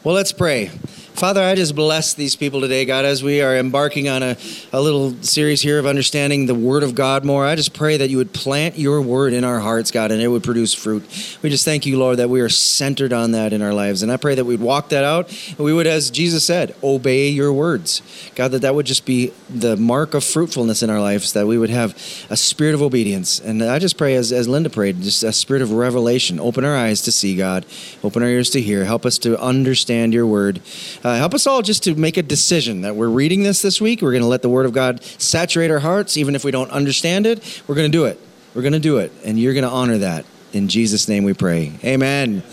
Well, 0.03 0.15
let's 0.15 0.31
pray. 0.31 0.69
Father, 1.17 1.41
I 1.41 1.55
just 1.55 1.75
bless 1.75 2.13
these 2.13 2.35
people 2.35 2.61
today, 2.61 2.85
God, 2.85 3.03
as 3.03 3.23
we 3.23 3.41
are 3.41 3.57
embarking 3.57 4.07
on 4.07 4.21
a, 4.21 4.37
a 4.71 4.79
little 4.79 5.15
series 5.23 5.63
here 5.63 5.79
of 5.79 5.87
understanding 5.87 6.45
the 6.45 6.53
Word 6.53 6.83
of 6.83 6.93
God 6.93 7.25
more. 7.25 7.43
I 7.43 7.55
just 7.55 7.73
pray 7.73 7.97
that 7.97 8.11
you 8.11 8.17
would 8.17 8.33
plant 8.33 8.77
your 8.77 9.01
Word 9.01 9.33
in 9.33 9.43
our 9.43 9.59
hearts, 9.59 9.89
God, 9.89 10.11
and 10.11 10.21
it 10.21 10.27
would 10.27 10.43
produce 10.43 10.75
fruit. 10.75 11.39
We 11.41 11.49
just 11.49 11.65
thank 11.65 11.87
you, 11.87 11.97
Lord, 11.97 12.17
that 12.17 12.29
we 12.29 12.39
are 12.39 12.49
centered 12.49 13.13
on 13.13 13.31
that 13.31 13.51
in 13.51 13.63
our 13.63 13.73
lives. 13.73 14.03
And 14.03 14.11
I 14.11 14.17
pray 14.17 14.35
that 14.35 14.45
we'd 14.45 14.59
walk 14.59 14.89
that 14.89 15.03
out. 15.03 15.29
And 15.49 15.57
we 15.57 15.73
would, 15.73 15.87
as 15.87 16.11
Jesus 16.11 16.45
said, 16.45 16.75
obey 16.83 17.29
your 17.29 17.51
words. 17.51 18.03
God, 18.35 18.51
that 18.51 18.61
that 18.61 18.75
would 18.75 18.85
just 18.85 19.03
be 19.03 19.33
the 19.49 19.75
mark 19.75 20.13
of 20.13 20.23
fruitfulness 20.23 20.83
in 20.83 20.91
our 20.91 21.01
lives, 21.01 21.33
that 21.33 21.47
we 21.47 21.57
would 21.57 21.71
have 21.71 21.93
a 22.29 22.37
spirit 22.37 22.75
of 22.75 22.83
obedience. 22.83 23.39
And 23.39 23.63
I 23.63 23.79
just 23.79 23.97
pray, 23.97 24.13
as, 24.13 24.31
as 24.31 24.47
Linda 24.47 24.69
prayed, 24.69 25.01
just 25.01 25.23
a 25.23 25.33
spirit 25.33 25.63
of 25.63 25.71
revelation. 25.71 26.39
Open 26.39 26.63
our 26.63 26.75
eyes 26.75 27.01
to 27.01 27.11
see, 27.11 27.35
God. 27.35 27.65
Open 28.03 28.21
our 28.21 28.29
ears 28.29 28.51
to 28.51 28.61
hear. 28.61 28.85
Help 28.85 29.03
us 29.03 29.17
to 29.17 29.35
understand 29.41 30.13
your 30.13 30.27
Word. 30.27 30.61
Uh, 31.07 31.15
help 31.15 31.33
us 31.33 31.47
all 31.47 31.61
just 31.61 31.83
to 31.83 31.95
make 31.95 32.17
a 32.17 32.21
decision 32.21 32.81
that 32.81 32.97
we're 32.97 33.07
reading 33.07 33.41
this 33.41 33.61
this 33.61 33.79
week. 33.79 34.01
We're 34.01 34.11
going 34.11 34.23
to 34.23 34.27
let 34.27 34.41
the 34.41 34.49
Word 34.49 34.65
of 34.65 34.73
God 34.73 35.01
saturate 35.01 35.71
our 35.71 35.79
hearts, 35.79 36.17
even 36.17 36.35
if 36.35 36.43
we 36.43 36.51
don't 36.51 36.69
understand 36.69 37.25
it. 37.25 37.63
We're 37.65 37.75
going 37.75 37.89
to 37.89 37.97
do 37.97 38.03
it. 38.03 38.19
We're 38.53 38.61
going 38.61 38.73
to 38.73 38.79
do 38.79 38.97
it. 38.97 39.13
And 39.23 39.39
you're 39.39 39.53
going 39.53 39.63
to 39.63 39.69
honor 39.69 39.99
that. 39.99 40.25
In 40.51 40.67
Jesus' 40.67 41.07
name 41.07 41.23
we 41.23 41.33
pray. 41.33 41.71
Amen. 41.81 42.43